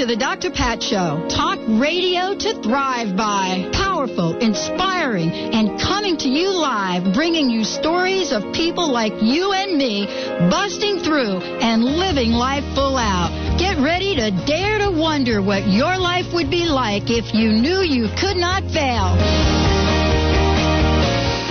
to 0.00 0.06
the 0.06 0.16
Dr. 0.16 0.50
Pat 0.50 0.82
Show. 0.82 1.28
Talk 1.28 1.58
radio 1.68 2.32
to 2.32 2.62
thrive 2.62 3.14
by. 3.18 3.68
Powerful, 3.74 4.34
inspiring, 4.38 5.28
and 5.28 5.78
coming 5.78 6.16
to 6.16 6.28
you 6.30 6.48
live, 6.48 7.12
bringing 7.12 7.50
you 7.50 7.64
stories 7.64 8.32
of 8.32 8.40
people 8.54 8.90
like 8.90 9.12
you 9.20 9.52
and 9.52 9.76
me 9.76 10.06
busting 10.48 11.00
through 11.00 11.44
and 11.60 11.84
living 11.84 12.32
life 12.32 12.64
full 12.74 12.96
out. 12.96 13.28
Get 13.58 13.76
ready 13.76 14.16
to 14.16 14.30
dare 14.46 14.78
to 14.78 14.90
wonder 14.90 15.42
what 15.42 15.68
your 15.68 15.98
life 15.98 16.32
would 16.32 16.50
be 16.50 16.64
like 16.64 17.10
if 17.10 17.34
you 17.34 17.52
knew 17.52 17.82
you 17.84 18.08
could 18.16 18.38
not 18.38 18.62
fail. 18.72 19.20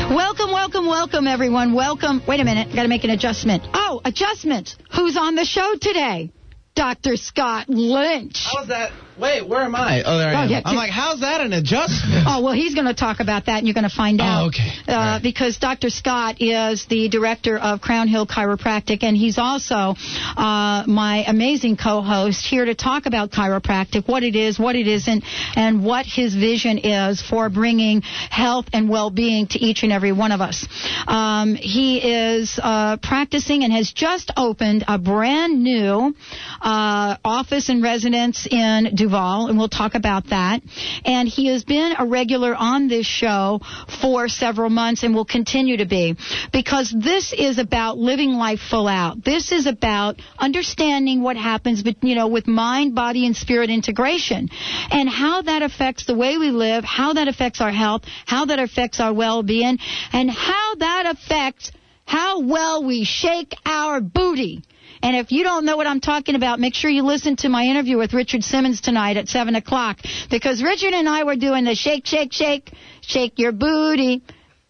Welcome, 0.10 0.50
welcome, 0.50 0.88
welcome, 0.88 1.28
everyone. 1.28 1.74
Welcome. 1.74 2.24
Wait 2.28 2.40
a 2.40 2.46
minute. 2.46 2.74
Got 2.74 2.82
to 2.82 2.90
make 2.90 3.04
an 3.04 3.12
adjustment. 3.12 3.62
Oh, 3.76 4.02
adjustment. 4.04 4.76
Who's 4.96 5.18
on 5.18 5.36
the 5.36 5.46
show 5.46 5.76
today? 5.80 6.32
Dr. 6.80 7.18
Scott 7.18 7.68
Lynch. 7.68 8.48
How's 8.56 8.70
that? 8.70 8.94
Wait, 9.20 9.48
where 9.48 9.62
am 9.62 9.76
I? 9.76 10.02
Oh, 10.06 10.18
there 10.18 10.30
I 10.30 10.34
Oh, 10.34 10.44
am. 10.44 10.50
yeah, 10.50 10.62
I'm 10.64 10.76
like, 10.76 10.92
how's 10.92 11.20
that 11.22 11.42
an 11.42 11.54
adjustment? 11.54 12.26
Oh, 12.32 12.42
well, 12.44 12.54
he's 12.54 12.76
going 12.76 12.86
to 12.86 12.94
talk 12.94 13.20
about 13.22 13.46
that, 13.48 13.58
and 13.60 13.68
you're 13.68 13.74
going 13.74 13.90
to 13.90 13.96
find 13.96 14.22
out. 14.22 14.44
Oh, 14.44 14.48
okay. 14.48 14.70
Uh, 14.88 14.94
right. 14.94 15.20
Because 15.24 15.58
Dr. 15.58 15.90
Scott 15.90 16.42
is 16.42 16.86
the 16.86 17.10
director 17.10 17.58
of 17.58 17.82
Crown 17.82 18.08
Hill 18.08 18.28
Chiropractic, 18.28 19.04
and 19.04 19.18
he's 19.18 19.38
also 19.38 19.96
uh, 20.38 20.84
my 20.88 21.24
amazing 21.28 21.76
co-host 21.78 22.46
here 22.46 22.66
to 22.66 22.76
talk 22.76 23.06
about 23.08 23.32
chiropractic, 23.32 24.08
what 24.08 24.24
it 24.24 24.36
is, 24.36 24.60
what 24.60 24.76
it 24.76 24.88
isn't, 24.88 25.24
and 25.56 25.84
what 25.84 26.06
his 26.06 26.36
vision 26.36 26.78
is 26.78 27.22
for 27.22 27.50
bringing 27.50 28.02
health 28.02 28.66
and 28.74 28.90
well-being 28.90 29.48
to 29.48 29.60
each 29.60 29.84
and 29.84 29.92
every 29.92 30.12
one 30.12 30.32
of 30.32 30.42
us. 30.42 30.68
Um, 31.08 31.56
he 31.56 31.98
is 31.98 32.60
uh, 32.62 32.98
practicing 33.02 33.64
and 33.64 33.74
has 33.74 33.92
just 33.92 34.32
opened 34.38 34.84
a 34.88 34.98
brand 35.00 35.64
new 35.64 36.14
uh, 36.62 37.16
office 37.26 37.70
and 37.70 37.82
residence 37.82 38.46
in 38.50 38.92
And 39.18 39.58
we'll 39.58 39.70
talk 39.70 39.96
about 39.96 40.30
that. 40.30 40.62
And 41.06 41.28
he 41.28 41.48
has 41.48 41.64
been 41.64 41.94
a 41.98 42.06
regular 42.06 42.56
on 42.56 42.88
this 42.88 43.06
show 43.06 43.62
for 44.02 44.28
several 44.28 44.70
months 44.70 45.04
and 45.04 45.16
will 45.16 45.26
continue 45.26 45.78
to 45.78 45.86
be 45.86 46.16
because 46.52 46.94
this 46.96 47.34
is 47.34 47.60
about 47.60 47.98
living 47.98 48.34
life 48.34 48.60
full 48.60 48.88
out. 48.88 49.24
This 49.24 49.52
is 49.52 49.66
about 49.66 50.22
understanding 50.38 51.22
what 51.22 51.38
happens, 51.38 51.84
but 51.84 52.04
you 52.04 52.16
know, 52.16 52.28
with 52.28 52.48
mind, 52.48 52.96
body, 52.96 53.26
and 53.26 53.36
spirit 53.36 53.70
integration, 53.70 54.50
and 54.92 55.10
how 55.10 55.42
that 55.42 55.62
affects 55.62 56.06
the 56.06 56.16
way 56.16 56.38
we 56.38 56.52
live, 56.52 56.84
how 56.84 57.14
that 57.14 57.28
affects 57.28 57.62
our 57.62 57.72
health, 57.72 58.04
how 58.26 58.46
that 58.46 58.60
affects 58.60 59.00
our 59.00 59.14
well-being, 59.14 59.78
and 60.14 60.30
how 60.30 60.76
that 60.76 61.06
affects 61.06 61.72
how 62.06 62.42
well 62.42 62.84
we 62.84 63.04
shake 63.04 63.54
our 63.66 64.02
booty. 64.02 64.64
And 65.02 65.16
if 65.16 65.32
you 65.32 65.44
don't 65.44 65.66
know 65.66 65.78
what 65.78 65.88
I'm 65.88 66.02
talking 66.02 66.36
about, 66.36 66.60
make 66.60 66.76
sure 66.76 66.90
you 66.90 67.04
listen 67.04 67.36
to 67.38 67.50
my 67.50 67.64
interview 67.66 67.98
with 67.98 68.14
Richard 68.14 68.44
Simmons 68.44 68.82
tonight 68.82 69.18
at 69.18 69.30
7 69.30 69.56
o'clock. 69.56 70.00
Because 70.30 70.62
Richard 70.62 70.94
and 70.94 71.08
I 71.08 71.24
were 71.24 71.36
doing 71.36 71.64
the 71.64 71.76
shake, 71.76 72.06
shake, 72.06 72.34
shake, 72.34 72.72
shake 73.02 73.40
your 73.40 73.52
booty, 73.52 74.22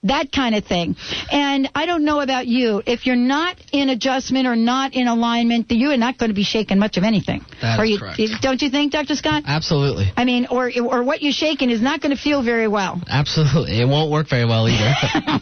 that 0.04 0.32
kind 0.32 0.56
of 0.56 0.66
thing. 0.66 0.96
And 1.32 1.70
I 1.76 1.86
don't 1.86 2.06
know 2.06 2.22
about 2.22 2.48
you. 2.48 2.82
If 2.86 3.06
you're 3.06 3.16
not 3.16 3.58
in 3.74 3.90
adjustment 3.90 4.48
or 4.48 4.56
not 4.56 4.94
in 4.94 5.08
alignment, 5.08 5.70
you 5.72 5.92
are 5.92 5.98
not 5.98 6.18
going 6.18 6.30
to 6.30 6.36
be 6.36 6.44
shaking 6.44 6.80
much 6.80 6.98
of 6.98 7.04
anything. 7.04 7.46
That 7.62 7.86
you, 7.88 8.00
correct. 8.00 8.20
Don't 8.42 8.62
you 8.62 8.70
think, 8.70 8.94
Dr. 8.94 9.16
Scott? 9.16 9.44
Absolutely. 9.46 10.12
I 10.16 10.26
mean, 10.26 10.48
or 10.50 10.72
or 10.82 11.04
what 11.04 11.22
you're 11.22 11.34
shaking 11.34 11.70
is 11.70 11.82
not 11.82 12.02
going 12.02 12.16
to 12.16 12.22
feel 12.22 12.44
very 12.44 12.68
well. 12.68 13.02
Absolutely. 13.10 13.82
It 13.82 13.86
won't 13.86 14.12
work 14.12 14.30
very 14.30 14.46
well 14.46 14.68
either. 14.68 14.94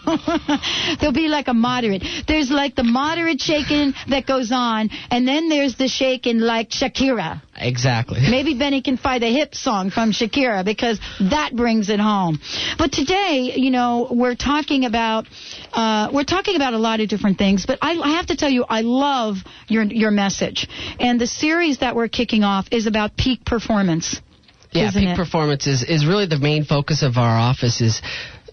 There'll 0.99 1.13
be 1.13 1.27
like 1.27 1.47
a 1.47 1.53
moderate. 1.53 2.03
There's 2.27 2.49
like 2.49 2.75
the 2.75 2.83
moderate 2.83 3.39
shaking 3.39 3.93
that 4.09 4.25
goes 4.25 4.51
on, 4.51 4.89
and 5.11 5.27
then 5.27 5.49
there's 5.49 5.75
the 5.77 5.87
shaking 5.87 6.39
like 6.39 6.69
Shakira. 6.69 7.41
Exactly. 7.57 8.19
Maybe 8.29 8.57
Benny 8.57 8.81
can 8.81 8.97
find 8.97 9.23
a 9.23 9.31
hip 9.31 9.55
song 9.55 9.89
from 9.89 10.11
Shakira 10.11 10.63
because 10.63 10.99
that 11.19 11.55
brings 11.55 11.89
it 11.89 11.99
home. 11.99 12.39
But 12.77 12.91
today, 12.91 13.53
you 13.55 13.71
know, 13.71 14.07
we're 14.11 14.35
talking 14.35 14.85
about 14.85 15.27
uh, 15.73 16.09
we're 16.13 16.23
talking 16.23 16.55
about 16.55 16.73
a 16.73 16.77
lot 16.77 16.99
of 16.99 17.09
different 17.09 17.37
things. 17.37 17.65
But 17.65 17.79
I, 17.81 17.93
I 17.99 18.09
have 18.17 18.27
to 18.27 18.35
tell 18.35 18.49
you, 18.49 18.65
I 18.67 18.81
love 18.81 19.37
your 19.67 19.83
your 19.83 20.11
message, 20.11 20.67
and 20.99 21.19
the 21.19 21.27
series 21.27 21.79
that 21.79 21.95
we're 21.95 22.07
kicking 22.07 22.43
off 22.43 22.67
is 22.71 22.87
about 22.87 23.17
peak 23.17 23.45
performance. 23.45 24.21
Yeah, 24.71 24.89
isn't 24.89 25.01
peak 25.01 25.09
it? 25.11 25.15
performance 25.15 25.65
is, 25.65 25.83
is 25.83 26.05
really 26.05 26.27
the 26.27 26.39
main 26.39 26.65
focus 26.65 27.01
of 27.01 27.17
our 27.17 27.39
office 27.39 27.79
is 27.81 28.01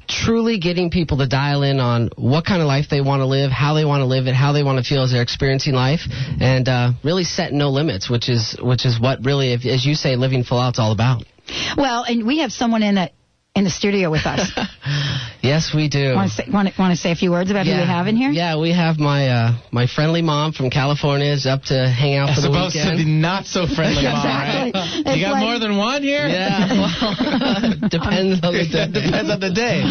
truly 0.08 0.58
getting 0.58 0.90
people 0.90 1.18
to 1.18 1.26
dial 1.26 1.62
in 1.62 1.80
on 1.80 2.10
what 2.16 2.44
kind 2.44 2.60
of 2.60 2.68
life 2.68 2.86
they 2.90 3.00
want 3.00 3.20
to 3.20 3.26
live, 3.26 3.50
how 3.50 3.74
they 3.74 3.84
want 3.84 4.00
to 4.00 4.06
live 4.06 4.26
it, 4.26 4.34
how 4.34 4.52
they 4.52 4.62
want 4.62 4.82
to 4.82 4.88
feel 4.88 5.02
as 5.02 5.12
they're 5.12 5.22
experiencing 5.22 5.74
life, 5.74 6.00
and 6.40 6.68
uh, 6.68 6.92
really 7.02 7.24
set 7.24 7.52
no 7.52 7.70
limits, 7.70 8.08
which 8.10 8.28
is 8.28 8.56
which 8.60 8.84
is 8.84 9.00
what 9.00 9.24
really, 9.24 9.52
if, 9.52 9.64
as 9.64 9.84
you 9.84 9.94
say, 9.94 10.16
living 10.16 10.44
full 10.44 10.58
out's 10.60 10.78
all 10.78 10.92
about. 10.92 11.24
Well, 11.76 12.04
and 12.04 12.26
we 12.26 12.38
have 12.38 12.52
someone 12.52 12.82
in 12.82 12.94
the 12.94 13.10
in 13.54 13.62
the 13.64 13.70
studio 13.70 14.10
with 14.10 14.26
us. 14.26 14.50
Yes, 15.44 15.74
we 15.74 15.90
do. 15.90 16.14
Want 16.14 16.30
to 16.30 16.36
say 16.36 16.44
want 16.50 16.68
to, 16.68 16.74
want 16.80 16.92
to 16.92 16.96
say 16.96 17.12
a 17.12 17.14
few 17.14 17.30
words 17.30 17.50
about 17.50 17.66
who 17.66 17.72
we 17.72 17.76
have 17.84 18.06
in 18.06 18.16
here? 18.16 18.30
Yeah, 18.30 18.58
we 18.58 18.72
have 18.72 18.98
my 18.98 19.28
uh, 19.28 19.52
my 19.70 19.86
friendly 19.86 20.22
mom 20.22 20.52
from 20.52 20.70
California 20.70 21.30
is 21.30 21.44
up 21.44 21.64
to 21.64 21.86
hang 21.86 22.16
out 22.16 22.28
for 22.32 22.38
As 22.40 22.42
the 22.44 22.48
opposed 22.48 22.74
weekend. 22.76 22.96
to 22.98 23.04
the 23.04 23.10
not 23.10 23.44
so 23.44 23.66
friendly 23.66 24.04
mom, 24.04 24.16
Exactly. 24.24 24.72
right? 24.72 25.04
It's 25.04 25.16
You 25.18 25.22
got 25.26 25.32
like- 25.32 25.42
more 25.44 25.58
than 25.58 25.76
one 25.76 26.02
here? 26.02 26.26
Yeah, 26.26 26.72
well, 26.72 27.74
depends 27.90 28.40
on 28.42 28.54
the 28.56 28.64
day. 28.72 28.88
Depends 28.88 29.30
on 29.30 29.40
the 29.40 29.52
day. 29.52 29.84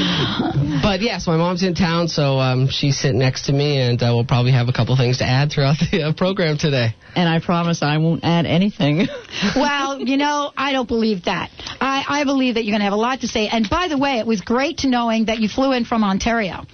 But 0.82 1.02
yes, 1.02 1.28
my 1.28 1.38
mom's 1.38 1.62
in 1.62 1.76
town, 1.76 2.08
so 2.08 2.40
um, 2.40 2.68
she's 2.70 2.98
sitting 2.98 3.20
next 3.20 3.46
to 3.46 3.54
me, 3.54 3.78
and 3.80 4.02
uh, 4.02 4.10
we'll 4.10 4.26
probably 4.26 4.54
have 4.54 4.70
a 4.70 4.74
couple 4.74 4.98
things 4.98 5.20
to 5.20 5.24
add 5.26 5.52
throughout 5.52 5.78
the 5.92 6.02
uh, 6.02 6.14
program 6.14 6.58
today. 6.58 6.96
And 7.16 7.30
I 7.30 7.40
promise 7.40 7.84
I 7.84 8.00
won't 8.00 8.24
add 8.24 8.48
anything. 8.48 9.08
Well, 9.56 10.02
you 10.02 10.18
know, 10.18 10.52
I 10.58 10.72
don't 10.72 10.88
believe 10.88 11.26
that. 11.26 11.52
I, 11.80 12.04
I 12.08 12.24
believe 12.24 12.56
that 12.56 12.64
you're 12.66 12.72
going 12.74 12.80
to 12.82 12.86
have 12.90 12.94
a 12.94 12.96
lot 12.98 13.22
to 13.22 13.28
say. 13.28 13.50
And 13.54 13.70
by 13.70 13.88
the 13.88 13.98
way, 14.00 14.18
it 14.18 14.26
was 14.26 14.42
great 14.42 14.80
to 14.80 14.88
knowing 14.90 15.26
that 15.26 15.40
you 15.40 15.48
flew 15.48 15.72
in 15.74 15.86
from 15.86 16.04
Ontario, 16.04 16.66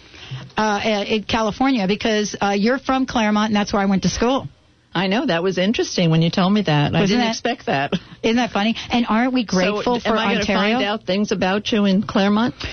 uh, 0.56 0.80
in 1.08 1.24
California, 1.24 1.88
because 1.88 2.38
uh, 2.42 2.56
you're 2.58 2.80
from 2.80 3.06
Claremont, 3.06 3.50
and 3.50 3.56
that's 3.56 3.74
where 3.74 3.82
I 3.82 3.86
went 3.86 4.04
to 4.04 4.10
school. 4.10 4.48
I 4.96 5.08
know 5.08 5.26
that 5.26 5.44
was 5.44 5.58
interesting 5.58 6.10
when 6.10 6.22
you 6.22 6.30
told 6.32 6.54
me 6.54 6.62
that. 6.64 6.96
I 6.96 7.02
Wasn't 7.02 7.10
didn't 7.10 7.26
that- 7.26 7.32
expect 7.32 7.66
that. 7.66 7.94
Isn't 8.24 8.38
that 8.38 8.52
funny? 8.52 8.76
And 8.90 9.06
aren't 9.10 9.34
we 9.34 9.44
grateful 9.44 10.00
so, 10.00 10.10
for 10.10 10.18
am 10.18 10.18
I 10.20 10.34
going 10.36 10.46
to 10.46 10.52
Ontario? 10.54 10.76
find 10.78 10.86
out 10.86 11.04
things 11.06 11.32
about 11.34 11.70
you 11.72 11.84
in 11.86 12.02
Claremont? 12.02 12.56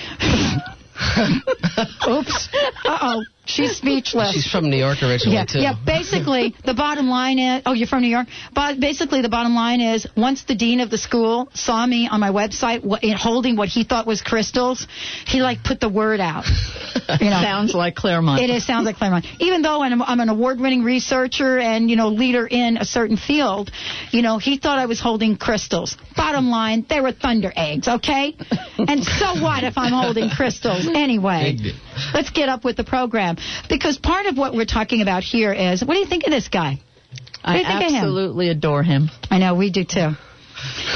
Oops. 2.08 2.48
Uh 2.84 2.98
oh. 3.02 3.22
She's 3.46 3.76
speechless. 3.76 4.34
She's 4.34 4.50
from 4.50 4.70
New 4.70 4.76
York 4.76 5.02
originally 5.02 5.36
yeah, 5.36 5.44
too. 5.44 5.60
yeah. 5.60 5.74
Basically, 5.84 6.54
the 6.64 6.74
bottom 6.74 7.08
line 7.08 7.38
is, 7.38 7.62
oh, 7.64 7.72
you're 7.72 7.86
from 7.86 8.02
New 8.02 8.08
York. 8.08 8.26
But 8.52 8.80
basically, 8.80 9.22
the 9.22 9.28
bottom 9.28 9.54
line 9.54 9.80
is, 9.80 10.06
once 10.16 10.44
the 10.44 10.54
dean 10.56 10.80
of 10.80 10.90
the 10.90 10.98
school 10.98 11.48
saw 11.54 11.86
me 11.86 12.08
on 12.08 12.20
my 12.20 12.30
website 12.30 12.82
holding 13.16 13.56
what 13.56 13.68
he 13.68 13.84
thought 13.84 14.06
was 14.06 14.20
crystals, 14.20 14.86
he 15.26 15.42
like 15.42 15.62
put 15.62 15.80
the 15.80 15.88
word 15.88 16.20
out. 16.20 16.44
You 17.20 17.30
know, 17.30 17.40
Sounds 17.40 17.72
like 17.72 17.94
Claremont. 17.94 18.42
it 18.42 18.50
is 18.50 18.66
sounds 18.66 18.84
like 18.84 18.96
Claremont. 18.96 19.26
Even 19.38 19.62
though 19.62 19.80
I'm, 19.80 20.02
I'm 20.02 20.18
an 20.18 20.28
award-winning 20.28 20.82
researcher 20.82 21.56
and 21.58 21.88
you 21.88 21.94
know 21.94 22.08
leader 22.08 22.46
in 22.46 22.78
a 22.78 22.84
certain 22.84 23.16
field, 23.16 23.70
you 24.10 24.22
know 24.22 24.38
he 24.38 24.58
thought 24.58 24.78
I 24.78 24.86
was 24.86 24.98
holding 24.98 25.36
crystals. 25.36 25.96
Bottom 26.16 26.48
line, 26.48 26.84
they 26.88 27.00
were 27.00 27.12
thunder 27.12 27.52
eggs, 27.54 27.86
okay? 27.86 28.34
and 28.78 29.04
so 29.04 29.40
what 29.40 29.62
if 29.62 29.78
I'm 29.78 29.92
holding 29.92 30.30
crystals 30.30 30.88
anyway? 30.88 31.56
Big 31.96 32.02
deal. 32.02 32.10
Let's 32.14 32.30
get 32.30 32.48
up 32.48 32.64
with 32.64 32.76
the 32.76 32.84
program 32.84 33.36
because 33.68 33.98
part 33.98 34.26
of 34.26 34.36
what 34.36 34.54
we're 34.54 34.66
talking 34.66 35.02
about 35.02 35.22
here 35.22 35.52
is 35.52 35.84
what 35.84 35.94
do 35.94 36.00
you 36.00 36.06
think 36.06 36.24
of 36.24 36.30
this 36.30 36.48
guy? 36.48 36.78
I 37.44 37.52
do 37.52 37.58
you 37.60 37.64
think 37.66 37.76
of 37.76 37.88
him? 37.90 37.96
absolutely 37.96 38.48
adore 38.48 38.82
him. 38.82 39.10
I 39.30 39.38
know 39.38 39.54
we 39.54 39.70
do 39.70 39.84
too. 39.84 40.00
you 40.00 40.14
just 40.14 40.24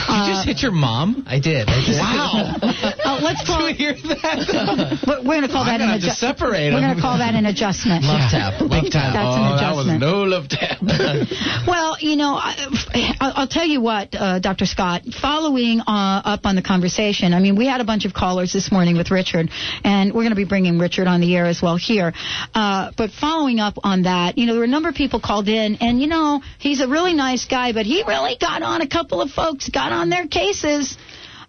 uh, 0.08 0.42
hit 0.44 0.62
your 0.62 0.72
mom? 0.72 1.24
I 1.26 1.38
did. 1.38 1.68
I 1.68 1.84
did. 1.84 1.98
Wow. 1.98 2.89
Oh, 3.20 3.24
let's 3.24 3.46
call. 3.46 3.60
Do 3.60 3.68
you 3.68 3.74
hear 3.74 3.92
that? 3.94 5.04
We're, 5.06 5.22
going 5.22 5.42
to 5.42 5.48
call 5.48 5.64
that 5.64 5.80
an 5.80 5.90
adjustment. 5.90 6.40
We're 6.40 6.80
going 6.80 6.96
to 6.96 7.00
call 7.00 7.18
that 7.18 7.34
an 7.34 7.46
adjustment. 7.46 8.04
Love 8.04 8.30
tap. 8.30 8.60
Love 8.60 8.84
tap. 8.90 9.12
That's 9.12 9.36
an 9.36 9.44
oh, 9.44 9.56
that 9.60 9.74
was 9.76 9.86
adjustment. 9.86 10.00
no 10.00 10.22
love 10.24 10.48
tap. 10.48 10.78
Well, 11.66 11.96
you 12.00 12.16
know, 12.16 12.34
I, 12.34 13.16
I'll 13.20 13.32
I'll 13.36 13.48
tell 13.48 13.66
you 13.66 13.80
what, 13.80 14.14
uh, 14.14 14.38
Dr. 14.38 14.66
Scott, 14.66 15.02
following 15.20 15.80
uh, 15.80 16.22
up 16.24 16.46
on 16.46 16.56
the 16.56 16.62
conversation, 16.62 17.34
I 17.34 17.40
mean, 17.40 17.56
we 17.56 17.66
had 17.66 17.80
a 17.80 17.84
bunch 17.84 18.04
of 18.04 18.14
callers 18.14 18.52
this 18.52 18.72
morning 18.72 18.96
with 18.96 19.10
Richard, 19.10 19.50
and 19.84 20.12
we're 20.12 20.22
going 20.22 20.30
to 20.30 20.36
be 20.36 20.44
bringing 20.44 20.78
Richard 20.78 21.06
on 21.06 21.20
the 21.20 21.36
air 21.36 21.46
as 21.46 21.60
well 21.62 21.76
here. 21.76 22.12
Uh, 22.54 22.92
but 22.96 23.10
following 23.10 23.60
up 23.60 23.74
on 23.84 24.02
that, 24.02 24.38
you 24.38 24.46
know, 24.46 24.52
there 24.52 24.60
were 24.60 24.64
a 24.64 24.68
number 24.68 24.88
of 24.88 24.94
people 24.94 25.20
called 25.20 25.48
in, 25.48 25.76
and, 25.80 26.00
you 26.00 26.06
know, 26.06 26.42
he's 26.58 26.80
a 26.80 26.88
really 26.88 27.14
nice 27.14 27.44
guy, 27.44 27.72
but 27.72 27.86
he 27.86 28.02
really 28.06 28.36
got 28.40 28.62
on 28.62 28.80
a 28.80 28.88
couple 28.88 29.20
of 29.20 29.30
folks, 29.30 29.68
got 29.68 29.92
on 29.92 30.10
their 30.10 30.26
cases 30.26 30.96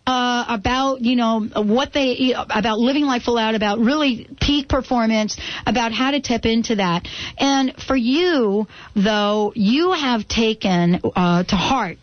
uh, 0.08 0.46
about 0.48 1.02
you 1.02 1.16
know 1.16 1.48
what 1.56 1.94
they 1.94 2.34
about 2.34 2.80
living 2.80 3.06
life 3.06 3.24
full 3.24 3.38
out, 3.38 3.56
about 3.56 3.80
really 3.80 4.28
peak 4.40 4.68
performance, 4.68 5.38
about 5.66 5.92
how 5.92 6.12
to 6.12 6.22
tap 6.22 6.46
into 6.46 6.76
that. 6.76 7.08
And 7.38 7.76
for 7.88 7.96
you, 7.96 8.68
though, 8.96 9.54
you 9.56 9.94
have 9.94 10.28
taken 10.28 11.02
uh, 11.16 11.44
to 11.44 11.56
heart 11.56 11.98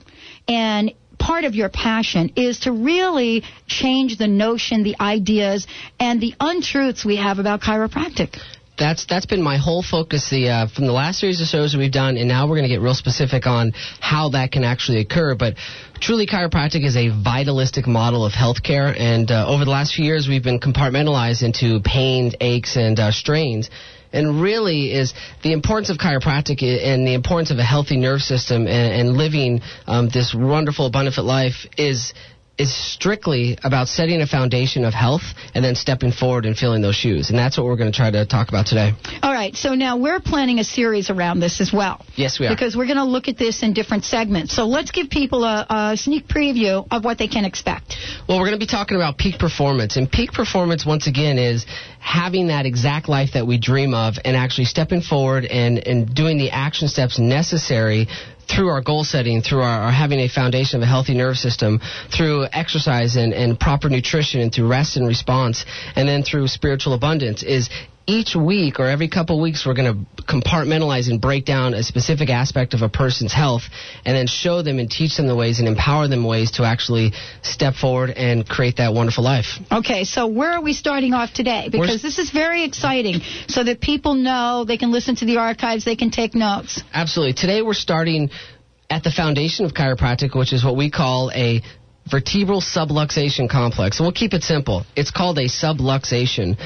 and. 0.46 0.92
Part 1.18 1.42
of 1.44 1.56
your 1.56 1.68
passion 1.68 2.30
is 2.36 2.60
to 2.60 2.70
really 2.70 3.42
change 3.66 4.18
the 4.18 4.28
notion, 4.28 4.84
the 4.84 4.94
ideas, 5.00 5.66
and 5.98 6.20
the 6.20 6.32
untruths 6.38 7.04
we 7.04 7.16
have 7.16 7.40
about 7.40 7.60
chiropractic. 7.60 8.38
that's 8.78 9.04
that's 9.06 9.26
been 9.26 9.42
my 9.42 9.58
whole 9.58 9.82
focus 9.82 10.30
the 10.30 10.48
uh, 10.48 10.68
from 10.68 10.86
the 10.86 10.92
last 10.92 11.18
series 11.18 11.40
of 11.40 11.48
shows 11.48 11.72
that 11.72 11.78
we've 11.78 11.92
done, 11.92 12.16
and 12.16 12.28
now 12.28 12.46
we're 12.46 12.56
going 12.56 12.68
to 12.68 12.74
get 12.74 12.80
real 12.80 12.94
specific 12.94 13.46
on 13.46 13.72
how 14.00 14.30
that 14.30 14.52
can 14.52 14.64
actually 14.64 15.00
occur. 15.00 15.34
But 15.34 15.54
truly, 16.00 16.26
chiropractic 16.26 16.84
is 16.84 16.96
a 16.96 17.08
vitalistic 17.08 17.86
model 17.86 18.24
of 18.24 18.32
healthcare, 18.32 18.94
and 18.98 19.30
uh, 19.30 19.46
over 19.48 19.64
the 19.64 19.70
last 19.70 19.94
few 19.94 20.04
years, 20.04 20.28
we've 20.28 20.42
been 20.42 20.60
compartmentalized 20.60 21.42
into 21.42 21.80
pains, 21.80 22.34
aches, 22.40 22.76
and 22.76 22.98
uh, 22.98 23.10
strains. 23.10 23.70
And 24.12 24.40
really, 24.40 24.92
is 24.92 25.12
the 25.42 25.52
importance 25.52 25.90
of 25.90 25.98
chiropractic 25.98 26.62
and 26.62 27.06
the 27.06 27.12
importance 27.12 27.50
of 27.50 27.58
a 27.58 27.62
healthy 27.62 27.98
nerve 27.98 28.20
system 28.20 28.66
and, 28.66 29.08
and 29.08 29.16
living 29.16 29.60
um, 29.86 30.08
this 30.08 30.34
wonderful, 30.34 30.90
benefit 30.90 31.22
life 31.22 31.66
is 31.76 32.14
is 32.58 32.74
strictly 32.74 33.56
about 33.62 33.88
setting 33.88 34.20
a 34.20 34.26
foundation 34.26 34.84
of 34.84 34.92
health 34.92 35.22
and 35.54 35.64
then 35.64 35.74
stepping 35.74 36.12
forward 36.12 36.44
and 36.44 36.56
filling 36.56 36.82
those 36.82 36.96
shoes. 36.96 37.30
And 37.30 37.38
that's 37.38 37.56
what 37.56 37.66
we're 37.66 37.76
going 37.76 37.90
to 37.90 37.96
try 37.96 38.10
to 38.10 38.26
talk 38.26 38.48
about 38.48 38.66
today. 38.66 38.92
All 39.22 39.32
right, 39.32 39.54
so 39.54 39.74
now 39.74 39.96
we're 39.96 40.20
planning 40.20 40.58
a 40.58 40.64
series 40.64 41.08
around 41.08 41.40
this 41.40 41.60
as 41.60 41.72
well. 41.72 42.04
Yes, 42.16 42.40
we 42.40 42.46
are. 42.46 42.50
Because 42.50 42.76
we're 42.76 42.86
going 42.86 42.98
to 42.98 43.04
look 43.04 43.28
at 43.28 43.38
this 43.38 43.62
in 43.62 43.72
different 43.72 44.04
segments. 44.04 44.54
So 44.54 44.66
let's 44.66 44.90
give 44.90 45.08
people 45.08 45.44
a, 45.44 45.66
a 45.68 45.96
sneak 45.96 46.26
preview 46.26 46.86
of 46.90 47.04
what 47.04 47.18
they 47.18 47.28
can 47.28 47.44
expect. 47.44 47.96
Well, 48.28 48.38
we're 48.38 48.46
going 48.46 48.58
to 48.58 48.64
be 48.64 48.66
talking 48.66 48.96
about 48.96 49.18
peak 49.18 49.38
performance. 49.38 49.96
And 49.96 50.10
peak 50.10 50.32
performance, 50.32 50.84
once 50.84 51.06
again, 51.06 51.38
is 51.38 51.64
having 52.00 52.48
that 52.48 52.66
exact 52.66 53.08
life 53.08 53.30
that 53.34 53.46
we 53.46 53.58
dream 53.58 53.94
of 53.94 54.14
and 54.24 54.36
actually 54.36 54.64
stepping 54.64 55.00
forward 55.00 55.44
and, 55.44 55.78
and 55.86 56.12
doing 56.14 56.38
the 56.38 56.50
action 56.50 56.88
steps 56.88 57.18
necessary 57.18 58.08
through 58.48 58.68
our 58.68 58.80
goal 58.80 59.04
setting, 59.04 59.42
through 59.42 59.60
our, 59.60 59.82
our 59.82 59.92
having 59.92 60.20
a 60.20 60.28
foundation 60.28 60.76
of 60.78 60.82
a 60.82 60.86
healthy 60.86 61.14
nerve 61.14 61.36
system, 61.36 61.80
through 62.14 62.46
exercise 62.52 63.16
and, 63.16 63.32
and 63.32 63.58
proper 63.58 63.88
nutrition, 63.88 64.40
and 64.40 64.52
through 64.52 64.68
rest 64.68 64.96
and 64.96 65.06
response, 65.06 65.64
and 65.96 66.08
then 66.08 66.22
through 66.22 66.48
spiritual 66.48 66.94
abundance 66.94 67.42
is 67.42 67.68
each 68.08 68.34
week 68.34 68.80
or 68.80 68.86
every 68.88 69.06
couple 69.06 69.36
of 69.36 69.42
weeks 69.42 69.66
we're 69.66 69.74
going 69.74 69.92
to 70.16 70.22
compartmentalize 70.24 71.10
and 71.10 71.20
break 71.20 71.44
down 71.44 71.74
a 71.74 71.82
specific 71.82 72.30
aspect 72.30 72.72
of 72.72 72.80
a 72.80 72.88
person's 72.88 73.34
health 73.34 73.62
and 74.06 74.16
then 74.16 74.26
show 74.26 74.62
them 74.62 74.78
and 74.78 74.90
teach 74.90 75.16
them 75.18 75.26
the 75.26 75.36
ways 75.36 75.58
and 75.58 75.68
empower 75.68 76.08
them 76.08 76.24
ways 76.24 76.52
to 76.52 76.64
actually 76.64 77.12
step 77.42 77.74
forward 77.74 78.08
and 78.10 78.48
create 78.48 78.78
that 78.78 78.94
wonderful 78.94 79.22
life. 79.22 79.58
Okay, 79.70 80.04
so 80.04 80.26
where 80.26 80.52
are 80.52 80.62
we 80.62 80.72
starting 80.72 81.12
off 81.12 81.34
today? 81.34 81.68
Because 81.70 81.88
We're- 81.88 81.98
this 81.98 82.18
is 82.18 82.30
very 82.30 82.64
exciting 82.64 83.20
so 83.46 83.62
that 83.62 83.80
people 83.80 84.14
know 84.14 84.64
they 84.64 84.78
can 84.78 84.90
listen 84.90 85.14
to 85.16 85.26
the 85.26 85.36
archives, 85.36 85.84
they 85.84 85.96
can 85.96 86.10
take 86.10 86.34
notes. 86.34 86.82
Absolutely. 86.94 87.34
Today 87.34 87.60
we're 87.60 87.74
starting 87.74 88.30
at 88.88 89.04
the 89.04 89.10
foundation 89.10 89.66
of 89.66 89.74
chiropractic, 89.74 90.34
which 90.34 90.54
is 90.54 90.64
what 90.64 90.76
we 90.76 90.90
call 90.90 91.30
a 91.34 91.60
vertebral 92.10 92.62
subluxation 92.62 93.50
complex. 93.50 94.00
We'll 94.00 94.12
keep 94.12 94.32
it 94.32 94.42
simple. 94.42 94.86
It's 94.96 95.10
called 95.10 95.36
a 95.38 95.44
subluxation. 95.44 96.56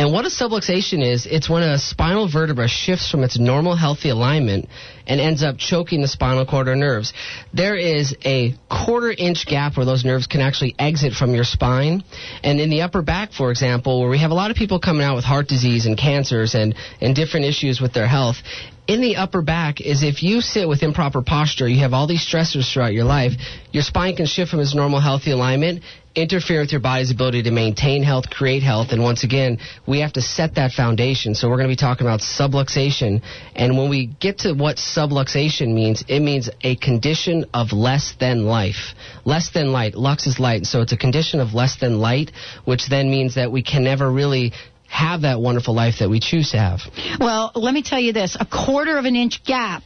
And 0.00 0.14
what 0.14 0.24
a 0.24 0.28
subluxation 0.28 1.04
is, 1.04 1.26
it's 1.26 1.46
when 1.46 1.62
a 1.62 1.76
spinal 1.76 2.26
vertebra 2.26 2.68
shifts 2.68 3.10
from 3.10 3.22
its 3.22 3.38
normal 3.38 3.76
healthy 3.76 4.08
alignment 4.08 4.66
and 5.06 5.20
ends 5.20 5.42
up 5.42 5.58
choking 5.58 6.00
the 6.00 6.08
spinal 6.08 6.46
cord 6.46 6.68
or 6.68 6.74
nerves. 6.74 7.12
There 7.52 7.76
is 7.76 8.16
a 8.24 8.54
quarter 8.70 9.10
inch 9.10 9.44
gap 9.44 9.76
where 9.76 9.84
those 9.84 10.02
nerves 10.02 10.26
can 10.26 10.40
actually 10.40 10.74
exit 10.78 11.12
from 11.12 11.34
your 11.34 11.44
spine. 11.44 12.02
And 12.42 12.62
in 12.62 12.70
the 12.70 12.80
upper 12.80 13.02
back, 13.02 13.32
for 13.32 13.50
example, 13.50 14.00
where 14.00 14.08
we 14.08 14.20
have 14.20 14.30
a 14.30 14.34
lot 14.34 14.50
of 14.50 14.56
people 14.56 14.80
coming 14.80 15.02
out 15.02 15.16
with 15.16 15.24
heart 15.26 15.48
disease 15.48 15.84
and 15.84 15.98
cancers 15.98 16.54
and, 16.54 16.74
and 17.02 17.14
different 17.14 17.44
issues 17.44 17.78
with 17.78 17.92
their 17.92 18.08
health, 18.08 18.36
in 18.90 19.02
the 19.02 19.16
upper 19.16 19.42
back 19.42 19.80
is 19.80 20.02
if 20.02 20.22
you 20.22 20.40
sit 20.40 20.66
with 20.66 20.82
improper 20.82 21.22
posture, 21.22 21.68
you 21.68 21.80
have 21.80 21.92
all 21.92 22.08
these 22.08 22.26
stressors 22.26 22.72
throughout 22.72 22.92
your 22.92 23.04
life, 23.04 23.32
your 23.70 23.84
spine 23.84 24.16
can 24.16 24.26
shift 24.26 24.50
from 24.50 24.58
its 24.58 24.74
normal 24.74 24.98
healthy 24.98 25.30
alignment, 25.30 25.84
interfere 26.14 26.60
with 26.60 26.72
your 26.72 26.80
body's 26.80 27.10
ability 27.10 27.44
to 27.44 27.50
maintain 27.50 28.02
health, 28.02 28.30
create 28.30 28.62
health, 28.62 28.88
and 28.90 29.02
once 29.02 29.24
again, 29.24 29.58
we 29.86 30.00
have 30.00 30.12
to 30.14 30.22
set 30.22 30.56
that 30.56 30.72
foundation. 30.72 31.34
So 31.34 31.48
we're 31.48 31.56
going 31.56 31.68
to 31.68 31.72
be 31.72 31.76
talking 31.76 32.06
about 32.06 32.20
subluxation, 32.20 33.22
and 33.54 33.78
when 33.78 33.88
we 33.88 34.06
get 34.06 34.38
to 34.38 34.52
what 34.52 34.76
subluxation 34.76 35.72
means, 35.74 36.04
it 36.08 36.20
means 36.20 36.50
a 36.62 36.76
condition 36.76 37.46
of 37.54 37.72
less 37.72 38.14
than 38.18 38.44
life. 38.44 38.94
Less 39.24 39.50
than 39.50 39.72
light. 39.72 39.94
Lux 39.94 40.26
is 40.26 40.40
light, 40.40 40.66
so 40.66 40.80
it's 40.80 40.92
a 40.92 40.96
condition 40.96 41.40
of 41.40 41.54
less 41.54 41.76
than 41.76 42.00
light, 42.00 42.32
which 42.64 42.88
then 42.88 43.10
means 43.10 43.36
that 43.36 43.52
we 43.52 43.62
can 43.62 43.84
never 43.84 44.10
really 44.10 44.52
have 44.90 45.22
that 45.22 45.40
wonderful 45.40 45.72
life 45.74 45.96
that 46.00 46.10
we 46.10 46.18
choose 46.20 46.50
to 46.50 46.58
have. 46.58 46.80
Well, 47.20 47.52
let 47.54 47.72
me 47.72 47.82
tell 47.82 48.00
you 48.00 48.12
this 48.12 48.36
a 48.38 48.44
quarter 48.44 48.98
of 48.98 49.04
an 49.04 49.14
inch 49.16 49.44
gap. 49.44 49.84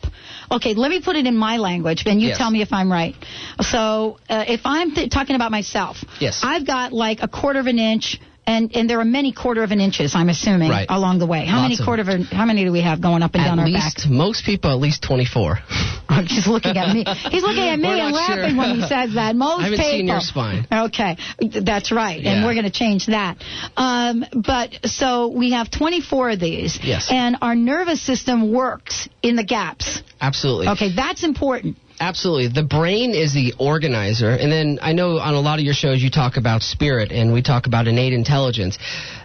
Okay, 0.50 0.74
let 0.74 0.90
me 0.90 1.00
put 1.02 1.14
it 1.16 1.26
in 1.26 1.36
my 1.36 1.58
language, 1.58 2.04
and 2.06 2.20
you 2.20 2.28
Yes. 2.28 2.38
tell 2.38 2.50
me 2.50 2.62
if 2.62 2.72
I'm 2.72 2.90
right. 2.90 3.14
So, 3.60 4.18
uh, 4.28 4.44
if 4.48 4.62
I'm 4.64 4.94
th- 4.94 5.10
talking 5.10 5.36
about 5.36 5.50
myself, 5.50 6.02
Yes. 6.20 6.40
I've 6.42 6.66
got 6.66 6.92
like 6.92 7.22
a 7.22 7.28
quarter 7.28 7.60
of 7.60 7.66
an 7.66 7.78
inch. 7.78 8.18
And, 8.46 8.76
and 8.76 8.90
there 8.90 9.00
are 9.00 9.04
many 9.06 9.32
quarter 9.32 9.62
of 9.62 9.70
an 9.70 9.80
inches, 9.80 10.14
I'm 10.14 10.28
assuming, 10.28 10.68
Right. 10.70 10.86
along 10.90 11.18
the 11.18 11.26
way. 11.26 11.46
How 11.46 11.60
Lots 11.62 11.70
many 11.78 11.84
quarter 11.84 12.02
of 12.02 12.08
an, 12.08 12.24
how 12.24 12.44
many 12.44 12.64
do 12.64 12.72
we 12.72 12.82
have 12.82 13.00
going 13.00 13.22
up 13.22 13.34
and 13.34 13.42
At 13.42 13.46
down 13.48 13.58
our 13.58 13.66
least, 13.66 13.96
back? 14.04 14.10
most 14.10 14.44
people, 14.44 14.70
at 14.70 14.78
least 14.78 15.02
24. 15.02 15.58
I'm 16.10 16.26
just 16.26 16.46
looking 16.46 16.76
at 16.76 16.92
me. 16.94 17.04
He's 17.06 17.42
looking 17.42 17.62
at 17.68 17.78
me 17.78 17.88
and 18.00 18.12
laughing 18.14 18.50
sure. 18.50 18.58
when 18.58 18.74
he 18.76 18.80
says 18.82 19.14
that. 19.14 19.34
Most 19.44 19.60
I 19.60 19.62
haven't 19.64 19.78
people. 19.78 19.90
seen 19.92 20.06
your 20.08 20.20
spine. 20.20 20.66
Okay, 20.70 21.16
that's 21.62 21.90
right, 21.90 22.22
and 22.24 22.44
we're 22.44 22.52
going 22.52 22.64
to 22.66 22.70
change 22.70 23.06
that. 23.06 23.38
Um, 23.76 24.24
but 24.34 24.78
so 24.84 25.28
we 25.28 25.52
have 25.52 25.70
24 25.70 26.30
of 26.30 26.40
these, 26.40 26.78
Yes. 26.82 27.08
and 27.10 27.36
our 27.40 27.54
nervous 27.54 28.02
system 28.02 28.52
works 28.52 29.08
in 29.22 29.36
the 29.36 29.44
gaps. 29.44 30.02
Absolutely. 30.20 30.68
Okay, 30.68 30.94
that's 30.94 31.24
important. 31.24 31.76
Absolutely. 32.00 32.48
The 32.48 32.66
brain 32.66 33.14
is 33.14 33.32
the 33.32 33.54
organizer. 33.58 34.30
And 34.30 34.50
then 34.50 34.80
I 34.82 34.92
know 34.92 35.18
on 35.18 35.34
a 35.34 35.40
lot 35.40 35.60
of 35.60 35.64
your 35.64 35.74
shows 35.74 36.02
you 36.02 36.10
talk 36.10 36.36
about 36.36 36.62
spirit 36.62 37.12
and 37.12 37.32
we 37.32 37.40
talk 37.40 37.66
about 37.66 37.86
innate 37.86 38.12
intelligence. 38.12 38.78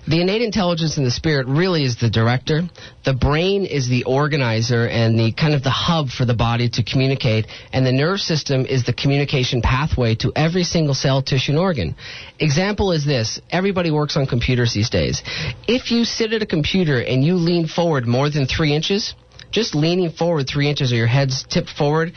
The 0.08 0.22
innate 0.22 0.44
intelligence 0.44 0.98
and 0.98 1.06
the 1.06 1.12
spirit 1.12 1.48
really 1.48 1.84
is 1.84 1.98
the 1.98 2.12
director. 2.12 2.62
The 3.06 3.14
brain 3.14 3.66
is 3.66 3.90
the 3.90 4.04
organizer 4.04 4.88
and 4.88 5.18
the 5.18 5.32
kind 5.32 5.56
of 5.56 5.64
the 5.64 5.72
hub 5.72 6.10
for 6.10 6.26
the 6.26 6.36
body 6.36 6.70
to 6.70 6.84
communicate. 6.84 7.48
And 7.74 7.86
the 7.86 7.92
nerve 7.92 8.20
system 8.20 8.68
is 8.68 8.86
the 8.86 8.94
communication 8.94 9.62
pathway 9.64 10.14
to 10.16 10.32
every 10.36 10.64
single 10.64 10.94
cell, 10.94 11.24
tissue, 11.24 11.54
and 11.54 11.60
organ. 11.60 11.96
Example 12.40 12.92
is 12.92 13.04
this. 13.04 13.42
Everybody 13.50 13.90
works 13.90 14.16
on 14.16 14.28
computers 14.28 14.74
these 14.76 14.92
days. 14.92 15.24
If 15.68 15.90
you 15.90 16.06
sit 16.06 16.34
at 16.34 16.44
a 16.44 16.48
computer 16.48 17.02
and 17.02 17.24
you 17.24 17.36
lean 17.36 17.68
forward 17.68 18.06
more 18.06 18.30
than 18.30 18.46
three 18.46 18.76
inches, 18.76 19.16
just 19.52 19.74
leaning 19.74 20.12
forward 20.12 20.48
three 20.48 20.70
inches 20.70 20.92
or 20.92 20.96
your 20.96 21.08
head's 21.08 21.44
tipped 21.44 21.70
forward, 21.70 22.14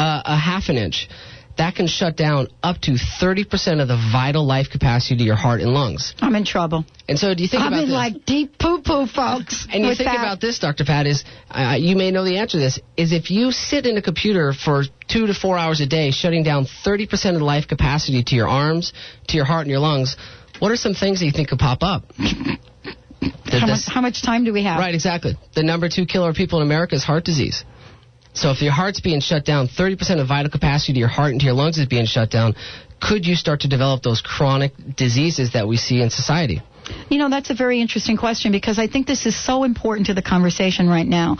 uh, 0.00 0.22
a 0.24 0.36
half 0.36 0.68
an 0.68 0.76
inch, 0.76 1.08
that 1.58 1.74
can 1.74 1.86
shut 1.86 2.16
down 2.16 2.48
up 2.62 2.80
to 2.80 2.92
30% 2.92 3.82
of 3.82 3.88
the 3.88 3.96
vital 4.12 4.46
life 4.46 4.70
capacity 4.70 5.18
to 5.18 5.24
your 5.24 5.36
heart 5.36 5.60
and 5.60 5.74
lungs. 5.74 6.14
I'm 6.20 6.34
in 6.34 6.46
trouble. 6.46 6.86
And 7.06 7.18
so 7.18 7.34
do 7.34 7.42
you 7.42 7.48
think 7.50 7.62
I'm 7.62 7.72
about 7.74 7.82
in 7.82 7.88
this? 7.88 7.94
like 7.94 8.24
deep 8.24 8.58
poo 8.58 8.80
poo, 8.80 9.06
folks. 9.06 9.66
and 9.70 9.84
you 9.84 9.94
think 9.94 10.08
that. 10.08 10.16
about 10.16 10.40
this, 10.40 10.58
Dr. 10.58 10.86
Pat, 10.86 11.06
is 11.06 11.24
uh, 11.50 11.76
you 11.78 11.96
may 11.96 12.10
know 12.10 12.24
the 12.24 12.38
answer 12.38 12.56
to 12.56 12.64
this, 12.64 12.80
is 12.96 13.12
if 13.12 13.30
you 13.30 13.52
sit 13.52 13.84
in 13.84 13.98
a 13.98 14.02
computer 14.02 14.54
for 14.54 14.84
two 15.06 15.26
to 15.26 15.34
four 15.34 15.58
hours 15.58 15.80
a 15.82 15.86
day, 15.86 16.12
shutting 16.12 16.44
down 16.44 16.64
30% 16.64 17.12
of 17.34 17.40
the 17.40 17.44
life 17.44 17.68
capacity 17.68 18.22
to 18.24 18.34
your 18.34 18.48
arms, 18.48 18.94
to 19.28 19.36
your 19.36 19.44
heart, 19.44 19.62
and 19.62 19.70
your 19.70 19.80
lungs, 19.80 20.16
what 20.60 20.72
are 20.72 20.76
some 20.76 20.94
things 20.94 21.20
that 21.20 21.26
you 21.26 21.32
think 21.32 21.48
could 21.48 21.58
pop 21.58 21.82
up? 21.82 22.04
How, 23.50 23.66
much, 23.66 23.86
how 23.86 24.00
much 24.00 24.22
time 24.22 24.44
do 24.44 24.52
we 24.54 24.64
have? 24.64 24.78
Right, 24.78 24.94
exactly. 24.94 25.36
The 25.54 25.62
number 25.62 25.90
two 25.90 26.06
killer 26.06 26.30
of 26.30 26.36
people 26.36 26.60
in 26.60 26.66
America 26.66 26.94
is 26.94 27.04
heart 27.04 27.24
disease. 27.24 27.64
So 28.32 28.50
if 28.50 28.62
your 28.62 28.72
heart's 28.72 29.00
being 29.00 29.20
shut 29.20 29.44
down, 29.44 29.68
30% 29.68 30.20
of 30.20 30.28
vital 30.28 30.50
capacity 30.50 30.92
to 30.94 30.98
your 30.98 31.08
heart 31.08 31.32
and 31.32 31.40
to 31.40 31.46
your 31.46 31.54
lungs 31.54 31.78
is 31.78 31.86
being 31.86 32.06
shut 32.06 32.30
down, 32.30 32.54
could 33.00 33.26
you 33.26 33.34
start 33.34 33.60
to 33.60 33.68
develop 33.68 34.02
those 34.02 34.20
chronic 34.20 34.72
diseases 34.96 35.52
that 35.54 35.66
we 35.66 35.76
see 35.76 36.00
in 36.00 36.10
society? 36.10 36.62
You 37.08 37.18
know, 37.18 37.28
that's 37.28 37.50
a 37.50 37.54
very 37.54 37.80
interesting 37.80 38.16
question 38.16 38.52
because 38.52 38.78
I 38.78 38.86
think 38.86 39.06
this 39.06 39.26
is 39.26 39.36
so 39.36 39.64
important 39.64 40.06
to 40.06 40.14
the 40.14 40.22
conversation 40.22 40.88
right 40.88 41.06
now. 41.06 41.36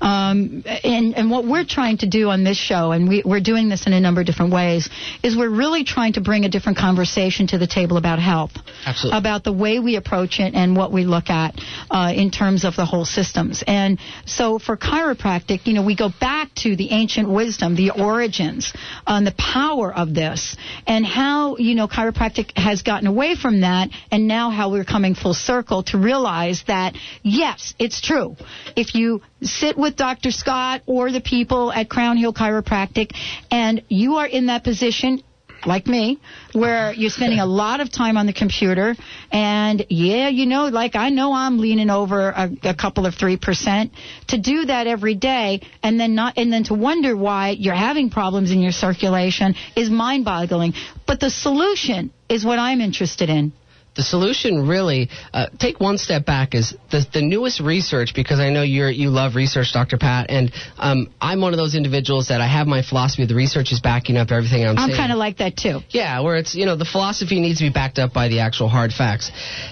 Um, 0.00 0.64
and, 0.66 1.14
and 1.16 1.30
what 1.30 1.44
we're 1.44 1.64
trying 1.64 1.98
to 1.98 2.06
do 2.08 2.28
on 2.30 2.44
this 2.44 2.56
show, 2.56 2.92
and 2.92 3.08
we, 3.08 3.22
we're 3.24 3.40
doing 3.40 3.68
this 3.68 3.86
in 3.86 3.92
a 3.92 4.00
number 4.00 4.20
of 4.20 4.26
different 4.26 4.52
ways, 4.52 4.88
is 5.22 5.36
we're 5.36 5.48
really 5.48 5.84
trying 5.84 6.14
to 6.14 6.20
bring 6.20 6.44
a 6.44 6.48
different 6.48 6.78
conversation 6.78 7.46
to 7.48 7.58
the 7.58 7.66
table 7.66 7.96
about 7.96 8.18
health. 8.18 8.52
Absolutely. 8.86 9.18
About 9.18 9.44
the 9.44 9.52
way 9.52 9.78
we 9.78 9.96
approach 9.96 10.40
it 10.40 10.54
and 10.54 10.76
what 10.76 10.92
we 10.92 11.04
look 11.04 11.30
at 11.30 11.58
uh, 11.90 12.12
in 12.14 12.30
terms 12.30 12.64
of 12.64 12.76
the 12.76 12.84
whole 12.84 13.04
systems. 13.04 13.64
And 13.66 13.98
so 14.26 14.58
for 14.58 14.76
chiropractic, 14.76 15.66
you 15.66 15.74
know, 15.74 15.84
we 15.84 15.96
go 15.96 16.10
back 16.20 16.54
to 16.56 16.76
the 16.76 16.90
ancient 16.90 17.28
wisdom, 17.28 17.76
the 17.76 17.90
origins, 17.90 18.72
and 19.06 19.26
the 19.26 19.34
power 19.38 19.94
of 19.94 20.14
this, 20.14 20.56
and 20.86 21.04
how, 21.04 21.56
you 21.56 21.74
know, 21.74 21.88
chiropractic 21.88 22.56
has 22.56 22.82
gotten 22.82 23.06
away 23.06 23.34
from 23.34 23.60
that, 23.62 23.90
and 24.10 24.26
now 24.28 24.50
how 24.50 24.70
we're 24.70 24.84
coming 24.94 25.16
full 25.16 25.34
circle 25.34 25.82
to 25.82 25.98
realize 25.98 26.62
that, 26.68 26.94
yes, 27.24 27.74
it's 27.80 28.00
true. 28.00 28.36
If 28.76 28.94
you 28.94 29.22
sit 29.42 29.76
with 29.76 29.96
Dr. 29.96 30.30
Scott 30.30 30.82
or 30.86 31.10
the 31.10 31.20
people 31.20 31.72
at 31.72 31.90
Crown 31.90 32.16
Hill 32.16 32.32
Chiropractic, 32.32 33.10
and 33.50 33.82
you 33.88 34.14
are 34.20 34.26
in 34.28 34.46
that 34.46 34.62
position, 34.62 35.24
like 35.66 35.88
me, 35.88 36.20
where 36.52 36.92
you're 36.92 37.10
spending 37.10 37.40
a 37.40 37.46
lot 37.46 37.80
of 37.80 37.90
time 37.90 38.16
on 38.16 38.26
the 38.26 38.32
computer, 38.32 38.94
and 39.32 39.84
yeah, 39.88 40.28
you 40.28 40.46
know, 40.46 40.66
like 40.66 40.94
I 40.94 41.08
know 41.08 41.32
I'm 41.32 41.58
leaning 41.58 41.90
over 41.90 42.28
a, 42.28 42.50
a 42.62 42.74
couple 42.76 43.04
of 43.04 43.16
three 43.16 43.36
percent 43.36 43.90
to 44.28 44.38
do 44.38 44.66
that 44.66 44.86
every 44.86 45.16
day, 45.16 45.62
and 45.82 45.98
then 45.98 46.14
not, 46.14 46.34
and 46.36 46.52
then 46.52 46.62
to 46.64 46.74
wonder 46.74 47.16
why 47.16 47.50
you're 47.50 47.74
having 47.74 48.10
problems 48.10 48.52
in 48.52 48.60
your 48.60 48.72
circulation 48.86 49.56
is 49.74 49.90
mind-boggling. 49.90 50.74
But 51.04 51.18
the 51.18 51.30
solution 51.30 52.12
is 52.28 52.44
what 52.44 52.60
I'm 52.60 52.80
interested 52.80 53.28
in. 53.28 53.52
The 53.96 54.02
solution 54.02 54.66
really, 54.66 55.08
uh, 55.32 55.46
take 55.58 55.78
one 55.78 55.98
step 55.98 56.26
back, 56.26 56.54
is 56.54 56.74
the, 56.90 57.06
the 57.12 57.22
newest 57.22 57.60
research, 57.60 58.12
because 58.14 58.40
I 58.40 58.50
know 58.50 58.62
you're, 58.62 58.90
you 58.90 59.10
love 59.10 59.36
research, 59.36 59.72
Dr. 59.72 59.98
Pat, 59.98 60.26
and 60.30 60.52
um, 60.78 61.12
I'm 61.20 61.40
one 61.40 61.52
of 61.52 61.58
those 61.58 61.74
individuals 61.74 62.28
that 62.28 62.40
I 62.40 62.48
have 62.48 62.66
my 62.66 62.82
philosophy, 62.82 63.24
the 63.26 63.36
research 63.36 63.70
is 63.70 63.80
backing 63.80 64.16
up 64.16 64.32
everything 64.32 64.66
I'm, 64.66 64.76
saying. 64.76 64.90
I'm 64.90 64.96
kind 64.96 65.12
of 65.12 65.18
like 65.18 65.38
that 65.38 65.56
too. 65.56 65.80
Yeah, 65.90 66.20
where 66.20 66.36
it's, 66.36 66.54
you 66.54 66.66
know, 66.66 66.76
the 66.76 66.84
philosophy 66.84 67.40
needs 67.40 67.58
to 67.58 67.64
be 67.64 67.70
backed 67.70 67.98
up 67.98 68.12
by 68.12 68.28
the 68.28 68.40
actual 68.40 68.68
hard 68.68 68.92
facts. 68.92 69.30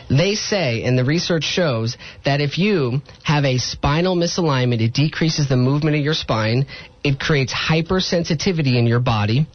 They 0.09 0.35
say, 0.35 0.85
and 0.85 0.97
the 0.97 1.05
research 1.05 1.45
shows, 1.45 1.97
that 2.25 2.41
if 2.41 2.59
you 2.59 3.01
have 3.25 3.45
a 3.45 3.59
spinal 3.59 4.17
misalignment, 4.17 4.81
it 4.81 4.95
decreases 4.95 5.49
the 5.49 5.57
movement 5.57 5.97
of 5.97 6.03
your 6.03 6.15
spine, 6.15 6.67
it 7.03 7.19
creates 7.19 7.53
hypersensitivity 7.53 8.79
in 8.79 8.87
your 8.87 9.01
body, 9.01 9.49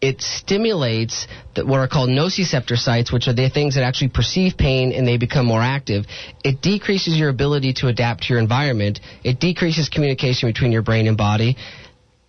it 0.00 0.22
stimulates 0.22 1.26
the, 1.54 1.66
what 1.66 1.80
are 1.80 1.88
called 1.88 2.08
nociceptor 2.08 2.76
sites, 2.76 3.12
which 3.12 3.26
are 3.26 3.32
the 3.32 3.50
things 3.50 3.74
that 3.74 3.82
actually 3.82 4.08
perceive 4.08 4.56
pain 4.56 4.92
and 4.92 5.06
they 5.06 5.16
become 5.16 5.46
more 5.46 5.62
active. 5.62 6.04
It 6.44 6.62
decreases 6.62 7.18
your 7.18 7.28
ability 7.30 7.74
to 7.74 7.88
adapt 7.88 8.24
to 8.24 8.34
your 8.34 8.40
environment. 8.40 9.00
It 9.24 9.40
decreases 9.40 9.88
communication 9.88 10.48
between 10.48 10.72
your 10.72 10.82
brain 10.82 11.06
and 11.08 11.16
body 11.16 11.56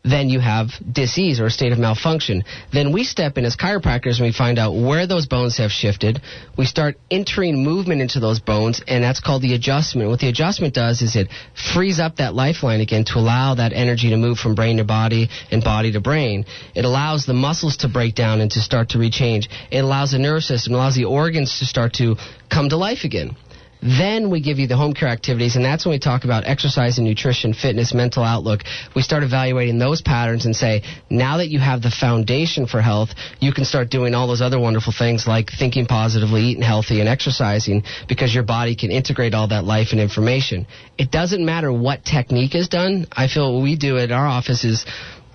then 0.04 0.30
you 0.30 0.40
have 0.40 0.70
disease 0.92 1.40
or 1.40 1.48
a 1.48 1.50
state 1.50 1.74
of 1.74 1.80
malfunction. 1.80 2.44
Then 2.72 2.94
we 2.94 3.04
step 3.04 3.38
in 3.38 3.44
as 3.44 3.58
chiropractors 3.58 4.18
and 4.18 4.22
we 4.22 4.32
find 4.32 4.58
out 4.58 4.72
where 4.72 5.06
those 5.06 5.28
bones 5.28 5.58
have 5.58 5.72
shifted. 5.72 6.22
We 6.58 6.66
start 6.66 6.98
entering 7.12 7.64
movement 7.64 8.02
into 8.02 8.20
those 8.22 8.40
bones, 8.40 8.82
and 8.88 9.04
that's 9.04 9.20
called 9.20 9.42
the 9.42 9.54
adjustment. 9.54 10.10
What 10.10 10.20
the 10.20 10.30
adjustment 10.30 10.74
does 10.74 11.02
is 11.02 11.16
it 11.16 11.28
frees 11.74 12.00
up 12.00 12.18
that 12.18 12.34
lifeline 12.34 12.80
again 12.80 13.04
to 13.06 13.20
allow 13.20 13.56
that 13.56 13.74
energy 13.74 14.10
to 14.12 14.18
move 14.18 14.40
from 14.40 14.56
brain 14.56 14.78
to 14.78 14.86
body 14.86 15.30
and 15.52 15.64
body 15.64 15.92
to 15.92 16.00
brain. 16.00 16.46
It 16.76 16.86
allows 16.86 17.26
the 17.26 17.34
muscles 17.34 17.78
to 17.78 17.90
break 17.90 18.16
down 18.16 18.40
and 18.40 18.50
to 18.52 18.62
start 18.62 18.90
to 18.90 18.98
rechange. 18.98 19.48
It 19.70 19.80
allows 19.80 20.12
the 20.12 20.20
nervous 20.20 20.48
system, 20.48 20.74
allows 20.76 20.96
the 20.96 21.06
organs 21.06 21.60
to 21.60 21.66
start 21.66 21.94
to 21.96 22.16
come 22.50 22.70
to 22.70 22.78
life 22.78 23.04
again. 23.04 23.36
Then 23.82 24.30
we 24.30 24.42
give 24.42 24.60
you 24.60 24.68
the 24.68 24.76
home 24.76 24.94
care 24.94 25.08
activities, 25.08 25.56
and 25.56 25.64
that's 25.64 25.86
when 25.86 25.94
we 25.94 26.00
talk 26.00 26.26
about 26.26 26.46
exercise 26.46 26.98
and 26.98 27.08
nutrition, 27.08 27.54
fitness, 27.54 27.94
mental 27.94 28.24
outlook. 28.24 28.64
We 28.94 29.02
start 29.02 29.24
evaluating 29.24 29.80
those 29.80 30.02
patterns 30.02 30.46
and 30.46 30.56
say, 30.56 30.84
now 31.10 31.38
that 31.38 31.48
you 31.48 31.60
have 31.60 31.82
the 31.82 31.90
foundation 31.90 32.68
for 32.68 32.82
health, 32.82 33.10
you 33.40 33.54
can 33.54 33.64
start 33.64 33.90
doing 33.90 34.14
all 34.14 34.28
those 34.28 34.42
other 34.42 34.60
wonderful 34.60 34.92
things 34.98 35.28
like 35.28 35.50
thinking 35.58 35.86
positively, 35.86 36.42
eating 36.42 36.64
healthy, 36.64 37.00
and 37.00 37.08
exercising 37.08 37.84
because 38.10 38.34
your 38.34 38.44
body 38.44 38.76
can 38.76 38.92
integrate 38.92 39.34
all 39.34 39.48
that 39.48 39.64
life 39.64 39.90
and 39.92 40.02
information. 40.02 40.68
It 40.98 41.10
doesn't 41.10 41.46
matter 41.46 41.72
what 41.72 42.04
technique 42.04 42.56
is 42.56 42.68
done. 42.68 43.08
I 43.12 43.28
feel 43.28 43.56
what 43.56 43.64
we 43.64 43.78
do 43.78 43.98
at 43.98 44.12
our 44.12 44.28
office 44.28 44.66
is 44.66 44.86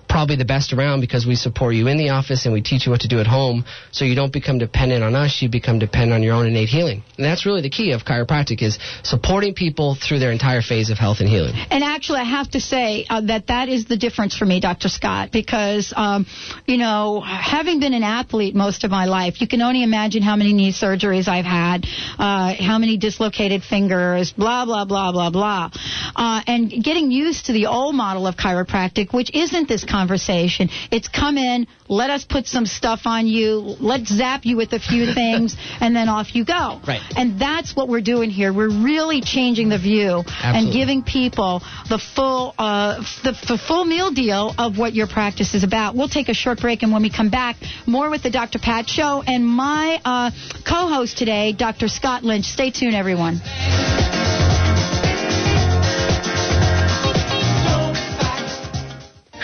probably 0.07 0.35
the 0.35 0.45
best 0.45 0.73
around 0.73 1.01
because 1.01 1.25
we 1.25 1.35
support 1.35 1.75
you 1.75 1.87
in 1.87 1.97
the 1.97 2.09
office 2.09 2.45
and 2.45 2.53
we 2.53 2.61
teach 2.61 2.85
you 2.85 2.91
what 2.91 3.01
to 3.01 3.07
do 3.07 3.19
at 3.19 3.27
home 3.27 3.65
so 3.91 4.05
you 4.05 4.15
don't 4.15 4.33
become 4.33 4.57
dependent 4.57 5.03
on 5.03 5.15
us 5.15 5.41
you 5.41 5.49
become 5.49 5.79
dependent 5.79 6.13
on 6.13 6.23
your 6.23 6.33
own 6.33 6.45
innate 6.45 6.69
healing 6.69 7.03
and 7.17 7.25
that's 7.25 7.45
really 7.45 7.61
the 7.61 7.69
key 7.69 7.91
of 7.91 8.03
chiropractic 8.03 8.61
is 8.61 8.77
supporting 9.03 9.53
people 9.53 9.95
through 9.95 10.19
their 10.19 10.31
entire 10.31 10.61
phase 10.61 10.89
of 10.89 10.97
health 10.97 11.19
and 11.19 11.29
healing 11.29 11.53
And 11.69 11.83
actually, 11.83 12.19
I 12.19 12.23
have 12.23 12.49
to 12.51 12.59
say 12.59 13.05
uh, 13.09 13.21
that 13.21 13.47
that 13.47 13.69
is 13.69 13.85
the 13.85 13.97
difference 13.97 14.35
for 14.35 14.45
me, 14.45 14.59
Dr. 14.59 14.89
Scott, 14.89 15.31
because, 15.31 15.93
um, 15.95 16.25
you 16.65 16.77
know, 16.77 17.21
having 17.21 17.79
been 17.79 17.93
an 17.93 18.03
athlete 18.03 18.55
most 18.55 18.83
of 18.83 18.91
my 18.91 19.05
life, 19.05 19.41
you 19.41 19.47
can 19.47 19.61
only 19.61 19.83
imagine 19.83 20.21
how 20.21 20.35
many 20.35 20.53
knee 20.53 20.71
surgeries 20.71 21.27
I've 21.27 21.45
had, 21.45 21.85
uh, 22.17 22.55
how 22.59 22.77
many 22.77 22.97
dislocated 22.97 23.63
fingers, 23.63 24.31
blah, 24.31 24.65
blah, 24.65 24.85
blah, 24.85 25.11
blah, 25.11 25.29
blah. 25.29 25.71
Uh, 26.15 26.41
and 26.47 26.71
getting 26.83 27.11
used 27.11 27.47
to 27.47 27.53
the 27.53 27.65
old 27.65 27.95
model 27.95 28.27
of 28.27 28.35
chiropractic, 28.35 29.13
which 29.13 29.33
isn't 29.33 29.67
this 29.67 29.83
conversation. 29.83 30.04
It's 30.91 31.07
come 31.07 31.37
in, 31.37 31.67
let 31.87 32.09
us 32.09 32.25
put 32.25 32.47
some 32.47 32.65
stuff 32.65 33.01
on 33.05 33.27
you, 33.27 33.75
let's 33.79 34.13
zap 34.13 34.45
you 34.45 34.57
with 34.57 34.73
a 34.73 34.79
few 34.79 35.13
things, 35.13 35.55
and 35.79 35.95
then 35.95 36.09
off 36.09 36.35
you 36.35 36.45
go. 36.45 36.81
Right. 36.87 37.01
And 37.15 37.39
that's 37.39 37.75
what 37.75 37.87
we're 37.87 38.01
doing 38.01 38.29
here. 38.29 38.53
We're 38.53 38.69
really 38.69 39.21
changing 39.21 39.69
the 39.69 39.77
view 39.77 40.23
and 40.41 40.73
giving 40.73 41.03
people 41.03 41.61
the 41.89 41.99
full 41.99 42.53
uh, 42.57 42.97
the, 43.23 43.31
the 43.47 43.57
full 43.57 43.85
meal 43.85 44.11
deal 44.11 44.53
of 44.57 44.77
what 44.77 44.93
your 44.93 45.07
practice 45.07 45.53
is 45.53 45.63
about. 45.63 45.95
We'll 45.95 46.09
take 46.09 46.29
a 46.29 46.33
short 46.33 46.59
break, 46.59 46.83
and 46.83 46.91
when 46.91 47.01
we 47.01 47.09
come 47.09 47.29
back, 47.29 47.57
more 47.85 48.09
with 48.09 48.23
the 48.23 48.31
Dr. 48.31 48.59
Pat 48.59 48.87
Show 48.87 49.23
and 49.25 49.45
my 49.45 50.01
uh, 50.03 50.31
co-host 50.67 51.17
today, 51.17 51.53
Dr. 51.53 51.87
Scott 51.87 52.23
Lynch. 52.23 52.45
Stay 52.45 52.71
tuned, 52.71 52.95
everyone. 52.95 53.41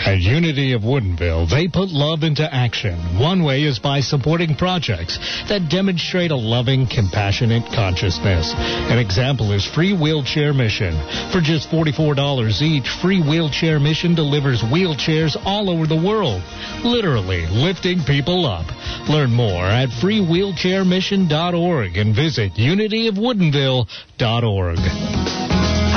At 0.04 0.18
Unity 0.18 0.72
of 0.72 0.82
Woodinville, 0.82 1.48
they 1.48 1.68
put 1.68 1.90
love 1.90 2.24
into 2.24 2.52
action. 2.52 2.98
One 3.20 3.44
way 3.44 3.62
is 3.62 3.78
by 3.78 4.00
supporting 4.00 4.56
projects 4.56 5.16
that 5.48 5.68
demonstrate 5.68 6.32
a 6.32 6.36
loving, 6.36 6.88
compassionate 6.88 7.72
consciousness. 7.72 8.52
An 8.56 8.98
example 8.98 9.52
is 9.52 9.64
Free 9.64 9.96
Wheelchair 9.96 10.52
Mission. 10.52 10.92
For 11.30 11.40
just 11.40 11.70
$44 11.70 12.62
each, 12.62 12.88
Free 13.00 13.20
Wheelchair 13.20 13.78
Mission 13.78 14.16
delivers 14.16 14.60
wheelchairs 14.60 15.36
all 15.46 15.70
over 15.70 15.86
the 15.86 15.94
world, 15.94 16.42
literally 16.84 17.46
lifting 17.46 18.02
people 18.02 18.44
up. 18.44 18.66
Learn 19.08 19.30
more 19.30 19.64
at 19.64 19.88
freewheelchairmission.org 19.88 21.96
and 21.96 22.12
visit 22.12 22.54
unityofwoodinville.org. 22.54 25.41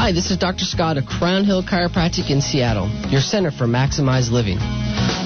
Hi, 0.05 0.12
this 0.12 0.29
is 0.29 0.38
Dr. 0.38 0.65
Scott 0.65 1.00
of 1.00 1.07
Crown 1.07 1.45
Hill 1.45 1.63
Chiropractic 1.63 2.29
in 2.29 2.39
Seattle, 2.39 2.88
your 3.09 3.21
center 3.21 3.50
for 3.50 3.65
maximized 3.65 4.29
living. 4.29 4.59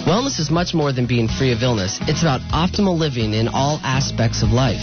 Wellness 0.07 0.39
is 0.39 0.50
much 0.50 0.74
more 0.74 0.93
than 0.93 1.05
being 1.05 1.27
free 1.27 1.51
of 1.51 1.62
illness. 1.62 2.00
It's 2.03 2.21
about 2.21 2.39
optimal 2.55 2.98
living 2.98 3.33
in 3.33 3.50
all 3.50 3.81
aspects 3.83 4.41
of 4.41 4.51
life. 4.51 4.79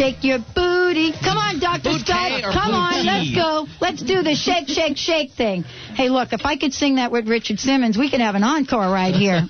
Shake 0.01 0.23
your 0.23 0.39
booty. 0.55 0.70
Come 0.91 1.37
on, 1.37 1.57
Dr. 1.61 1.83
Booty 1.83 2.03
Scott. 2.03 2.43
Come 2.53 2.73
on, 2.73 3.05
let's 3.05 3.33
go. 3.33 3.65
Let's 3.79 4.01
do 4.03 4.23
the 4.23 4.35
shake, 4.35 4.67
shake, 4.67 4.97
shake 4.97 5.31
thing. 5.31 5.63
Hey, 5.63 6.09
look, 6.09 6.33
if 6.33 6.41
I 6.43 6.57
could 6.57 6.73
sing 6.73 6.95
that 6.95 7.13
with 7.13 7.29
Richard 7.29 7.61
Simmons, 7.61 7.97
we 7.97 8.09
could 8.09 8.19
have 8.19 8.35
an 8.35 8.43
encore 8.43 8.91
right 8.91 9.15
here. 9.15 9.43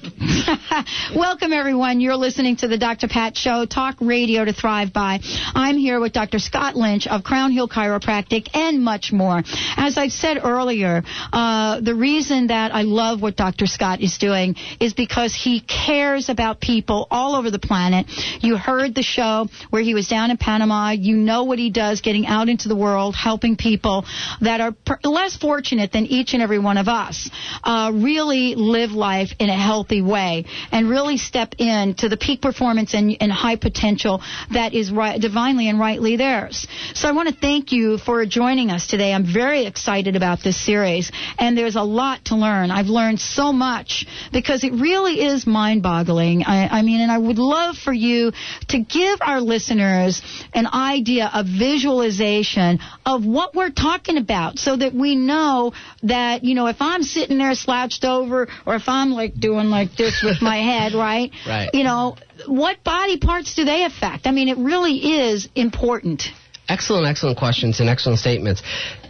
Welcome, 1.16 1.52
everyone. 1.52 2.00
You're 2.00 2.16
listening 2.16 2.58
to 2.58 2.68
the 2.68 2.78
Dr. 2.78 3.08
Pat 3.08 3.36
Show, 3.36 3.66
talk 3.66 3.96
radio 4.02 4.46
to 4.46 4.54
thrive 4.54 4.94
by. 4.94 5.20
I'm 5.56 5.78
here 5.78 6.00
with 6.00 6.14
Dr. 6.14 6.38
Scott 6.38 6.76
Lynch 6.76 7.08
of 7.08 7.24
Crown 7.24 7.52
Hill 7.52 7.68
Chiropractic 7.68 8.56
and 8.56 8.84
much 8.84 9.12
more. 9.12 9.42
As 9.78 9.98
I 9.98 10.10
said 10.10 10.38
earlier, 10.44 11.02
uh, 11.34 11.82
the 11.82 11.96
reason 11.96 12.48
that 12.48 12.72
I 12.72 12.84
love 12.84 13.20
what 13.20 13.36
Dr. 13.36 13.66
Scott 13.66 14.00
is 14.00 14.20
doing 14.20 14.56
is 14.80 14.94
because 14.94 15.34
he 15.34 15.60
cares 15.62 16.30
about 16.30 16.60
people 16.60 17.08
all 17.10 17.36
over 17.36 17.50
the 17.50 17.60
planet. 17.60 18.06
You 18.42 18.58
heard 18.58 18.94
the 18.94 19.04
show 19.04 19.48
where 19.72 19.82
he 19.82 19.96
was 19.96 20.08
down 20.08 20.30
in 20.30 20.38
Panama. 20.38 20.92
You 20.92 21.18
know 21.18 21.31
what 21.40 21.60
he 21.60 21.70
does 21.70 22.02
getting 22.02 22.26
out 22.28 22.48
into 22.50 22.68
the 22.68 22.76
world, 22.76 23.16
helping 23.16 23.56
people 23.56 24.06
that 24.42 24.60
are 24.62 24.72
per- 24.72 25.00
less 25.04 25.36
fortunate 25.38 25.92
than 25.92 26.06
each 26.06 26.34
and 26.34 26.42
every 26.44 26.60
one 26.60 26.78
of 26.78 26.88
us 26.88 27.30
uh, 27.64 27.92
really 27.94 28.56
live 28.56 28.92
life 28.92 29.30
in 29.40 29.50
a 29.50 29.56
healthy 29.56 30.02
way 30.02 30.46
and 30.72 30.90
really 30.90 31.18
step 31.18 31.56
into 31.58 32.10
the 32.10 32.18
peak 32.18 32.42
performance 32.42 32.94
and, 32.94 33.16
and 33.22 33.32
high 33.32 33.56
potential 33.56 34.22
that 34.52 34.74
is 34.74 34.92
right, 34.92 35.20
divinely 35.20 35.70
and 35.70 35.80
rightly 35.80 36.18
theirs. 36.18 36.68
So 36.94 37.08
I 37.08 37.12
want 37.14 37.30
to 37.30 37.36
thank 37.36 37.72
you 37.72 37.98
for 37.98 38.26
joining 38.26 38.70
us 38.70 38.88
today. 38.88 39.14
I'm 39.14 39.26
very 39.26 39.66
excited 39.66 40.16
about 40.16 40.44
this 40.44 40.60
series, 40.60 41.12
and 41.38 41.58
there's 41.58 41.76
a 41.76 41.84
lot 41.84 42.26
to 42.26 42.36
learn. 42.36 42.72
I've 42.72 42.88
learned 42.88 43.20
so 43.20 43.54
much 43.54 44.06
because 44.32 44.64
it 44.64 44.74
really 44.74 45.22
is 45.24 45.48
mind-boggling. 45.48 46.44
I, 46.44 46.80
I 46.80 46.82
mean, 46.82 47.02
and 47.02 47.12
I 47.12 47.18
would 47.18 47.38
love 47.38 47.78
for 47.78 47.94
you 47.94 48.32
to 48.70 48.80
give 48.80 49.20
our 49.22 49.42
listeners 49.42 50.22
an 50.54 50.68
idea 50.68 51.21
of 51.26 51.46
visualization 51.46 52.80
of 53.06 53.26
what 53.26 53.56
we're 53.56 53.70
talking 53.70 54.18
about 54.18 54.60
so 54.60 54.76
that 54.76 54.94
we 54.94 55.16
know 55.16 55.74
that, 56.04 56.44
you 56.44 56.56
know, 56.56 56.68
if 56.68 56.82
I'm 56.82 57.04
sitting 57.04 57.38
there 57.38 57.54
slouched 57.56 58.06
over 58.06 58.48
or 58.66 58.76
if 58.76 58.88
I'm 58.88 59.12
like 59.12 59.36
doing 59.36 59.68
like 59.68 59.96
this 59.96 60.22
with 60.24 60.42
my 60.42 60.58
head, 60.72 60.94
right? 60.94 61.32
Right. 61.48 61.70
You 61.74 61.84
know, 61.84 62.18
what 62.48 62.84
body 62.84 63.18
parts 63.18 63.56
do 63.56 63.66
they 63.66 63.84
affect? 63.84 64.28
I 64.28 64.32
mean, 64.32 64.48
it 64.48 64.58
really 64.58 65.22
is 65.22 65.48
important. 65.56 66.24
Excellent, 66.68 67.08
excellent 67.08 67.38
questions 67.38 67.80
and 67.80 67.90
excellent 67.90 68.20
statements. 68.20 68.64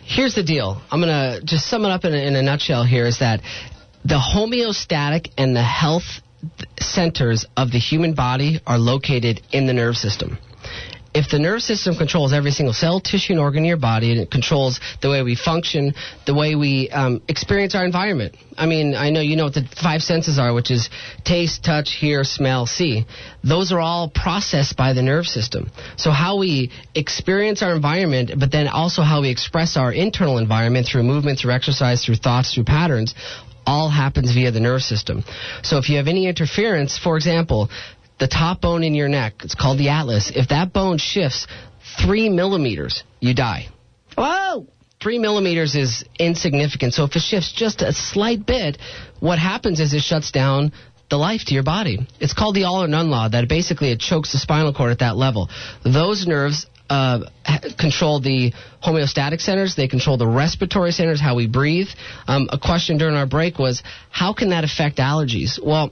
Here's 0.04 0.36
the 0.36 0.44
deal. 0.44 0.82
I'm 0.90 1.00
going 1.00 1.10
to 1.10 1.46
just 1.46 1.68
sum 1.68 1.86
it 1.86 1.90
up 1.90 2.06
in 2.06 2.14
a, 2.14 2.18
in 2.18 2.36
a 2.36 2.42
nutshell 2.42 2.84
here 2.84 3.06
is 3.06 3.20
that 3.20 3.42
the 4.04 4.20
homeostatic 4.20 5.32
and 5.38 5.56
the 5.56 5.64
health 5.64 6.22
centers 6.80 7.46
of 7.56 7.72
the 7.72 7.78
human 7.78 8.14
body 8.14 8.60
are 8.66 8.78
located 8.78 9.42
in 9.52 9.68
the 9.68 9.74
nerve 9.74 9.96
system. 9.96 10.38
If 11.14 11.30
the 11.30 11.40
nervous 11.40 11.66
system 11.66 11.96
controls 11.96 12.32
every 12.32 12.52
single 12.52 12.74
cell, 12.74 13.02
tissue, 13.02 13.34
and 13.34 13.40
organ 13.42 13.64
in 13.64 13.66
your 13.66 13.78
body, 13.78 14.12
and 14.12 14.22
it 14.22 14.32
controls 14.32 14.80
the 15.02 15.10
way 15.10 15.22
we 15.24 15.36
function, 15.36 15.94
the 16.26 16.34
way 16.34 16.56
we 16.56 16.90
um, 16.90 17.22
experience 17.28 17.76
our 17.76 17.84
environment. 17.84 18.36
I 18.58 18.66
mean, 18.66 18.96
I 18.96 19.10
know 19.10 19.20
you 19.20 19.36
know 19.36 19.46
what 19.46 19.54
the 19.54 19.68
five 19.82 20.02
senses 20.02 20.40
are, 20.40 20.54
which 20.54 20.72
is 20.72 20.90
taste, 21.26 21.66
touch, 21.66 21.92
hear, 21.92 22.24
smell, 22.24 22.66
see. 22.66 23.06
Those 23.44 23.74
are 23.74 23.80
all 23.80 24.10
processed 24.10 24.78
by 24.78 24.94
the 24.94 25.02
nerve 25.02 25.26
system. 25.26 25.70
So 25.98 26.12
how 26.12 26.38
we 26.38 26.72
experience 26.96 27.62
our 27.62 27.76
environment, 27.76 28.32
but 28.40 28.52
then 28.52 28.68
also 28.68 29.02
how 29.02 29.22
we 29.22 29.30
express 29.30 29.76
our 29.76 29.92
internal 29.92 30.38
environment 30.38 30.88
through 30.88 31.04
movement, 31.04 31.40
through 31.40 31.52
exercise, 31.52 32.06
through 32.06 32.16
thoughts, 32.16 32.54
through 32.54 32.66
patterns, 32.66 33.16
all 33.66 33.90
happens 33.90 34.34
via 34.34 34.52
the 34.52 34.60
nerve 34.60 34.82
system. 34.82 35.24
So 35.62 35.78
if 35.78 35.90
you 35.90 35.98
have 35.98 36.08
any 36.08 36.28
interference, 36.28 36.98
for 36.98 37.16
example, 37.16 37.70
the 38.22 38.28
top 38.28 38.62
bone 38.62 38.84
in 38.84 38.94
your 38.94 39.10
neck, 39.10 39.34
it's 39.44 39.56
called 39.56 39.80
the 39.80 39.90
atlas, 39.90 40.32
if 40.34 40.50
that 40.50 40.72
bone 40.72 41.00
shifts 41.00 41.48
three 42.06 42.30
millimeters, 42.30 43.04
you 43.20 43.34
die. 43.34 43.68
Whoa! 44.16 44.68
Three 45.02 45.18
millimeters 45.18 45.76
is 45.76 46.06
insignificant. 46.20 46.94
So 46.94 47.04
if 47.06 47.16
it 47.16 47.22
shifts 47.22 47.52
just 47.52 47.82
a 47.82 47.92
slight 47.92 48.46
bit, 48.46 48.78
what 49.20 49.40
happens 49.40 49.80
is 49.80 49.96
it 49.96 50.02
shuts 50.02 50.30
down 50.30 50.72
the 51.10 51.18
life 51.18 51.42
to 51.48 51.56
your 51.56 51.64
body. 51.64 52.08
It's 52.20 52.34
called 52.34 52.56
the 52.56 52.66
all 52.66 52.84
or 52.84 52.88
none 52.88 53.10
law, 53.10 53.28
that 53.28 53.50
basically 53.50 53.92
it 53.92 54.00
chokes 54.00 54.32
the 54.32 54.38
spinal 54.38 54.72
cord 54.72 54.92
at 54.92 55.00
that 55.00 55.18
level. 55.18 55.50
Those 55.84 56.28
nerves 56.28 56.68
uh, 56.92 57.22
control 57.80 58.20
the 58.20 58.54
homeostatic 58.84 59.42
centers. 59.42 59.76
They 59.76 59.88
control 59.88 60.18
the 60.18 60.28
respiratory 60.28 60.92
centers, 60.92 61.20
how 61.20 61.36
we 61.36 61.48
breathe. 61.48 61.88
Um, 62.28 62.50
a 62.52 62.60
question 62.60 62.98
during 63.00 63.16
our 63.16 63.26
break 63.26 63.58
was, 63.58 63.82
how 64.12 64.34
can 64.34 64.50
that 64.50 64.64
affect 64.64 64.98
allergies? 64.98 65.58
Well, 65.64 65.92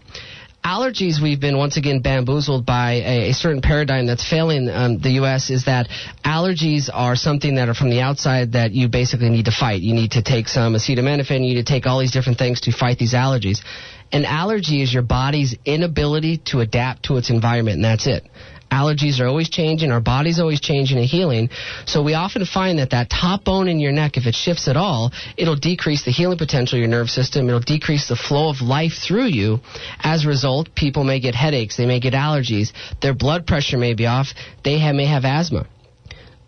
allergies 0.63 1.21
we've 1.21 1.39
been 1.39 1.57
once 1.57 1.77
again 1.77 2.01
bamboozled 2.01 2.65
by 2.65 2.93
a, 2.93 3.29
a 3.29 3.33
certain 3.33 3.61
paradigm 3.61 4.05
that's 4.07 4.27
failing 4.27 4.69
um, 4.69 4.99
the 4.99 5.11
U.S. 5.11 5.49
is 5.49 5.65
that 5.65 5.87
allergies 6.23 6.89
are 6.93 7.15
something 7.15 7.55
that 7.55 7.69
are 7.69 7.73
from 7.73 7.89
the 7.89 8.01
outside 8.01 8.53
that 8.53 8.71
you 8.71 8.87
basically 8.87 9.29
need 9.29 9.45
to 9.45 9.51
fight. 9.51 9.81
You 9.81 9.93
need 9.93 10.11
to 10.11 10.23
take 10.23 10.47
some 10.47 10.73
acetaminophen. 10.73 11.45
You 11.45 11.55
need 11.55 11.65
to 11.65 11.71
take 11.71 11.85
all 11.85 11.99
these 11.99 12.11
different 12.11 12.37
things 12.37 12.61
to 12.61 12.71
fight 12.71 12.97
these 12.97 13.13
allergies. 13.13 13.61
An 14.11 14.25
allergy 14.25 14.81
is 14.81 14.93
your 14.93 15.03
body's 15.03 15.55
inability 15.65 16.37
to 16.45 16.61
adapt 16.61 17.03
to 17.05 17.17
its 17.17 17.29
environment, 17.29 17.75
and 17.75 17.85
that's 17.85 18.07
it. 18.07 18.23
Allergies 18.71 19.19
are 19.19 19.27
always 19.27 19.49
changing. 19.49 19.91
Our 19.91 19.99
body's 19.99 20.39
always 20.39 20.61
changing 20.61 20.97
and 20.97 21.07
healing. 21.07 21.49
So 21.85 22.03
we 22.03 22.13
often 22.13 22.45
find 22.45 22.79
that 22.79 22.91
that 22.91 23.09
top 23.09 23.43
bone 23.43 23.67
in 23.67 23.79
your 23.79 23.91
neck, 23.91 24.17
if 24.17 24.27
it 24.27 24.35
shifts 24.35 24.67
at 24.67 24.77
all, 24.77 25.11
it'll 25.37 25.55
decrease 25.55 26.05
the 26.05 26.11
healing 26.11 26.37
potential 26.37 26.77
of 26.77 26.81
your 26.81 26.89
nerve 26.89 27.09
system. 27.09 27.47
It'll 27.47 27.59
decrease 27.59 28.07
the 28.07 28.15
flow 28.15 28.49
of 28.49 28.61
life 28.61 28.93
through 28.93 29.27
you. 29.27 29.59
As 29.99 30.25
a 30.25 30.27
result, 30.27 30.75
people 30.75 31.03
may 31.03 31.19
get 31.19 31.35
headaches. 31.35 31.77
They 31.77 31.87
may 31.87 31.99
get 31.99 32.13
allergies. 32.13 32.71
Their 33.01 33.13
blood 33.13 33.47
pressure 33.47 33.77
may 33.77 33.93
be 33.95 34.05
off. 34.05 34.27
They 34.63 34.79
have, 34.79 34.95
may 34.95 35.05
have 35.05 35.25
asthma. 35.25 35.65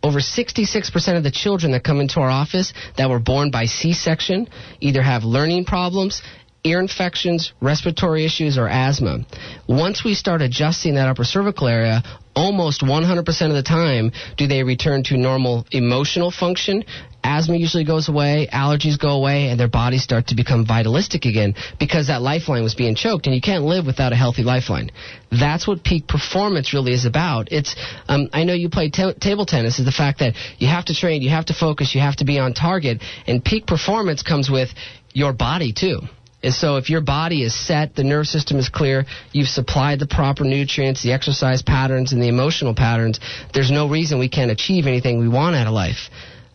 Over 0.04 0.20
66% 0.20 1.18
of 1.18 1.24
the 1.24 1.30
children 1.30 1.74
that 1.74 1.84
come 1.84 2.02
into 2.02 2.20
our 2.22 2.30
office 2.30 2.74
that 2.98 3.10
were 3.10 3.20
born 3.20 3.52
by 3.52 3.66
C-section 3.66 4.48
either 4.80 5.02
have 5.02 5.24
learning 5.24 5.66
problems, 5.66 6.24
ear 6.64 6.80
infections, 6.80 7.54
respiratory 7.62 8.26
issues, 8.26 8.58
or 8.58 8.68
asthma. 8.68 9.20
Once 9.68 10.04
we 10.04 10.14
start 10.14 10.42
adjusting 10.42 10.96
that 10.96 11.08
upper 11.08 11.24
cervical 11.24 11.68
area, 11.68 12.04
almost 12.36 12.82
100% 12.82 13.48
of 13.48 13.54
the 13.54 13.64
time 13.64 14.12
do 14.38 14.48
they 14.48 14.64
return 14.64 15.04
to 15.04 15.18
normal 15.18 15.66
emotional 15.72 16.32
function. 16.32 16.84
Asthma 17.24 17.58
usually 17.58 17.84
goes 17.84 18.10
away, 18.10 18.48
allergies 18.52 18.98
go 19.00 19.10
away, 19.10 19.50
and 19.50 19.60
their 19.60 19.68
bodies 19.68 20.04
start 20.04 20.28
to 20.28 20.36
become 20.36 20.66
vitalistic 20.66 21.26
again 21.26 21.56
because 21.80 22.08
that 22.08 22.22
lifeline 22.22 22.64
was 22.64 22.74
being 22.74 22.96
choked, 22.96 23.26
and 23.26 23.36
you 23.36 23.42
can't 23.42 23.64
live 23.64 23.86
without 23.86 24.12
a 24.12 24.16
healthy 24.16 24.44
lifeline. 24.44 24.92
That's 25.32 25.68
what 25.68 25.84
peak 25.84 26.08
performance 26.08 26.74
really 26.74 26.94
is 26.94 27.06
about. 27.06 27.52
It's, 27.52 27.76
um, 28.08 28.30
I 28.34 28.44
know 28.44 28.54
you 28.54 28.70
play 28.70 28.90
ta 28.90 29.14
table 29.14 29.46
tennis, 29.46 29.80
is 29.80 29.86
the 29.86 29.92
fact 29.92 30.20
that 30.20 30.36
you 30.58 30.68
have 30.68 30.86
to 30.86 30.96
train, 30.96 31.22
you 31.22 31.30
have 31.30 31.46
to 31.46 31.54
focus, 31.54 31.94
you 31.94 32.02
have 32.02 32.16
to 32.18 32.26
be 32.26 32.40
on 32.40 32.54
target, 32.54 33.02
and 33.28 33.44
peak 33.44 33.68
performance 33.68 34.24
comes 34.24 34.50
with 34.50 34.70
your 35.14 35.34
body 35.34 35.74
too. 35.74 36.02
And 36.44 36.54
so 36.54 36.78
if 36.78 36.90
your 36.90 37.02
body 37.02 37.44
is 37.44 37.54
set, 37.54 37.96
the 37.96 38.04
nerve 38.04 38.26
system 38.26 38.58
is 38.58 38.70
clear, 38.70 39.06
you've 39.32 39.48
supplied 39.48 40.00
the 40.00 40.08
proper 40.08 40.44
nutrients, 40.44 41.04
the 41.04 41.14
exercise 41.14 41.62
patterns, 41.62 42.14
and 42.14 42.22
the 42.22 42.28
emotional 42.28 42.74
patterns, 42.74 43.20
there's 43.54 43.70
no 43.70 43.88
reason 43.88 44.18
we 44.18 44.30
can't 44.30 44.52
achieve 44.52 44.88
anything 44.88 45.20
we 45.20 45.28
want 45.28 45.56
out 45.56 45.68
of 45.68 45.74
life. 45.74 46.10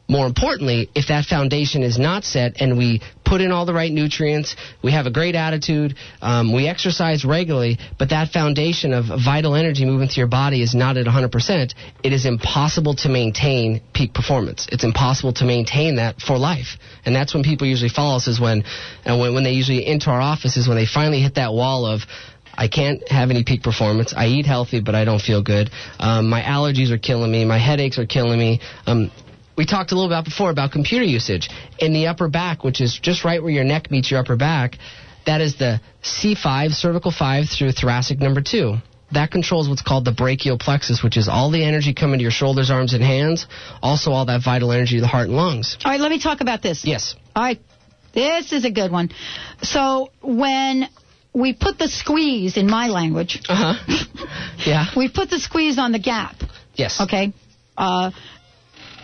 More 0.08 0.26
importantly, 0.26 0.88
if 0.94 1.08
that 1.08 1.24
foundation 1.24 1.82
is 1.82 1.98
not 1.98 2.24
set 2.24 2.60
and 2.60 2.78
we 2.78 3.00
put 3.24 3.40
in 3.40 3.50
all 3.50 3.66
the 3.66 3.74
right 3.74 3.90
nutrients, 3.90 4.54
we 4.82 4.92
have 4.92 5.06
a 5.06 5.10
great 5.10 5.34
attitude, 5.34 5.96
um, 6.22 6.54
we 6.54 6.68
exercise 6.68 7.24
regularly, 7.24 7.78
but 7.98 8.10
that 8.10 8.30
foundation 8.30 8.92
of 8.92 9.06
vital 9.06 9.56
energy 9.56 9.84
moving 9.84 10.06
through 10.08 10.20
your 10.20 10.28
body 10.28 10.62
is 10.62 10.76
not 10.76 10.96
at 10.96 11.06
100%, 11.06 11.74
it 12.04 12.12
is 12.12 12.24
impossible 12.24 12.94
to 12.94 13.08
maintain 13.08 13.80
peak 13.92 14.14
performance. 14.14 14.68
It's 14.70 14.84
impossible 14.84 15.32
to 15.34 15.44
maintain 15.44 15.96
that 15.96 16.20
for 16.20 16.38
life. 16.38 16.78
And 17.04 17.14
that's 17.14 17.34
when 17.34 17.42
people 17.42 17.66
usually 17.66 17.90
follow 17.90 18.16
us 18.16 18.28
is 18.28 18.38
when, 18.40 18.62
and 19.04 19.18
when, 19.18 19.34
when 19.34 19.42
they 19.42 19.52
usually 19.52 19.84
enter 19.84 20.10
our 20.10 20.20
office 20.20 20.56
is 20.56 20.68
when 20.68 20.76
they 20.76 20.86
finally 20.86 21.20
hit 21.20 21.34
that 21.34 21.52
wall 21.52 21.84
of, 21.84 22.02
I 22.56 22.68
can't 22.68 23.06
have 23.08 23.30
any 23.30 23.44
peak 23.44 23.62
performance. 23.62 24.14
I 24.16 24.28
eat 24.28 24.46
healthy, 24.46 24.80
but 24.80 24.94
I 24.94 25.04
don't 25.04 25.20
feel 25.20 25.42
good. 25.42 25.70
Um, 25.98 26.30
my 26.30 26.40
allergies 26.42 26.90
are 26.90 26.98
killing 26.98 27.30
me. 27.30 27.44
My 27.44 27.58
headaches 27.58 27.98
are 27.98 28.06
killing 28.06 28.38
me. 28.38 28.60
Um, 28.86 29.10
we 29.56 29.66
talked 29.66 29.92
a 29.92 29.94
little 29.94 30.10
about 30.10 30.24
before 30.24 30.50
about 30.50 30.72
computer 30.72 31.04
usage 31.04 31.48
in 31.78 31.92
the 31.92 32.06
upper 32.08 32.28
back, 32.28 32.64
which 32.64 32.80
is 32.80 32.98
just 33.00 33.24
right 33.24 33.42
where 33.42 33.52
your 33.52 33.64
neck 33.64 33.90
meets 33.90 34.10
your 34.10 34.20
upper 34.20 34.36
back. 34.36 34.76
That 35.26 35.40
is 35.40 35.56
the 35.56 35.80
C5, 36.02 36.70
cervical 36.72 37.10
5 37.10 37.46
through 37.48 37.72
thoracic 37.72 38.18
number 38.20 38.40
2. 38.40 38.74
That 39.12 39.30
controls 39.30 39.68
what's 39.68 39.82
called 39.82 40.04
the 40.04 40.12
brachial 40.12 40.58
plexus, 40.58 41.02
which 41.02 41.16
is 41.16 41.28
all 41.28 41.50
the 41.50 41.64
energy 41.64 41.94
coming 41.94 42.18
to 42.18 42.22
your 42.22 42.32
shoulders, 42.32 42.70
arms, 42.70 42.92
and 42.92 43.02
hands. 43.02 43.46
Also, 43.82 44.10
all 44.10 44.26
that 44.26 44.42
vital 44.44 44.72
energy 44.72 44.96
to 44.96 45.00
the 45.00 45.06
heart 45.06 45.28
and 45.28 45.36
lungs. 45.36 45.76
All 45.84 45.90
right, 45.92 46.00
let 46.00 46.10
me 46.10 46.20
talk 46.20 46.40
about 46.40 46.60
this. 46.62 46.84
Yes. 46.84 47.14
All 47.34 47.42
right, 47.42 47.60
this 48.14 48.52
is 48.52 48.64
a 48.64 48.70
good 48.70 48.90
one. 48.90 49.10
So 49.62 50.10
when 50.22 50.88
we 51.32 51.52
put 51.54 51.78
the 51.78 51.86
squeeze 51.88 52.56
in 52.56 52.66
my 52.68 52.88
language, 52.88 53.42
Uh 53.48 53.74
huh. 53.74 54.26
yeah. 54.66 54.86
we 54.96 55.08
put 55.08 55.30
the 55.30 55.38
squeeze 55.38 55.78
on 55.78 55.92
the 55.92 56.00
gap. 56.00 56.34
Yes. 56.74 57.00
Okay. 57.00 57.32
Uh, 57.76 58.10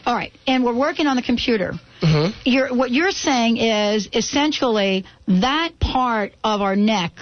all 0.06 0.14
right, 0.14 0.32
and 0.46 0.64
we're 0.64 0.74
working 0.76 1.06
on 1.06 1.16
the 1.16 1.22
computer. 1.22 1.74
Mm-hmm. 2.00 2.40
You're, 2.44 2.74
what 2.74 2.90
you're 2.90 3.12
saying 3.12 3.58
is 3.58 4.08
essentially 4.12 5.04
that 5.28 5.78
part 5.78 6.32
of 6.42 6.60
our 6.60 6.74
neck 6.76 7.12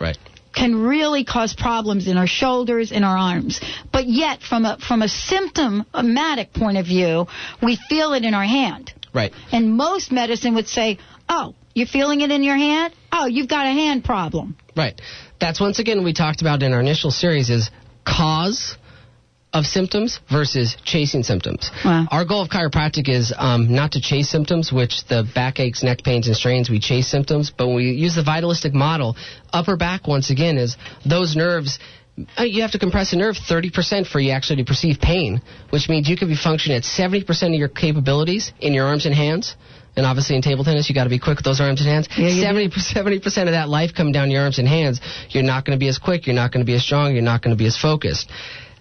Right. 0.00 0.16
can 0.54 0.80
really 0.82 1.24
cause 1.24 1.52
problems 1.52 2.08
in 2.08 2.16
our 2.16 2.26
shoulders, 2.26 2.90
in 2.90 3.04
our 3.04 3.16
arms. 3.16 3.60
But 3.92 4.06
yet, 4.06 4.40
from 4.42 4.64
a 4.64 4.78
from 4.78 5.02
a 5.02 5.08
symptomatic 5.08 6.52
point 6.54 6.78
of 6.78 6.86
view, 6.86 7.26
we 7.62 7.76
feel 7.88 8.14
it 8.14 8.24
in 8.24 8.32
our 8.32 8.44
hand. 8.44 8.92
Right. 9.12 9.32
And 9.52 9.76
most 9.76 10.10
medicine 10.10 10.54
would 10.54 10.68
say, 10.68 10.98
"Oh, 11.28 11.54
you're 11.74 11.86
feeling 11.86 12.22
it 12.22 12.30
in 12.30 12.42
your 12.42 12.56
hand? 12.56 12.94
Oh, 13.12 13.26
you've 13.26 13.48
got 13.48 13.66
a 13.66 13.70
hand 13.72 14.04
problem." 14.04 14.56
Right. 14.74 14.98
That's 15.38 15.60
once 15.60 15.78
again 15.78 16.02
we 16.04 16.12
talked 16.14 16.40
about 16.40 16.62
in 16.62 16.72
our 16.72 16.80
initial 16.80 17.10
series 17.10 17.50
is 17.50 17.70
cause 18.06 18.76
of 19.52 19.66
symptoms 19.66 20.20
versus 20.30 20.76
chasing 20.84 21.22
symptoms. 21.22 21.70
Wow. 21.84 22.06
Our 22.10 22.24
goal 22.24 22.42
of 22.42 22.48
chiropractic 22.48 23.08
is 23.08 23.32
um, 23.36 23.74
not 23.74 23.92
to 23.92 24.00
chase 24.00 24.28
symptoms, 24.30 24.72
which 24.72 25.04
the 25.06 25.28
backaches, 25.34 25.82
neck 25.82 26.04
pains, 26.04 26.28
and 26.28 26.36
strains, 26.36 26.70
we 26.70 26.78
chase 26.78 27.08
symptoms, 27.08 27.50
but 27.56 27.66
when 27.66 27.76
we 27.76 27.90
use 27.90 28.14
the 28.14 28.22
vitalistic 28.22 28.72
model, 28.74 29.16
upper 29.52 29.76
back, 29.76 30.06
once 30.06 30.30
again, 30.30 30.56
is 30.56 30.76
those 31.04 31.34
nerves. 31.34 31.78
uh, 32.38 32.44
You 32.44 32.62
have 32.62 32.70
to 32.72 32.78
compress 32.78 33.12
a 33.12 33.16
nerve 33.16 33.36
30% 33.36 34.06
for 34.06 34.20
you 34.20 34.30
actually 34.30 34.56
to 34.62 34.64
perceive 34.64 35.00
pain, 35.00 35.42
which 35.70 35.88
means 35.88 36.08
you 36.08 36.16
could 36.16 36.28
be 36.28 36.36
functioning 36.36 36.76
at 36.76 36.84
70% 36.84 37.26
of 37.48 37.54
your 37.54 37.68
capabilities 37.68 38.52
in 38.60 38.72
your 38.72 38.86
arms 38.86 39.04
and 39.06 39.14
hands. 39.14 39.56
And 39.96 40.06
obviously 40.06 40.36
in 40.36 40.42
table 40.42 40.62
tennis, 40.62 40.88
you 40.88 40.94
got 40.94 41.04
to 41.04 41.10
be 41.10 41.18
quick 41.18 41.38
with 41.38 41.44
those 41.44 41.60
arms 41.60 41.80
and 41.80 41.90
hands. 41.90 42.08
Yeah, 42.16 42.28
you 42.28 42.42
70 42.42 42.68
70% 42.70 43.26
of 43.26 43.52
that 43.58 43.68
life 43.68 43.90
coming 43.92 44.12
down 44.12 44.30
your 44.30 44.42
arms 44.42 44.60
and 44.60 44.68
hands. 44.68 45.00
You're 45.30 45.42
not 45.42 45.64
going 45.64 45.76
to 45.76 45.80
be 45.80 45.88
as 45.88 45.98
quick. 45.98 46.28
You're 46.28 46.36
not 46.36 46.52
going 46.52 46.64
to 46.64 46.66
be 46.66 46.74
as 46.76 46.84
strong. 46.84 47.12
You're 47.12 47.22
not 47.24 47.42
going 47.42 47.56
to 47.56 47.58
be 47.58 47.66
as 47.66 47.76
focused. 47.76 48.30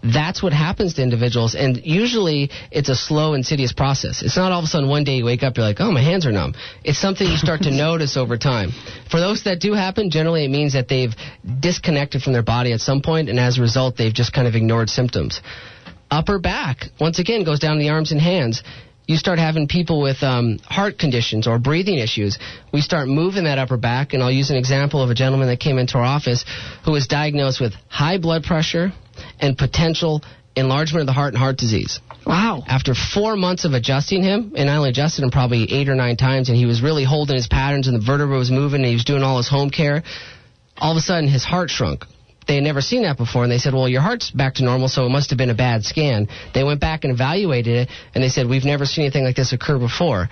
That's 0.02 0.42
what 0.42 0.54
happens 0.54 0.94
to 0.94 1.04
individuals, 1.04 1.56
and 1.56 1.86
usually 1.86 2.50
it's 2.72 2.88
a 2.88 2.96
slow, 2.96 3.34
insidious 3.34 3.74
process. 3.74 4.22
It's 4.22 4.38
not 4.38 4.54
all 4.54 4.60
of 4.60 4.64
a 4.64 4.68
sudden 4.68 4.88
one 4.88 5.04
day 5.04 5.18
you 5.18 5.26
wake 5.26 5.44
up, 5.44 5.58
you're 5.58 5.66
like, 5.66 5.82
oh, 5.82 5.92
my 5.92 6.02
hands 6.02 6.26
are 6.26 6.32
numb. 6.32 6.54
It's 6.86 6.98
something 6.98 7.28
you 7.28 7.36
start 7.36 7.64
to 7.64 7.72
notice 7.76 8.16
over 8.16 8.38
time. 8.38 8.72
For 9.12 9.20
those 9.20 9.44
that 9.44 9.60
do 9.60 9.74
happen, 9.74 10.10
generally 10.10 10.46
it 10.46 10.50
means 10.52 10.74
that 10.74 10.88
they've 10.88 11.14
disconnected 11.60 12.22
from 12.22 12.32
their 12.32 12.44
body 12.44 12.72
at 12.72 12.80
some 12.80 13.02
point, 13.02 13.28
and 13.28 13.38
as 13.40 13.58
a 13.58 13.62
result, 13.62 13.98
they've 13.98 14.14
just 14.14 14.32
kind 14.32 14.48
of 14.48 14.56
ignored 14.56 14.90
symptoms. 14.90 15.42
Upper 16.10 16.40
back, 16.40 16.86
once 17.00 17.20
again, 17.20 17.44
goes 17.44 17.60
down 17.60 17.76
to 17.76 17.80
the 17.80 17.90
arms 17.90 18.12
and 18.14 18.22
hands 18.22 18.64
you 19.10 19.18
start 19.18 19.40
having 19.40 19.68
people 19.68 20.02
with 20.02 20.22
um, 20.22 20.60
heart 20.66 21.00
conditions 21.00 21.48
or 21.48 21.58
breathing 21.58 21.98
issues. 21.98 22.38
We 22.72 22.82
start 22.82 23.08
moving 23.08 23.46
that 23.46 23.58
upper 23.58 23.76
back, 23.76 24.14
and 24.14 24.22
I'll 24.22 24.32
use 24.32 24.52
an 24.52 24.56
example 24.56 25.02
of 25.02 25.10
a 25.10 25.16
gentleman 25.16 25.48
that 25.48 25.60
came 25.60 25.80
into 25.80 25.98
our 25.98 26.04
office 26.04 26.46
who 26.86 26.92
was 26.92 27.08
diagnosed 27.08 27.60
with 27.60 27.74
high 27.88 28.20
blood 28.20 28.44
pressure 28.44 28.92
and 29.40 29.58
potential 29.58 30.22
enlargement 30.56 31.02
of 31.02 31.08
the 31.08 31.14
heart 31.14 31.34
and 31.34 31.38
heart 31.38 31.58
disease. 31.58 32.00
Wow. 32.26 32.64
After 32.68 32.94
four 32.94 33.36
months 33.36 33.66
of 33.66 33.74
adjusting 33.74 34.24
him, 34.24 34.54
and 34.56 34.70
I 34.70 34.76
only 34.76 34.90
adjusted 34.90 35.24
him 35.24 35.32
probably 35.32 35.72
eight 35.72 35.90
or 35.90 35.96
nine 35.96 36.18
times, 36.18 36.50
and 36.50 36.58
he 36.58 36.66
was 36.66 36.82
really 36.82 37.04
holding 37.04 37.36
his 37.36 37.48
patterns, 37.48 37.88
and 37.88 38.00
the 38.00 38.06
vertebra 38.06 38.38
was 38.38 38.52
moving, 38.52 38.82
and 38.82 38.88
he 38.88 38.94
was 38.94 39.06
doing 39.06 39.24
all 39.24 39.38
his 39.38 39.48
home 39.48 39.70
care. 39.70 40.04
All 40.78 40.92
of 40.92 40.98
a 40.98 41.02
sudden, 41.02 41.30
his 41.30 41.44
heart 41.44 41.70
shrunk 41.70 42.06
they 42.50 42.56
had 42.56 42.64
never 42.64 42.82
seen 42.82 43.04
that 43.04 43.16
before, 43.16 43.44
and 43.44 43.52
they 43.52 43.60
said, 43.60 43.76
"Well, 43.76 43.88
your 43.88 44.02
heart's 44.02 44.32
back 44.32 44.56
to 44.56 44.64
normal, 44.64 44.88
so 44.88 45.06
it 45.06 45.10
must 45.10 45.30
have 45.30 45.38
been 45.38 45.52
a 45.52 45.54
bad 45.54 45.86
scan." 45.86 46.28
They 46.52 46.64
went 46.64 46.80
back 46.80 47.04
and 47.04 47.14
evaluated 47.14 47.76
it, 47.76 47.90
and 48.16 48.24
they 48.24 48.30
said, 48.30 48.48
"We've 48.48 48.66
never 48.66 48.88
seen 48.88 49.04
anything 49.04 49.24
like 49.24 49.36
this 49.36 49.54
occur 49.54 49.78
before." 49.78 50.30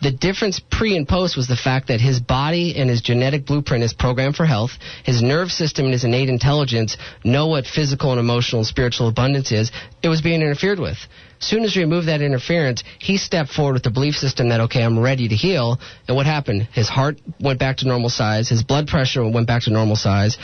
The 0.00 0.12
difference 0.12 0.60
pre 0.60 0.96
and 0.96 1.08
post 1.08 1.36
was 1.36 1.48
the 1.48 1.56
fact 1.56 1.88
that 1.88 2.00
his 2.00 2.20
body 2.20 2.76
and 2.76 2.88
his 2.88 3.00
genetic 3.00 3.44
blueprint 3.46 3.82
is 3.82 3.92
programmed 3.92 4.36
for 4.36 4.46
health. 4.46 4.70
His 5.04 5.22
nerve 5.22 5.50
system 5.50 5.86
and 5.86 5.92
his 5.92 6.04
innate 6.04 6.28
intelligence 6.28 6.96
know 7.24 7.48
what 7.48 7.66
physical 7.66 8.12
and 8.12 8.20
emotional 8.20 8.60
and 8.60 8.66
spiritual 8.66 9.08
abundance 9.08 9.50
is. 9.50 9.72
It 10.02 10.08
was 10.08 10.20
being 10.20 10.40
interfered 10.40 10.78
with. 10.78 10.98
Soon 11.40 11.64
as 11.64 11.74
we 11.74 11.82
removed 11.82 12.08
that 12.08 12.20
interference, 12.20 12.82
he 12.98 13.16
stepped 13.16 13.50
forward 13.50 13.74
with 13.74 13.82
the 13.84 13.90
belief 13.90 14.14
system 14.14 14.48
that, 14.48 14.60
okay, 14.62 14.82
I'm 14.82 14.98
ready 14.98 15.28
to 15.28 15.34
heal. 15.36 15.78
And 16.06 16.16
what 16.16 16.26
happened? 16.26 16.68
His 16.72 16.88
heart 16.88 17.20
went 17.40 17.60
back 17.60 17.78
to 17.78 17.86
normal 17.86 18.08
size. 18.08 18.48
His 18.48 18.62
blood 18.62 18.88
pressure 18.88 19.28
went 19.28 19.46
back 19.46 19.62
to 19.62 19.70
normal 19.70 19.96
size. 19.96 20.36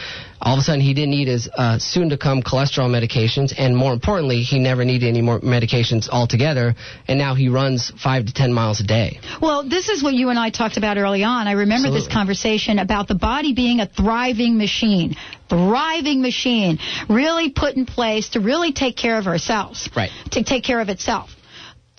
All 0.45 0.53
of 0.55 0.59
a 0.59 0.63
sudden, 0.63 0.81
he 0.83 0.93
didn't 0.93 1.11
need 1.11 1.29
his 1.29 1.49
uh, 1.57 1.79
soon 1.79 2.11
to 2.11 2.19
come 2.19 2.43
cholesterol 2.43 2.89
medications. 2.91 3.55
And 3.57 3.75
more 3.75 3.95
importantly, 3.95 4.43
he 4.43 4.59
never 4.59 4.85
needed 4.85 5.09
any 5.09 5.23
more 5.23 5.41
medications 5.41 6.09
altogether. 6.09 6.75
And 7.09 7.19
now 7.19 7.35
he 7.35 7.49
runs 7.49 7.91
five 8.03 8.27
to 8.27 8.33
ten 8.35 8.53
miles 8.53 8.81
a 8.81 8.85
day. 8.85 9.21
Well, 9.41 9.67
this 9.69 9.89
is 9.89 10.03
what 10.03 10.13
you 10.15 10.29
and 10.29 10.39
I 10.39 10.51
talked 10.51 10.77
about 10.77 10.99
early 10.99 11.25
on. 11.25 11.49
I 11.49 11.53
remember 11.53 11.91
this 11.91 12.07
conversation 12.07 12.79
about 12.79 13.09
the 13.09 13.15
body 13.15 13.55
being 13.55 13.81
a 13.81 13.87
thriving 13.87 14.59
machine. 14.59 15.17
Thriving 15.49 16.21
machine, 16.21 16.79
really 17.09 17.51
put 17.51 17.75
in 17.77 17.87
place 17.87 18.31
to 18.31 18.41
really 18.41 18.73
take 18.73 18.97
care 18.97 19.19
of 19.19 19.27
ourselves. 19.27 19.89
Right. 19.97 20.11
To 20.33 20.43
take 20.45 20.65
care 20.65 20.81
of 20.81 20.89
itself. 20.89 21.31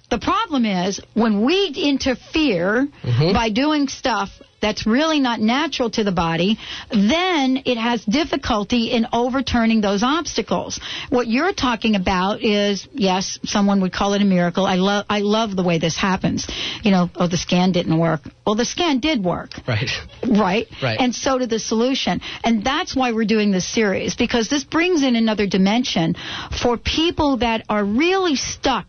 The 0.09 0.19
problem 0.19 0.65
is 0.65 0.99
when 1.13 1.43
we 1.43 1.67
interfere 1.75 2.87
Mhm. 3.03 3.33
by 3.33 3.49
doing 3.49 3.87
stuff 3.87 4.29
that's 4.65 4.87
really 4.87 5.19
not 5.19 5.39
natural 5.39 5.91
to 5.91 6.03
the 6.03 6.11
body, 6.11 6.57
then 6.89 7.61
it 7.65 7.77
has 7.77 8.03
difficulty 8.03 8.89
in 8.91 9.05
overturning 9.13 9.79
those 9.79 10.01
obstacles. 10.01 10.79
What 11.09 11.27
you're 11.27 11.53
talking 11.53 11.93
about 11.95 12.41
is, 12.41 12.87
yes, 12.91 13.37
someone 13.43 13.79
would 13.81 13.93
call 13.93 14.13
it 14.13 14.23
a 14.23 14.25
miracle. 14.25 14.65
I 14.65 14.77
love, 14.77 15.05
I 15.07 15.19
love 15.19 15.55
the 15.55 15.61
way 15.61 15.77
this 15.77 15.95
happens. 15.95 16.47
You 16.81 16.89
know, 16.89 17.11
oh, 17.15 17.27
the 17.27 17.37
scan 17.37 17.73
didn't 17.73 17.99
work. 17.99 18.21
Well, 18.43 18.55
the 18.55 18.65
scan 18.65 18.99
did 18.99 19.23
work 19.23 19.51
Right. 19.67 19.91
right? 20.27 20.67
Right. 20.81 20.99
And 20.99 21.13
so 21.13 21.37
did 21.37 21.51
the 21.51 21.59
solution. 21.59 22.21
And 22.43 22.63
that's 22.63 22.95
why 22.95 23.11
we're 23.11 23.25
doing 23.25 23.51
this 23.51 23.67
series, 23.71 24.15
because 24.15 24.49
this 24.49 24.63
brings 24.63 25.03
in 25.03 25.15
another 25.15 25.45
dimension 25.45 26.15
for 26.61 26.75
people 26.75 27.37
that 27.37 27.65
are 27.69 27.85
really 27.85 28.35
stuck 28.35 28.87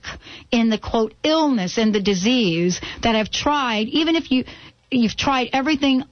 in 0.51 0.71
the 0.71 0.79
quote 0.79 1.13
illness 1.23 1.77
and 1.77 1.95
the 1.95 2.01
disease 2.01 2.81
that 3.03 3.15
have 3.15 3.31
tried, 3.31 3.89
even 3.89 4.17
if 4.17 4.31
you 4.31 4.45
you've 4.91 5.17
tried 5.17 5.51
everything 5.53 6.05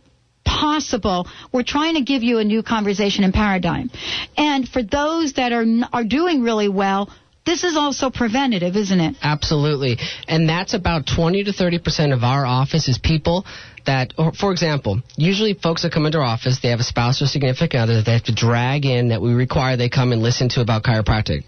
possible. 0.45 1.27
We're 1.53 1.63
trying 1.63 1.95
to 1.95 2.03
give 2.03 2.23
you 2.23 2.39
a 2.39 2.45
new 2.45 2.63
conversation 2.63 3.25
and 3.25 3.33
paradigm. 3.33 3.91
And 4.37 4.69
for 4.69 4.83
those 4.83 5.35
that 5.35 5.53
are 5.53 5.65
are 5.93 6.05
doing 6.05 6.43
really 6.43 6.69
well, 6.69 7.11
this 7.45 7.65
is 7.65 7.77
also 7.77 8.11
preventative, 8.11 8.77
isn't 8.77 9.01
it? 9.01 9.17
Absolutely. 9.23 9.99
And 10.29 10.49
that's 10.49 10.73
about 10.73 11.07
20 11.07 11.45
to 11.45 11.53
30% 11.53 12.15
of 12.15 12.25
our 12.25 12.47
office 12.47 12.89
is 12.89 12.99
people 12.99 13.45
that, 13.85 14.15
or 14.17 14.33
for 14.33 14.51
example, 14.51 15.03
usually 15.17 15.53
folks 15.53 15.83
that 15.83 15.93
come 15.93 16.07
into 16.07 16.19
our 16.19 16.25
office, 16.25 16.61
they 16.61 16.71
have 16.71 16.81
a 16.81 16.85
spouse 16.85 17.21
or 17.21 17.27
significant 17.27 17.83
other 17.83 17.97
that 17.97 18.07
they 18.07 18.13
have 18.13 18.25
to 18.25 18.35
drag 18.35 18.87
in 18.87 19.09
that 19.09 19.21
we 19.21 19.35
require 19.35 19.77
they 19.77 19.91
come 19.91 20.13
and 20.13 20.23
listen 20.23 20.49
to 20.51 20.63
about 20.63 20.85
chiropractic. 20.85 21.45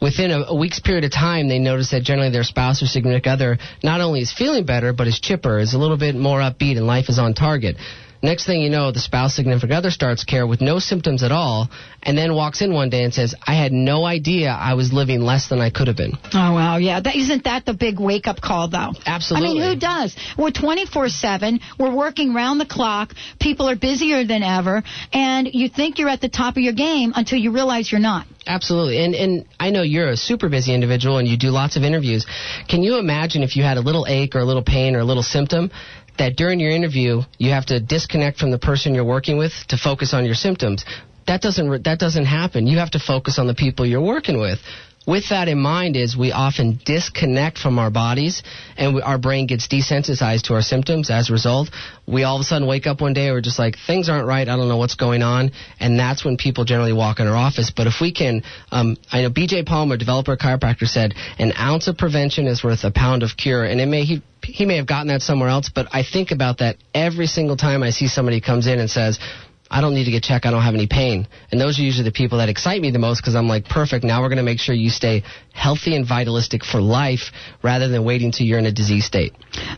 Within 0.00 0.30
a, 0.30 0.44
a 0.48 0.54
week's 0.54 0.80
period 0.80 1.04
of 1.04 1.12
time, 1.12 1.48
they 1.48 1.58
notice 1.58 1.90
that 1.90 2.02
generally 2.02 2.30
their 2.30 2.44
spouse 2.44 2.82
or 2.82 2.86
significant 2.86 3.32
other 3.32 3.58
not 3.82 4.00
only 4.00 4.20
is 4.20 4.32
feeling 4.32 4.64
better, 4.64 4.92
but 4.92 5.06
is 5.06 5.18
chipper, 5.20 5.58
is 5.58 5.74
a 5.74 5.78
little 5.78 5.96
bit 5.96 6.14
more 6.14 6.40
upbeat, 6.40 6.76
and 6.76 6.86
life 6.86 7.08
is 7.08 7.18
on 7.18 7.34
target. 7.34 7.76
Next 8.22 8.46
thing 8.46 8.60
you 8.60 8.70
know, 8.70 8.92
the 8.92 9.00
spouse, 9.00 9.34
significant 9.34 9.72
other 9.72 9.90
starts 9.90 10.24
care 10.24 10.46
with 10.46 10.60
no 10.60 10.78
symptoms 10.78 11.22
at 11.22 11.32
all, 11.32 11.68
and 12.02 12.16
then 12.16 12.34
walks 12.34 12.62
in 12.62 12.72
one 12.72 12.90
day 12.90 13.04
and 13.04 13.12
says, 13.12 13.34
I 13.46 13.54
had 13.54 13.72
no 13.72 14.04
idea 14.04 14.50
I 14.50 14.74
was 14.74 14.92
living 14.92 15.20
less 15.20 15.48
than 15.48 15.60
I 15.60 15.70
could 15.70 15.88
have 15.88 15.96
been. 15.96 16.12
Oh 16.32 16.54
wow, 16.54 16.76
yeah. 16.76 17.00
That 17.00 17.16
isn't 17.16 17.44
that 17.44 17.66
the 17.66 17.74
big 17.74 18.00
wake 18.00 18.26
up 18.26 18.40
call 18.40 18.68
though? 18.68 18.92
Absolutely. 19.04 19.48
I 19.48 19.52
mean, 19.52 19.62
who 19.74 19.76
does? 19.76 20.16
We're 20.38 20.50
24/7. 20.50 21.60
We're 21.78 21.94
working 21.94 22.34
round 22.34 22.60
the 22.60 22.66
clock. 22.66 23.12
People 23.40 23.68
are 23.68 23.76
busier 23.76 24.24
than 24.24 24.42
ever, 24.42 24.82
and 25.12 25.48
you 25.52 25.68
think 25.68 25.98
you're 25.98 26.08
at 26.08 26.20
the 26.20 26.28
top 26.28 26.56
of 26.56 26.62
your 26.62 26.74
game 26.74 27.12
until 27.14 27.38
you 27.38 27.52
realize 27.52 27.90
you're 27.90 28.00
not. 28.00 28.26
Absolutely. 28.46 29.04
And 29.04 29.14
and 29.14 29.44
I 29.58 29.70
know 29.70 29.82
you're 29.82 30.08
a 30.08 30.16
super 30.16 30.48
busy 30.48 30.72
individual 30.72 31.18
and 31.18 31.26
you 31.26 31.36
do 31.36 31.50
lots 31.50 31.76
of 31.76 31.82
interviews. 31.82 32.26
Can 32.68 32.82
you 32.82 32.98
imagine 32.98 33.42
if 33.42 33.56
you 33.56 33.64
had 33.64 33.76
a 33.76 33.80
little 33.80 34.06
ache 34.08 34.36
or 34.36 34.40
a 34.40 34.44
little 34.44 34.62
pain 34.62 34.94
or 34.94 35.00
a 35.00 35.04
little 35.04 35.22
symptom 35.22 35.70
that 36.18 36.36
during 36.36 36.60
your 36.60 36.70
interview 36.70 37.22
you 37.38 37.50
have 37.50 37.66
to 37.66 37.80
disconnect 37.80 38.38
from 38.38 38.50
the 38.50 38.58
person 38.58 38.94
you're 38.94 39.04
working 39.04 39.38
with 39.38 39.52
to 39.68 39.76
focus 39.76 40.14
on 40.14 40.24
your 40.24 40.34
symptoms? 40.34 40.84
That 41.26 41.40
doesn't 41.40 41.84
that 41.84 41.98
doesn't 41.98 42.26
happen. 42.26 42.66
You 42.66 42.78
have 42.78 42.92
to 42.92 43.00
focus 43.00 43.38
on 43.38 43.46
the 43.46 43.54
people 43.54 43.84
you're 43.84 44.00
working 44.00 44.38
with. 44.38 44.58
With 45.06 45.28
that 45.28 45.46
in 45.46 45.60
mind 45.60 45.96
is 45.96 46.16
we 46.16 46.32
often 46.32 46.80
disconnect 46.84 47.58
from 47.58 47.78
our 47.78 47.90
bodies 47.90 48.42
and 48.76 48.96
we, 48.96 49.02
our 49.02 49.18
brain 49.18 49.46
gets 49.46 49.68
desensitized 49.68 50.42
to 50.44 50.54
our 50.54 50.62
symptoms 50.62 51.10
as 51.10 51.30
a 51.30 51.32
result. 51.32 51.70
We 52.06 52.24
all 52.24 52.36
of 52.36 52.40
a 52.40 52.44
sudden 52.44 52.66
wake 52.66 52.88
up 52.88 53.00
one 53.00 53.12
day 53.12 53.26
and 53.26 53.34
we're 53.34 53.40
just 53.40 53.58
like, 53.58 53.76
things 53.86 54.08
aren't 54.08 54.26
right. 54.26 54.48
I 54.48 54.56
don't 54.56 54.66
know 54.68 54.78
what's 54.78 54.96
going 54.96 55.22
on. 55.22 55.52
And 55.78 55.96
that's 55.96 56.24
when 56.24 56.36
people 56.36 56.64
generally 56.64 56.92
walk 56.92 57.20
in 57.20 57.28
our 57.28 57.36
office. 57.36 57.70
But 57.70 57.86
if 57.86 58.00
we 58.00 58.12
can, 58.12 58.42
um, 58.72 58.96
I 59.12 59.22
know 59.22 59.30
BJ 59.30 59.64
Palmer, 59.64 59.96
developer 59.96 60.36
chiropractor 60.36 60.88
said, 60.88 61.14
an 61.38 61.52
ounce 61.56 61.86
of 61.86 61.96
prevention 61.96 62.48
is 62.48 62.64
worth 62.64 62.82
a 62.82 62.90
pound 62.90 63.22
of 63.22 63.36
cure. 63.36 63.62
And 63.64 63.80
it 63.80 63.86
may, 63.86 64.02
he, 64.02 64.22
he 64.42 64.66
may 64.66 64.76
have 64.76 64.88
gotten 64.88 65.06
that 65.08 65.22
somewhere 65.22 65.48
else, 65.48 65.70
but 65.72 65.86
I 65.92 66.02
think 66.02 66.32
about 66.32 66.58
that 66.58 66.78
every 66.92 67.28
single 67.28 67.56
time 67.56 67.84
I 67.84 67.90
see 67.90 68.08
somebody 68.08 68.40
comes 68.40 68.66
in 68.66 68.80
and 68.80 68.90
says, 68.90 69.20
I 69.68 69.80
don't 69.80 69.94
need 69.94 70.04
to 70.04 70.12
get 70.12 70.22
checked. 70.22 70.46
I 70.46 70.52
don't 70.52 70.62
have 70.62 70.74
any 70.74 70.86
pain. 70.86 71.26
And 71.50 71.60
those 71.60 71.78
are 71.78 71.82
usually 71.82 72.04
the 72.04 72.12
people 72.12 72.38
that 72.38 72.48
excite 72.48 72.80
me 72.80 72.92
the 72.92 73.00
most 73.00 73.20
because 73.20 73.34
I'm 73.34 73.48
like, 73.48 73.64
perfect. 73.64 74.04
Now 74.04 74.22
we're 74.22 74.28
going 74.28 74.36
to 74.38 74.44
make 74.44 74.60
sure 74.60 74.74
you 74.74 74.90
stay 74.90 75.24
healthy 75.52 75.96
and 75.96 76.06
vitalistic 76.06 76.64
for 76.64 76.80
life 76.80 77.32
rather 77.64 77.88
than 77.88 78.04
waiting 78.04 78.30
till 78.30 78.46
you're 78.46 78.60
in 78.60 78.66
a 78.66 78.72
disease 78.72 79.06
state. 79.06 79.32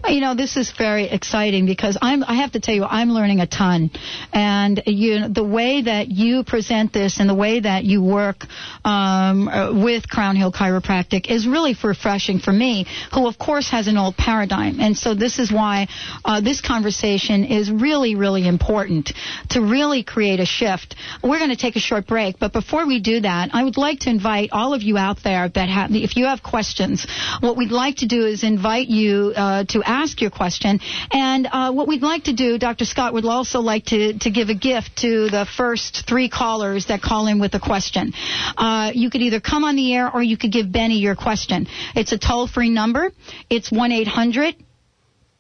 You 0.07 0.20
know, 0.20 0.35
this 0.35 0.57
is 0.57 0.72
very 0.72 1.05
exciting 1.05 1.64
because 1.64 1.96
I'm. 2.03 2.22
I 2.24 2.35
have 2.35 2.53
to 2.53 2.61
tell 2.61 2.74
you, 2.74 2.85
I'm 2.85 3.11
learning 3.11 3.40
a 3.40 3.46
ton, 3.46 3.90
and 4.33 4.83
you, 4.87 5.29
the 5.29 5.44
way 5.44 5.83
that 5.83 6.09
you 6.09 6.44
present 6.44 6.92
this 6.92 7.20
and 7.20 7.29
the 7.29 7.35
way 7.35 7.61
that 7.61 7.85
you 7.85 8.03
work 8.03 8.44
um, 8.85 9.48
uh, 9.48 9.72
with 9.72 10.09
Crown 10.09 10.37
Hill 10.37 10.53
Chiropractic 10.53 11.31
is 11.31 11.46
really 11.46 11.77
refreshing 11.83 12.40
for 12.40 12.53
me, 12.53 12.87
who 13.14 13.27
of 13.27 13.38
course 13.38 13.70
has 13.70 13.87
an 13.87 13.96
old 13.96 14.16
paradigm, 14.16 14.81
and 14.81 14.96
so 14.96 15.14
this 15.14 15.38
is 15.38 15.51
why 15.51 15.87
uh, 16.24 16.40
this 16.40 16.61
conversation 16.61 17.44
is 17.44 17.70
really, 17.70 18.16
really 18.16 18.46
important 18.46 19.12
to 19.51 19.61
really 19.61 19.78
create 20.03 20.41
a 20.41 20.47
shift. 20.47 20.97
We're 21.23 21.38
going 21.38 21.51
to 21.51 21.57
take 21.57 21.77
a 21.77 21.81
short 21.81 22.07
break, 22.07 22.38
but 22.38 22.53
before 22.53 22.87
we 22.87 23.01
do 23.01 23.21
that, 23.21 23.51
I 23.53 23.64
would 23.64 23.77
like 23.77 24.01
to 24.01 24.11
invite 24.11 24.51
all 24.53 24.75
of 24.75 24.83
you 24.83 24.99
out 24.99 25.23
there 25.23 25.49
that 25.49 25.69
have, 25.69 25.91
if 25.93 26.17
you 26.17 26.27
have 26.27 26.43
questions, 26.43 27.07
what 27.41 27.57
we'd 27.57 27.71
like 27.71 27.97
to 27.97 28.07
do 28.07 28.27
is 28.27 28.43
invite 28.43 28.88
you 28.88 29.33
uh, 29.37 29.64
to 29.69 29.83
ask 29.85 30.21
your 30.21 30.31
question. 30.31 30.81
And 31.12 31.47
uh, 31.51 31.73
what 31.73 31.87
we'd 31.87 32.03
like 32.03 32.25
to 32.25 32.33
do, 32.33 32.59
Dr. 32.59 32.85
Scott 32.85 33.12
would 33.12 33.25
also 33.25 33.61
like 33.61 33.85
to, 33.87 34.19
to 34.19 34.31
give 34.31 34.49
a 34.49 34.55
gift 34.55 34.97
to 34.99 35.29
the 35.31 35.47
first 35.57 36.05
three 36.09 36.29
callers 36.29 36.87
that 36.87 37.01
call 37.01 37.27
in 37.29 37.38
with 37.38 37.55
a 37.55 37.61
question. 37.61 38.12
Uh, 38.57 38.91
you 38.95 39.11
could 39.11 39.23
either 39.23 39.41
come 39.41 39.64
on 39.64 39.77
the 39.77 39.95
air 39.95 40.11
or 40.12 40.23
you 40.23 40.37
could 40.37 40.53
give 40.53 40.71
Benny 40.73 40.99
your 40.99 41.14
question. 41.14 41.67
It's 41.95 42.12
a 42.12 42.19
toll 42.19 42.49
free 42.49 42.71
number. 42.71 43.12
It's 43.49 43.71
1 43.71 43.93
800 43.93 44.57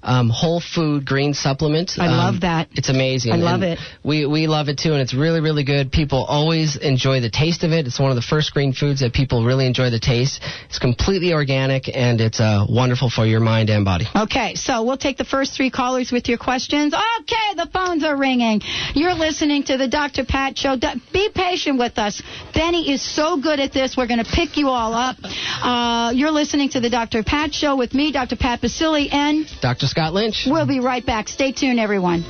um, 0.05 0.29
whole 0.31 0.61
food 0.61 1.05
green 1.07 1.35
supplement. 1.35 1.93
I 1.99 2.07
Um, 2.07 2.17
love 2.17 2.41
that. 2.43 2.69
It's 2.75 2.89
amazing. 2.89 3.33
I 3.33 3.37
love 3.37 3.63
And 3.63 3.73
it. 3.73 3.79
We 4.05 4.27
we 4.27 4.47
love 4.47 4.69
it 4.69 4.79
too, 4.79 4.93
and 4.93 5.01
it's 5.01 5.15
really 5.15 5.41
really 5.41 5.65
good. 5.65 5.91
People 5.91 6.25
always 6.25 6.77
enjoy 6.77 7.21
the 7.21 7.31
taste 7.31 7.65
of 7.65 7.73
it. 7.73 7.87
It's 7.87 7.99
one 7.99 8.11
of 8.11 8.17
the 8.17 8.23
first 8.35 8.53
green 8.53 8.73
foods 8.73 9.01
that 9.01 9.13
people 9.13 9.45
really 9.45 9.67
enjoy 9.67 9.91
the 9.91 9.99
taste. 10.01 10.41
It's 10.69 10.79
completely 10.79 11.33
organic, 11.33 11.89
and 11.95 12.21
it's 12.21 12.41
uh, 12.41 12.67
wonderful 12.69 13.11
for 13.11 13.27
your 13.27 13.41
mind 13.41 13.71
and 13.71 13.85
body. 13.85 14.07
Okay, 14.15 14.55
so 14.55 14.83
we'll 14.85 14.97
take 14.99 15.17
the 15.17 15.25
first 15.25 15.57
three 15.57 15.71
callers 15.71 16.13
with 16.13 16.29
your 16.29 16.39
questions. 16.39 16.95
Okay, 17.21 17.49
the 17.57 17.69
phones 17.73 18.05
are 18.05 18.17
ringing. 18.17 18.61
You're 18.95 19.15
listening 19.15 19.63
to 19.65 19.77
the 19.77 19.89
Dr. 19.89 20.25
Pat 20.25 20.59
Show. 20.59 20.77
Be 21.13 21.29
patient 21.35 21.79
with 21.79 21.99
us. 21.99 22.23
Benny 22.53 22.93
is 22.93 23.03
so 23.03 23.41
good 23.41 23.61
at 23.61 23.73
this. 23.73 23.97
We're 23.97 24.07
going 24.07 24.23
to 24.25 24.31
pick 24.31 24.57
you 24.57 24.69
all 24.69 24.93
up. 24.95 25.17
Uh, 25.23 26.13
you're 26.15 26.31
listening 26.31 26.69
to 26.71 26.81
the 26.81 26.91
Dr. 26.91 27.23
Pat 27.23 27.55
Show 27.55 27.77
with 27.77 27.95
me, 27.95 28.13
Dr. 28.13 28.37
Pat 28.37 28.61
Baccili, 28.61 29.13
and 29.13 29.47
Dr. 29.61 29.87
Scott 29.95 30.13
Lynch. 30.13 30.45
we'll 30.51 30.67
be 30.67 30.81
right 30.81 31.07
back. 31.07 31.29
Stay 31.29 31.53
tuned, 31.53 31.79
everyone. 31.79 32.25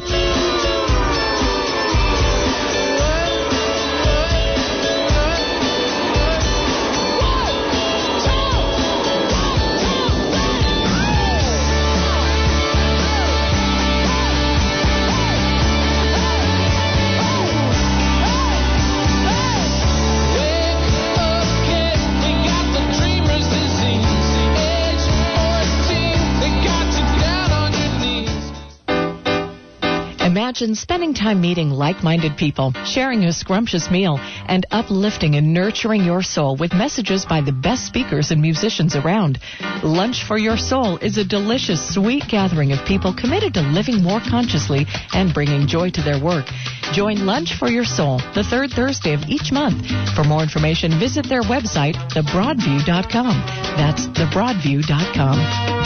Imagine 30.55 30.77
spending 30.77 31.15
time 31.15 31.41
meeting 31.41 31.71
like-minded 31.71 32.37
people, 32.37 32.73
sharing 32.85 33.25
a 33.25 33.33
scrumptious 33.33 33.91
meal, 33.91 34.21
and 34.47 34.65
uplifting 34.71 35.35
and 35.35 35.53
nurturing 35.53 36.05
your 36.05 36.23
soul 36.23 36.55
with 36.55 36.73
messages 36.73 37.25
by 37.25 37.41
the 37.41 37.51
best 37.51 37.87
speakers 37.89 38.31
and 38.31 38.41
musicians 38.41 38.95
around. 38.95 39.41
Lunch 39.83 40.23
for 40.23 40.39
Your 40.39 40.57
Soul 40.57 40.99
is 40.99 41.19
a 41.19 41.25
delicious, 41.25 41.93
sweet 41.93 42.23
gathering 42.29 42.71
of 42.71 42.87
people 42.87 43.13
committed 43.13 43.53
to 43.55 43.63
living 43.63 44.01
more 44.01 44.21
consciously 44.21 44.87
and 45.13 45.35
bringing 45.35 45.67
joy 45.67 45.91
to 45.91 46.03
their 46.03 46.23
work. 46.23 46.47
Join 46.93 47.27
Lunch 47.27 47.59
for 47.59 47.69
Your 47.69 47.85
Soul 47.85 48.19
the 48.37 48.45
third 48.45 48.71
Thursday 48.71 49.15
of 49.15 49.25
each 49.29 49.51
month. 49.51 49.89
For 50.15 50.23
more 50.23 50.45
information, 50.45 51.01
visit 51.01 51.29
their 51.29 51.43
website, 51.43 51.97
thebroadview.com. 52.15 53.43
That's 53.77 54.07
thebroadview.com. 54.07 55.84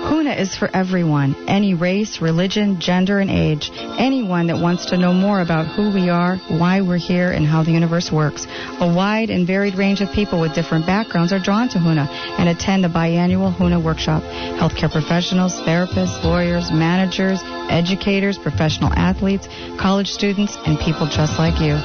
HUNA 0.01 0.31
is 0.33 0.55
for 0.55 0.69
everyone, 0.73 1.35
any 1.47 1.73
race, 1.75 2.21
religion, 2.21 2.79
gender, 2.79 3.19
and 3.19 3.29
age. 3.29 3.69
Anyone 3.73 4.47
that 4.47 4.57
wants 4.57 4.87
to 4.87 4.97
know 4.97 5.13
more 5.13 5.41
about 5.41 5.67
who 5.67 5.93
we 5.93 6.09
are, 6.09 6.37
why 6.47 6.81
we're 6.81 6.97
here, 6.97 7.31
and 7.31 7.45
how 7.45 7.63
the 7.63 7.71
universe 7.71 8.11
works. 8.11 8.47
A 8.79 8.93
wide 8.93 9.29
and 9.29 9.45
varied 9.45 9.75
range 9.75 10.01
of 10.01 10.11
people 10.11 10.41
with 10.41 10.55
different 10.55 10.87
backgrounds 10.87 11.31
are 11.31 11.39
drawn 11.39 11.69
to 11.69 11.79
HUNA 11.79 12.07
and 12.39 12.49
attend 12.49 12.83
the 12.83 12.87
biannual 12.87 13.53
HUNA 13.53 13.79
workshop. 13.79 14.23
Healthcare 14.23 14.91
professionals, 14.91 15.53
therapists, 15.61 16.23
lawyers, 16.23 16.71
managers, 16.71 17.39
educators, 17.69 18.37
professional 18.37 18.91
athletes, 18.93 19.47
college 19.79 20.07
students, 20.07 20.57
and 20.65 20.79
people 20.79 21.07
just 21.07 21.37
like 21.37 21.61
you. 21.61 21.75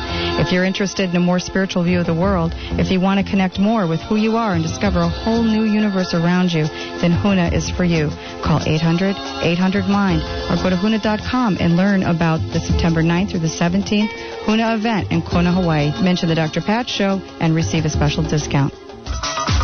If 0.41 0.53
you're 0.53 0.65
interested 0.65 1.11
in 1.11 1.17
a 1.17 1.21
more 1.21 1.39
spiritual 1.39 1.85
view 1.85 2.01
of 2.01 2.07
the 2.07 2.15
world, 2.15 2.53
if 2.81 2.91
you 2.91 2.99
want 2.99 3.25
to 3.25 3.31
connect 3.31 3.59
more 3.59 3.87
with 3.87 4.01
who 4.01 4.17
you 4.17 4.37
are 4.37 4.55
and 4.55 4.63
discover 4.63 5.01
a 5.01 5.09
whole 5.09 5.43
new 5.43 5.65
universe 5.65 6.15
around 6.15 6.53
you, 6.53 6.65
then 7.01 7.13
HUNA 7.13 7.51
is 7.53 7.71
for 7.71 7.85
you. 7.85 8.06
Call 8.43 8.61
800-800-MIND 8.61 10.23
or 10.51 10.63
go 10.63 10.71
to 10.71 10.77
HUNA.com 10.77 11.57
and 11.61 11.77
learn 11.77 12.03
about 12.03 12.39
the 12.53 12.61
September 12.61 13.03
9th 13.03 13.31
through 13.31 13.41
the 13.41 13.47
17th 13.49 14.11
HUNA 14.47 14.75
event 14.75 15.11
in 15.13 15.23
Kona, 15.23 15.53
Hawaii. 15.53 15.91
Mention 16.03 16.29
the 16.29 16.35
Dr. 16.35 16.61
Pat 16.61 16.89
Show 16.89 17.21
and 17.41 17.55
receive 17.55 17.85
a 17.85 17.91
special 17.91 18.23
discount. 18.23 18.73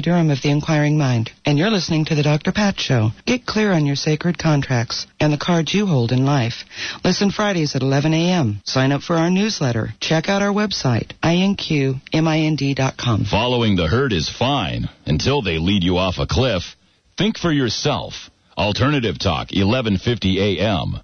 Durham 0.00 0.30
of 0.30 0.42
The 0.42 0.50
Inquiring 0.50 0.98
Mind, 0.98 1.30
and 1.44 1.58
you're 1.58 1.70
listening 1.70 2.04
to 2.06 2.14
The 2.14 2.22
Dr. 2.22 2.52
Pat 2.52 2.78
Show. 2.78 3.10
Get 3.26 3.46
clear 3.46 3.72
on 3.72 3.86
your 3.86 3.96
sacred 3.96 4.38
contracts 4.38 5.06
and 5.18 5.32
the 5.32 5.38
cards 5.38 5.74
you 5.74 5.86
hold 5.86 6.12
in 6.12 6.24
life. 6.24 6.64
Listen 7.04 7.30
Fridays 7.30 7.74
at 7.74 7.82
11 7.82 8.14
a.m. 8.14 8.60
Sign 8.64 8.92
up 8.92 9.02
for 9.02 9.16
our 9.16 9.30
newsletter. 9.30 9.94
Check 10.00 10.28
out 10.28 10.42
our 10.42 10.52
website, 10.52 11.12
inqmind.com. 11.22 13.24
Following 13.24 13.76
the 13.76 13.88
herd 13.88 14.12
is 14.12 14.28
fine 14.28 14.88
until 15.06 15.42
they 15.42 15.58
lead 15.58 15.82
you 15.82 15.98
off 15.98 16.18
a 16.18 16.26
cliff. 16.26 16.76
Think 17.16 17.38
for 17.38 17.52
yourself. 17.52 18.30
Alternative 18.56 19.18
Talk, 19.18 19.50
1150 19.50 20.60
AM. 20.60 21.00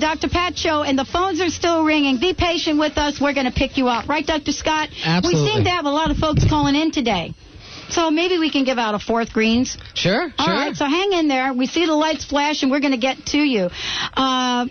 Dr. 0.00 0.28
Pat 0.28 0.56
Show, 0.58 0.82
and 0.82 0.98
the 0.98 1.04
phones 1.04 1.40
are 1.40 1.50
still 1.50 1.84
ringing. 1.84 2.18
Be 2.18 2.34
patient 2.34 2.78
with 2.78 2.98
us. 2.98 3.20
We're 3.20 3.34
going 3.34 3.46
to 3.46 3.52
pick 3.52 3.76
you 3.76 3.88
up. 3.88 4.08
Right, 4.08 4.26
Dr. 4.26 4.52
Scott? 4.52 4.88
Absolutely. 5.04 5.42
We 5.42 5.50
seem 5.52 5.64
to 5.64 5.70
have 5.70 5.84
a 5.84 5.90
lot 5.90 6.10
of 6.10 6.16
folks 6.16 6.44
calling 6.48 6.74
in 6.74 6.90
today. 6.90 7.34
So 7.90 8.10
maybe 8.10 8.38
we 8.38 8.50
can 8.50 8.64
give 8.64 8.78
out 8.78 8.94
a 8.94 9.00
fourth 9.00 9.32
greens. 9.32 9.76
Sure, 9.94 10.32
All 10.38 10.46
sure. 10.46 10.54
right, 10.54 10.76
so 10.76 10.84
hang 10.84 11.12
in 11.12 11.26
there. 11.26 11.52
We 11.52 11.66
see 11.66 11.86
the 11.86 11.94
lights 11.94 12.24
flash, 12.24 12.62
and 12.62 12.70
we're 12.70 12.80
going 12.80 12.92
to 12.92 12.98
get 12.98 13.26
to 13.26 13.38
you. 13.38 13.68
Uh, 14.14 14.66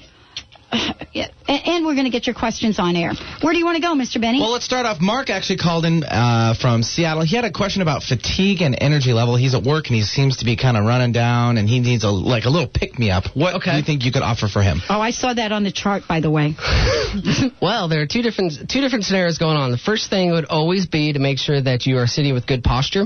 and 1.47 1.79
and 1.79 1.85
we're 1.85 1.93
going 1.93 2.05
to 2.05 2.11
get 2.11 2.27
your 2.27 2.35
questions 2.35 2.77
on 2.79 2.95
air. 2.95 3.11
Where 3.41 3.53
do 3.53 3.59
you 3.59 3.65
want 3.65 3.77
to 3.77 3.81
go, 3.81 3.95
Mr. 3.95 4.19
Benny? 4.21 4.39
Well, 4.39 4.51
let's 4.51 4.65
start 4.65 4.85
off. 4.85 4.99
Mark 5.01 5.29
actually 5.29 5.57
called 5.57 5.85
in 5.85 6.03
uh, 6.03 6.53
from 6.59 6.83
Seattle. 6.83 7.23
He 7.23 7.35
had 7.35 7.45
a 7.45 7.51
question 7.51 7.81
about 7.81 8.03
fatigue 8.03 8.61
and 8.61 8.77
energy 8.79 9.13
level. 9.13 9.35
He's 9.35 9.55
at 9.55 9.63
work 9.63 9.87
and 9.87 9.95
he 9.95 10.03
seems 10.03 10.37
to 10.37 10.45
be 10.45 10.55
kind 10.55 10.77
of 10.77 10.85
running 10.85 11.11
down, 11.11 11.57
and 11.57 11.67
he 11.67 11.79
needs 11.79 12.03
a 12.03 12.09
like 12.09 12.45
a 12.45 12.49
little 12.49 12.67
pick 12.67 12.99
me 12.99 13.11
up. 13.11 13.25
What 13.35 13.63
do 13.63 13.71
you 13.71 13.83
think 13.83 14.03
you 14.03 14.11
could 14.11 14.21
offer 14.21 14.47
for 14.47 14.61
him? 14.61 14.81
oh, 14.89 15.01
I 15.01 15.11
saw 15.11 15.33
that 15.33 15.51
on 15.51 15.63
the 15.63 15.71
chart, 15.71 16.03
by 16.07 16.19
the 16.19 16.29
way. 16.29 16.55
Well, 17.61 17.89
there 17.89 18.01
are 18.01 18.05
two 18.05 18.21
different 18.21 18.69
two 18.69 18.81
different 18.81 19.05
scenarios 19.05 19.37
going 19.37 19.57
on. 19.57 19.71
The 19.71 19.77
first 19.77 20.09
thing 20.09 20.31
would 20.31 20.45
always 20.45 20.85
be 20.85 21.13
to 21.13 21.19
make 21.19 21.39
sure 21.39 21.59
that 21.59 21.85
you 21.85 21.97
are 21.97 22.07
sitting 22.07 22.33
with 22.33 22.45
good 22.45 22.63
posture, 22.63 23.05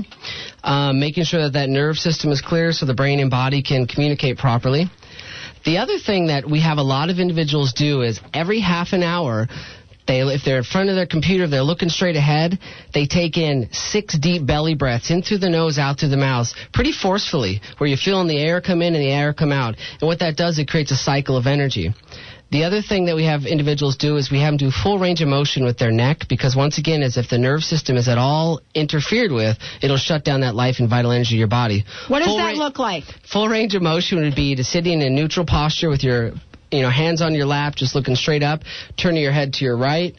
um, 0.62 1.00
making 1.00 1.24
sure 1.24 1.42
that 1.42 1.54
that 1.54 1.68
nerve 1.68 1.96
system 1.96 2.30
is 2.30 2.40
clear 2.40 2.72
so 2.72 2.86
the 2.86 2.94
brain 2.94 3.20
and 3.20 3.30
body 3.30 3.62
can 3.62 3.86
communicate 3.86 4.38
properly. 4.38 4.90
The 5.64 5.78
other 5.78 5.98
thing 5.98 6.26
that 6.26 6.48
we 6.48 6.60
have 6.60 6.78
a 6.78 6.82
lot 6.82 7.08
of 7.08 7.18
individuals 7.18 7.72
do 7.72 8.02
is 8.02 8.20
every 8.34 8.60
half 8.60 8.92
an 8.92 9.02
hour. 9.02 9.48
They, 10.06 10.20
if 10.20 10.44
they're 10.44 10.58
in 10.58 10.64
front 10.64 10.90
of 10.90 10.96
their 10.96 11.06
computer, 11.06 11.44
if 11.44 11.50
they're 11.50 11.62
looking 11.62 11.88
straight 11.88 12.16
ahead, 12.16 12.58
they 12.92 13.06
take 13.06 13.38
in 13.38 13.70
six 13.72 14.18
deep 14.18 14.44
belly 14.44 14.74
breaths 14.74 15.10
in 15.10 15.22
through 15.22 15.38
the 15.38 15.48
nose, 15.48 15.78
out 15.78 15.98
through 15.98 16.10
the 16.10 16.18
mouth, 16.18 16.48
pretty 16.74 16.92
forcefully, 16.92 17.62
where 17.78 17.88
you're 17.88 17.96
feeling 17.96 18.28
the 18.28 18.38
air 18.38 18.60
come 18.60 18.82
in 18.82 18.94
and 18.94 19.02
the 19.02 19.10
air 19.10 19.32
come 19.32 19.50
out. 19.50 19.76
And 20.00 20.06
what 20.06 20.18
that 20.18 20.36
does, 20.36 20.58
it 20.58 20.68
creates 20.68 20.90
a 20.90 20.96
cycle 20.96 21.38
of 21.38 21.46
energy. 21.46 21.94
The 22.50 22.64
other 22.64 22.82
thing 22.82 23.06
that 23.06 23.16
we 23.16 23.24
have 23.24 23.46
individuals 23.46 23.96
do 23.96 24.16
is 24.16 24.30
we 24.30 24.40
have 24.40 24.52
them 24.52 24.56
do 24.58 24.70
full 24.70 24.98
range 24.98 25.20
of 25.22 25.28
motion 25.28 25.64
with 25.64 25.76
their 25.76 25.90
neck 25.90 26.28
because 26.28 26.54
once 26.54 26.78
again, 26.78 27.02
as 27.02 27.16
if 27.16 27.28
the 27.28 27.38
nerve 27.38 27.62
system 27.62 27.96
is 27.96 28.06
at 28.06 28.16
all 28.16 28.60
interfered 28.74 29.32
with, 29.32 29.58
it'll 29.82 29.96
shut 29.96 30.24
down 30.24 30.42
that 30.42 30.54
life 30.54 30.76
and 30.78 30.88
vital 30.88 31.10
energy 31.10 31.34
of 31.34 31.38
your 31.38 31.48
body. 31.48 31.84
What 32.06 32.20
does 32.20 32.28
Full 32.28 32.36
that 32.36 32.52
ra- 32.52 32.64
look 32.64 32.78
like? 32.78 33.04
Full 33.32 33.48
range 33.48 33.74
of 33.74 33.82
motion 33.82 34.20
would 34.20 34.36
be 34.36 34.54
to 34.54 34.62
sitting 34.62 35.00
in 35.00 35.02
a 35.02 35.10
neutral 35.10 35.44
posture 35.44 35.88
with 35.88 36.04
your, 36.04 36.32
you 36.70 36.82
know, 36.82 36.90
hands 36.90 37.22
on 37.22 37.34
your 37.34 37.46
lap, 37.46 37.74
just 37.74 37.94
looking 37.94 38.14
straight 38.14 38.44
up, 38.44 38.60
turning 38.96 39.22
your 39.22 39.32
head 39.32 39.54
to 39.54 39.64
your 39.64 39.76
right, 39.76 40.14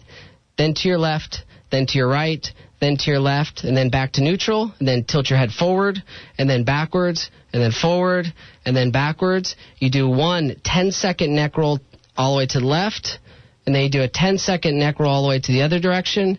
then 0.58 0.74
to 0.74 0.90
your 0.90 0.98
left, 0.98 1.44
then 1.72 1.86
to 1.86 1.98
your 1.98 2.08
right, 2.08 2.46
then 2.82 2.98
to 2.98 3.12
your 3.12 3.20
left, 3.20 3.64
and 3.64 3.76
then 3.76 3.90
back 3.90 4.14
to 4.14 4.22
neutral, 4.22 4.74
and 4.80 4.88
then 4.88 5.04
tilt 5.04 5.30
your 5.30 5.40
head 5.40 5.52
forward, 5.52 6.04
and 6.38 6.50
then 6.50 6.64
backwards, 6.64 7.30
and 7.54 7.62
then 7.62 7.72
forward, 7.72 8.26
and 8.66 8.76
then 8.76 8.92
backwards. 8.92 9.56
You 9.80 9.90
do 9.90 10.10
one 10.10 10.56
10 10.64 10.92
second 10.92 11.34
neck 11.34 11.58
roll 11.58 11.80
all 12.18 12.34
the 12.34 12.38
way 12.40 12.46
to 12.48 12.60
the 12.60 12.66
left, 12.66 13.20
and 13.66 13.76
then 13.76 13.84
you 13.84 13.90
do 13.90 14.02
a 14.04 14.08
10 14.08 14.38
second 14.38 14.78
neck 14.78 15.00
roll 15.00 15.12
all 15.12 15.24
the 15.24 15.30
way 15.30 15.40
to 15.40 15.52
the 15.52 15.64
other 15.64 15.80
direction, 15.80 16.38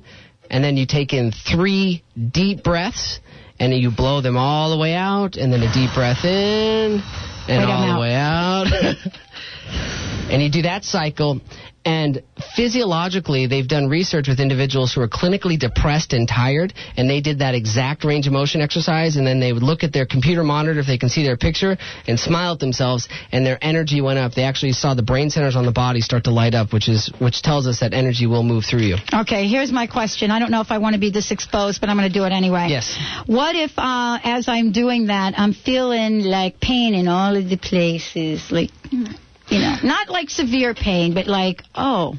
and 0.50 0.62
then 0.62 0.76
you 0.76 0.86
take 0.86 1.12
in 1.12 1.32
three 1.32 2.02
deep 2.32 2.62
breaths, 2.62 3.20
and 3.58 3.72
you 3.72 3.90
blow 3.90 4.20
them 4.20 4.36
all 4.36 4.70
the 4.70 4.78
way 4.78 4.94
out, 4.94 5.36
and 5.36 5.52
then 5.52 5.62
a 5.62 5.72
deep 5.72 5.90
breath 5.94 6.24
in, 6.24 7.00
and 7.48 7.64
all 7.64 7.94
the 7.94 8.00
way 8.00 8.14
out. 8.14 8.66
and 10.30 10.42
you 10.42 10.50
do 10.50 10.62
that 10.62 10.84
cycle. 10.84 11.40
And 11.87 12.22
physiologically, 12.57 13.46
they've 13.46 13.66
done 13.66 13.88
research 13.88 14.27
with 14.27 14.40
individuals 14.40 14.92
who 14.92 15.01
are 15.03 15.09
clinically 15.09 15.57
depressed 15.57 16.12
and 16.12 16.27
tired, 16.27 16.75
and 16.96 17.09
they 17.09 17.20
did 17.20 17.38
that 17.38 17.55
exact 17.55 18.03
range 18.03 18.27
of 18.27 18.33
motion 18.33 18.61
exercise, 18.61 19.14
and 19.14 19.25
then 19.25 19.38
they 19.38 19.53
would 19.53 19.62
look 19.62 19.85
at 19.85 19.92
their 19.92 20.05
computer 20.05 20.42
monitor 20.42 20.81
if 20.81 20.87
they 20.87 20.99
can 20.99 21.09
see 21.09 21.22
their 21.22 21.37
picture 21.37 21.79
and 22.09 22.18
smile 22.18 22.55
at 22.55 22.59
themselves, 22.59 23.09
and 23.31 23.46
their 23.46 23.57
energy 23.62 24.01
went 24.01 24.18
up. 24.18 24.35
They 24.35 24.42
actually 24.42 24.72
saw 24.72 24.94
the 24.94 25.05
brain 25.05 25.31
centers 25.31 25.55
on 25.55 25.64
the 25.64 25.70
body 25.70 26.01
start 26.01 26.25
to 26.25 26.33
light 26.33 26.55
up, 26.55 26.72
which 26.72 26.88
is 26.88 27.09
which 27.20 27.40
tells 27.40 27.68
us 27.68 27.79
that 27.81 27.94
energy 27.94 28.27
will 28.27 28.42
move 28.42 28.64
through 28.64 28.81
you. 28.81 28.96
Okay, 29.14 29.46
here's 29.46 29.70
my 29.70 29.87
question. 29.87 30.33
I 30.33 30.40
don't 30.40 30.51
know 30.51 30.62
if 30.62 30.72
I 30.72 30.79
want 30.79 30.94
to 30.94 31.01
be 31.01 31.11
this 31.11 31.31
exposed, 31.31 31.81
but 31.81 31.88
I'm 31.88 31.96
going 31.96 32.09
to 32.09 32.18
do 32.18 32.25
it 32.25 32.33
anyway. 32.33 32.66
Yes. 32.68 32.99
What 33.27 33.55
if, 33.55 33.70
uh, 33.79 34.18
as 34.25 34.49
I'm 34.49 34.72
doing 34.72 35.07
that, 35.07 35.38
I'm 35.38 35.53
feeling 35.53 36.25
like 36.25 36.59
pain 36.59 36.94
in 36.94 37.07
all 37.07 37.37
of 37.37 37.49
the 37.49 37.57
places, 37.57 38.51
like, 38.51 38.70
you 39.48 39.59
know, 39.59 39.76
not 39.82 40.09
like 40.09 40.30
severe 40.30 40.74
pain, 40.74 41.14
but 41.14 41.26
like, 41.26 41.62
oh. 41.74 42.14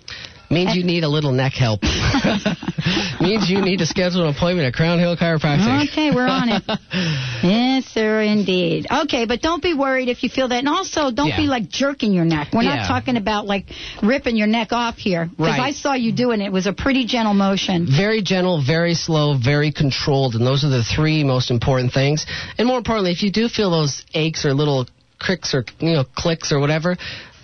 Means 0.50 0.78
you 0.78 0.84
need 0.86 1.04
a 1.04 1.10
little 1.10 1.34
neck 1.34 1.52
help. 1.54 1.84
Means 3.20 3.50
you 3.50 3.60
need 3.62 3.80
to 3.80 3.86
schedule 3.86 4.24
an 4.30 4.34
appointment 4.34 4.66
at 4.66 4.74
Crown 4.74 4.98
Hill 4.98 5.18
Chiropractic. 5.18 5.90
Okay, 5.90 6.10
we're 6.12 6.26
on 6.28 6.48
it. 6.48 6.64
yes, 7.44 7.86
sir, 7.86 8.22
indeed. 8.22 8.88
Okay, 8.90 9.26
but 9.26 9.42
don't 9.42 9.62
be 9.62 9.74
worried 9.74 10.08
if 10.08 10.24
you 10.24 10.30
feel 10.30 10.48
that. 10.48 10.60
And 10.60 10.70
also, 10.70 11.12
don't 11.12 11.28
Yeah. 11.28 11.38
be 11.38 11.48
like 11.48 11.68
jerking 11.70 12.14
your 12.14 12.24
neck. 12.24 12.54
We're 12.54 12.64
Yeah. 12.64 12.76
not 12.78 12.88
talking 12.88 13.18
about 13.18 13.46
like 13.46 13.66
ripping 14.02 14.38
your 14.38 14.48
neck 14.48 14.72
off 14.72 14.98
here. 14.98 15.26
Because 15.26 15.58
Right. 15.58 15.60
I 15.60 15.72
saw 15.72 15.94
you 15.96 16.14
doing 16.14 16.40
it. 16.40 16.46
It 16.46 16.52
was 16.54 16.66
a 16.66 16.72
pretty 16.74 17.06
gentle 17.06 17.34
motion. 17.34 17.86
very 17.86 18.22
gentle, 18.22 18.62
very 18.62 18.94
slow, 18.94 19.34
very 19.34 19.72
controlled, 19.74 20.36
and 20.36 20.48
those 20.48 20.64
are 20.64 20.70
the 20.70 20.84
three 20.84 21.26
most 21.26 21.52
important 21.52 21.92
things. 21.92 22.26
And 22.58 22.68
more 22.68 22.78
importantly, 22.78 23.12
if 23.12 23.22
you 23.22 23.32
do 23.32 23.50
feel 23.50 23.70
those 23.72 24.04
aches 24.14 24.46
or 24.46 24.54
little 24.54 24.88
cricks 25.20 25.54
or 25.54 25.66
you 25.80 25.94
know 25.94 26.04
clicks 26.16 26.52
or 26.52 26.60
whatever. 26.60 26.98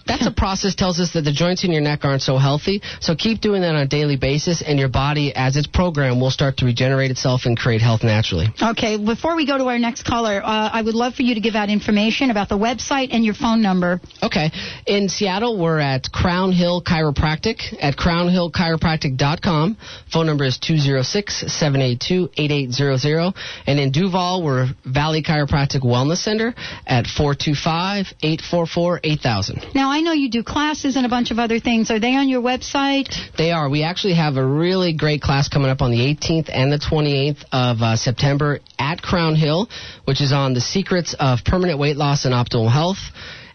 That's 0.06 0.28
a 0.28 0.32
process 0.32 0.76
tells 0.76 1.00
us 1.00 1.14
that 1.14 1.22
the 1.22 1.32
joints 1.32 1.64
in 1.64 1.72
your 1.72 1.82
neck 1.82 2.04
aren't 2.04 2.22
so 2.22 2.38
healthy. 2.38 2.82
So 3.00 3.16
keep 3.16 3.40
doing 3.42 3.62
that 3.62 3.76
on 3.76 3.82
a 3.82 3.88
daily 3.88 4.18
basis, 4.18 4.62
and 4.62 4.80
your 4.80 4.90
body, 4.90 5.34
as 5.36 5.56
it's 5.56 5.68
programmed, 5.68 6.20
will 6.20 6.32
start 6.32 6.58
to 6.58 6.66
regenerate 6.66 7.12
itself 7.12 7.46
and 7.46 7.58
create 7.58 7.82
health 7.82 8.04
naturally. 8.04 8.48
Okay, 8.62 8.98
before 8.98 9.36
we 9.36 9.46
go 9.46 9.58
to 9.58 9.66
our 9.66 9.80
next 9.80 10.04
caller, 10.04 10.42
uh, 10.44 10.70
I 10.72 10.82
would 10.82 10.96
love 10.96 11.16
for 11.16 11.24
you 11.24 11.36
to 11.36 11.42
give 11.42 11.56
out 11.56 11.70
information 11.70 12.32
about 12.32 12.50
the 12.50 12.58
website 12.58 13.10
and 13.12 13.24
your 13.24 13.34
phone 13.34 13.62
number. 13.62 14.02
Okay. 14.22 14.52
In 14.88 15.08
Seattle, 15.10 15.58
we're 15.58 15.80
at 15.80 16.12
Crown 16.12 16.52
Hill 16.52 16.82
Chiropractic 16.82 17.62
at 17.82 17.96
crownhillchiropractic.com. 17.96 19.78
Phone 20.12 20.26
number 20.26 20.44
is 20.46 20.58
206-782-8800. 20.60 23.34
And 23.68 23.80
in 23.80 23.92
Duvall, 23.92 24.44
we're 24.44 24.68
Valley 24.86 25.22
Chiropractic 25.24 25.84
Wellness 25.84 26.18
Center 26.18 26.54
at 26.86 27.06
425-844-8000. 27.06 29.76
Now, 29.76 29.93
I 29.94 30.02
know 30.02 30.14
you 30.14 30.28
do 30.28 30.42
classes 30.42 30.96
and 30.96 31.06
a 31.06 31.10
bunch 31.10 31.30
of 31.30 31.38
other 31.38 31.60
things. 31.60 31.92
Are 31.92 32.00
they 32.00 32.16
on 32.16 32.28
your 32.28 32.42
website? 32.42 33.14
They 33.38 33.52
are. 33.52 33.70
We 33.70 33.84
actually 33.84 34.16
have 34.16 34.38
a 34.38 34.44
really 34.44 34.94
great 34.94 35.22
class 35.22 35.50
coming 35.50 35.70
up 35.70 35.84
on 35.84 35.92
the 35.92 36.00
18th 36.00 36.50
and 36.52 36.72
the 36.72 36.80
28th 36.80 37.46
of 37.52 37.80
uh, 37.80 37.96
September 37.96 38.60
at 38.80 39.04
Crown 39.04 39.36
Hill, 39.36 39.70
which 40.06 40.20
is 40.20 40.34
on 40.34 40.56
the 40.56 40.62
secrets 40.62 41.14
of 41.20 41.46
permanent 41.46 41.78
weight 41.78 41.96
loss 41.96 42.26
and 42.26 42.34
optimal 42.34 42.72
health. 42.72 42.98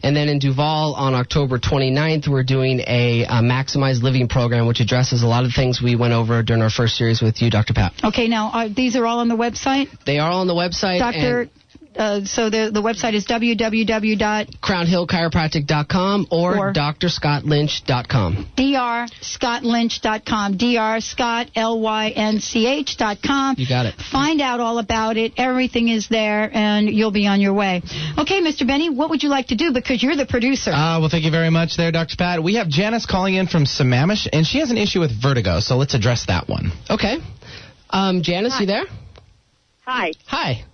And 0.05 0.17
then 0.17 0.29
in 0.29 0.39
Duvall 0.39 0.95
on 0.95 1.15
October 1.15 1.59
29th, 1.59 2.29
we're 2.29 2.45
doing 2.45 2.79
a, 2.87 3.25
uh 3.25 3.43
maximized 3.43 4.05
living 4.05 4.29
program, 4.29 4.69
which 4.69 4.79
addresses 4.79 5.25
a 5.25 5.27
lot 5.27 5.45
of 5.45 5.51
things 5.53 5.83
we 5.83 5.97
went 5.97 6.13
over 6.13 6.45
during 6.45 6.63
our 6.63 6.71
first 6.71 6.97
series 6.97 7.21
with 7.21 7.43
you, 7.43 7.51
Dr. 7.51 7.75
Pat. 7.75 7.95
Okay, 8.05 8.29
now, 8.29 8.51
are, 8.53 8.69
these 8.69 8.95
are 8.95 9.05
all 9.05 9.19
on 9.19 9.27
the 9.27 9.37
website? 9.37 9.89
They 10.07 10.21
are 10.21 10.31
all 10.31 10.43
on 10.43 10.47
the 10.47 10.55
website. 10.55 11.01
And 11.03 11.51
uh, 11.99 12.25
so 12.25 12.49
the, 12.51 12.71
the 12.73 12.81
website 12.81 13.15
is 13.15 13.27
www. 13.27 14.61
crownhillchiropractic.com 14.61 16.27
or, 16.31 16.57
Or- 16.57 16.73
drscottlynch.com. 16.73 18.47
drscottlynch.com. 18.57 20.57
Dr. 20.59 21.01
Scott, 21.01 21.51
L-Y-N-C-H 21.55 22.97
com. 23.25 23.55
You 23.59 23.69
got 23.69 23.87
it. 23.87 23.95
Find 24.13 24.41
out 24.41 24.61
all 24.61 24.79
about 24.79 25.17
it. 25.17 25.33
Everything 25.37 25.89
is 25.89 26.09
there, 26.09 26.51
and 26.53 26.89
you'll 26.89 27.11
be 27.11 27.27
on 27.27 27.41
your 27.41 27.55
way. 27.55 27.83
Okay, 28.19 28.41
Mr. 28.41 28.67
Benny, 28.67 28.91
what 28.91 29.11
would 29.11 29.23
you 29.23 29.29
like 29.29 29.49
to 29.49 29.57
do? 29.57 29.73
Because 29.73 30.03
you're 30.03 30.17
the 30.17 30.27
producer. 30.27 30.71
Uh, 30.71 31.01
well, 31.01 31.09
thank 31.09 31.25
you 31.25 31.31
very 31.31 31.51
much 31.51 31.77
there, 31.77 31.93
Dr. 31.93 32.17
Pat. 32.17 32.43
We 32.43 32.55
have 32.57 32.69
Janice 32.69 33.07
calling 33.07 33.35
in 33.35 33.47
from 33.47 33.65
Sammamish, 33.65 34.29
and 34.33 34.47
she 34.47 34.59
has 34.61 34.71
an 34.71 34.79
issue 34.79 35.01
with 35.01 35.11
vertigo, 35.21 35.61
so 35.61 35.77
let's 35.77 35.95
address 35.95 36.27
that 36.27 36.49
one. 36.49 36.73
Okay. 36.91 37.19
Um, 37.91 38.23
Janice, 38.23 38.59
you 38.61 38.67
there? 38.67 38.85
Hi. 39.85 40.13
Hi. 40.27 40.65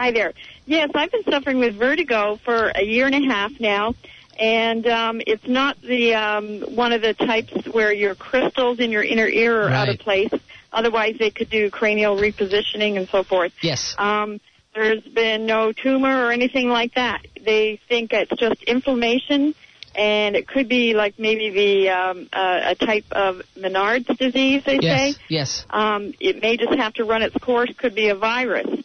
Hi 0.00 0.12
there. 0.12 0.32
Yes, 0.64 0.88
I've 0.94 1.12
been 1.12 1.24
suffering 1.24 1.58
with 1.58 1.76
vertigo 1.76 2.36
for 2.42 2.68
a 2.74 2.82
year 2.82 3.04
and 3.04 3.14
a 3.14 3.28
half 3.28 3.52
now, 3.60 3.92
and 4.38 4.86
um, 4.86 5.20
it's 5.26 5.46
not 5.46 5.78
the 5.82 6.14
um, 6.14 6.62
one 6.74 6.94
of 6.94 7.02
the 7.02 7.12
types 7.12 7.52
where 7.70 7.92
your 7.92 8.14
crystals 8.14 8.80
in 8.80 8.92
your 8.92 9.02
inner 9.02 9.28
ear 9.28 9.64
are 9.64 9.68
out 9.68 9.90
of 9.90 9.98
place. 9.98 10.32
Otherwise, 10.72 11.16
they 11.18 11.28
could 11.28 11.50
do 11.50 11.70
cranial 11.70 12.16
repositioning 12.16 12.96
and 12.96 13.10
so 13.10 13.24
forth. 13.24 13.52
Yes. 13.60 13.94
Um, 13.98 14.40
there's 14.74 15.02
been 15.02 15.44
no 15.44 15.72
tumor 15.72 16.24
or 16.24 16.32
anything 16.32 16.70
like 16.70 16.94
that. 16.94 17.20
They 17.38 17.78
think 17.86 18.14
it's 18.14 18.32
just 18.40 18.62
inflammation, 18.62 19.54
and 19.94 20.34
it 20.34 20.48
could 20.48 20.70
be 20.70 20.94
like 20.94 21.18
maybe 21.18 21.50
the 21.50 21.90
um, 21.90 22.26
uh, 22.32 22.60
a 22.64 22.74
type 22.74 23.04
of 23.12 23.42
Ménière's 23.54 24.06
disease. 24.16 24.62
They 24.64 24.78
Yes. 24.80 25.14
say. 25.14 25.20
Yes. 25.28 25.66
Um, 25.68 26.14
it 26.20 26.40
may 26.40 26.56
just 26.56 26.72
have 26.74 26.94
to 26.94 27.04
run 27.04 27.20
its 27.20 27.36
course. 27.36 27.70
Could 27.76 27.94
be 27.94 28.08
a 28.08 28.14
virus, 28.14 28.79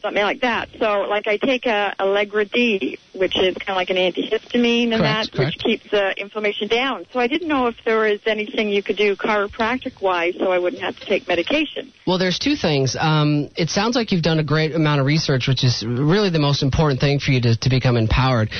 something 0.00 0.22
like 0.22 0.40
that. 0.40 0.68
So, 0.78 1.02
like 1.08 1.26
I 1.26 1.36
take 1.36 1.66
a 1.66 1.94
Allegra 2.00 2.44
D, 2.44 2.98
which 3.14 3.36
is 3.36 3.54
kind 3.56 3.70
of 3.70 3.76
like 3.76 3.90
an 3.90 3.96
antihistamine, 3.96 4.92
and 4.92 5.00
Correct, 5.02 5.32
that 5.32 5.38
which 5.38 5.58
keeps 5.58 5.92
uh, 5.92 6.12
inflammation 6.16 6.68
down. 6.68 7.06
So, 7.12 7.20
I 7.20 7.26
didn't 7.26 7.48
know 7.48 7.66
if 7.66 7.76
there 7.84 7.98
was 7.98 8.20
anything 8.26 8.68
you 8.68 8.82
could 8.82 8.96
do 8.96 9.16
chiropractic 9.16 10.00
wise, 10.00 10.34
so 10.38 10.50
I 10.52 10.58
wouldn't 10.58 10.82
have 10.82 10.96
to 10.98 11.06
take 11.06 11.26
medication. 11.28 11.92
Well, 12.06 12.18
there's 12.18 12.38
two 12.38 12.56
things. 12.56 12.96
Um, 12.98 13.50
it 13.56 13.70
sounds 13.70 13.96
like 13.96 14.12
you've 14.12 14.22
done 14.22 14.38
a 14.38 14.44
great 14.44 14.74
amount 14.74 15.00
of 15.00 15.06
research, 15.06 15.48
which 15.48 15.64
is 15.64 15.84
really 15.86 16.30
the 16.30 16.38
most 16.38 16.62
important 16.62 17.00
thing 17.00 17.18
for 17.18 17.30
you 17.32 17.40
to, 17.42 17.56
to 17.56 17.70
become 17.70 17.96
empowered. 17.96 18.50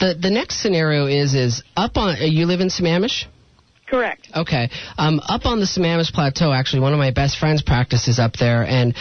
The 0.00 0.16
the 0.20 0.30
next 0.30 0.60
scenario 0.60 1.06
is 1.06 1.34
is 1.34 1.62
up 1.76 1.96
on. 1.96 2.16
uh, 2.16 2.24
You 2.24 2.46
live 2.46 2.60
in 2.60 2.68
Sammamish. 2.68 3.26
Correct. 3.86 4.28
Okay. 4.34 4.70
Um, 4.96 5.20
up 5.22 5.44
on 5.44 5.60
the 5.60 5.66
Sammamish 5.66 6.12
Plateau, 6.14 6.50
actually, 6.50 6.80
one 6.80 6.94
of 6.94 6.98
my 6.98 7.10
best 7.10 7.38
friends 7.38 7.60
practices 7.62 8.18
up 8.18 8.32
there, 8.38 8.64
and 8.64 8.94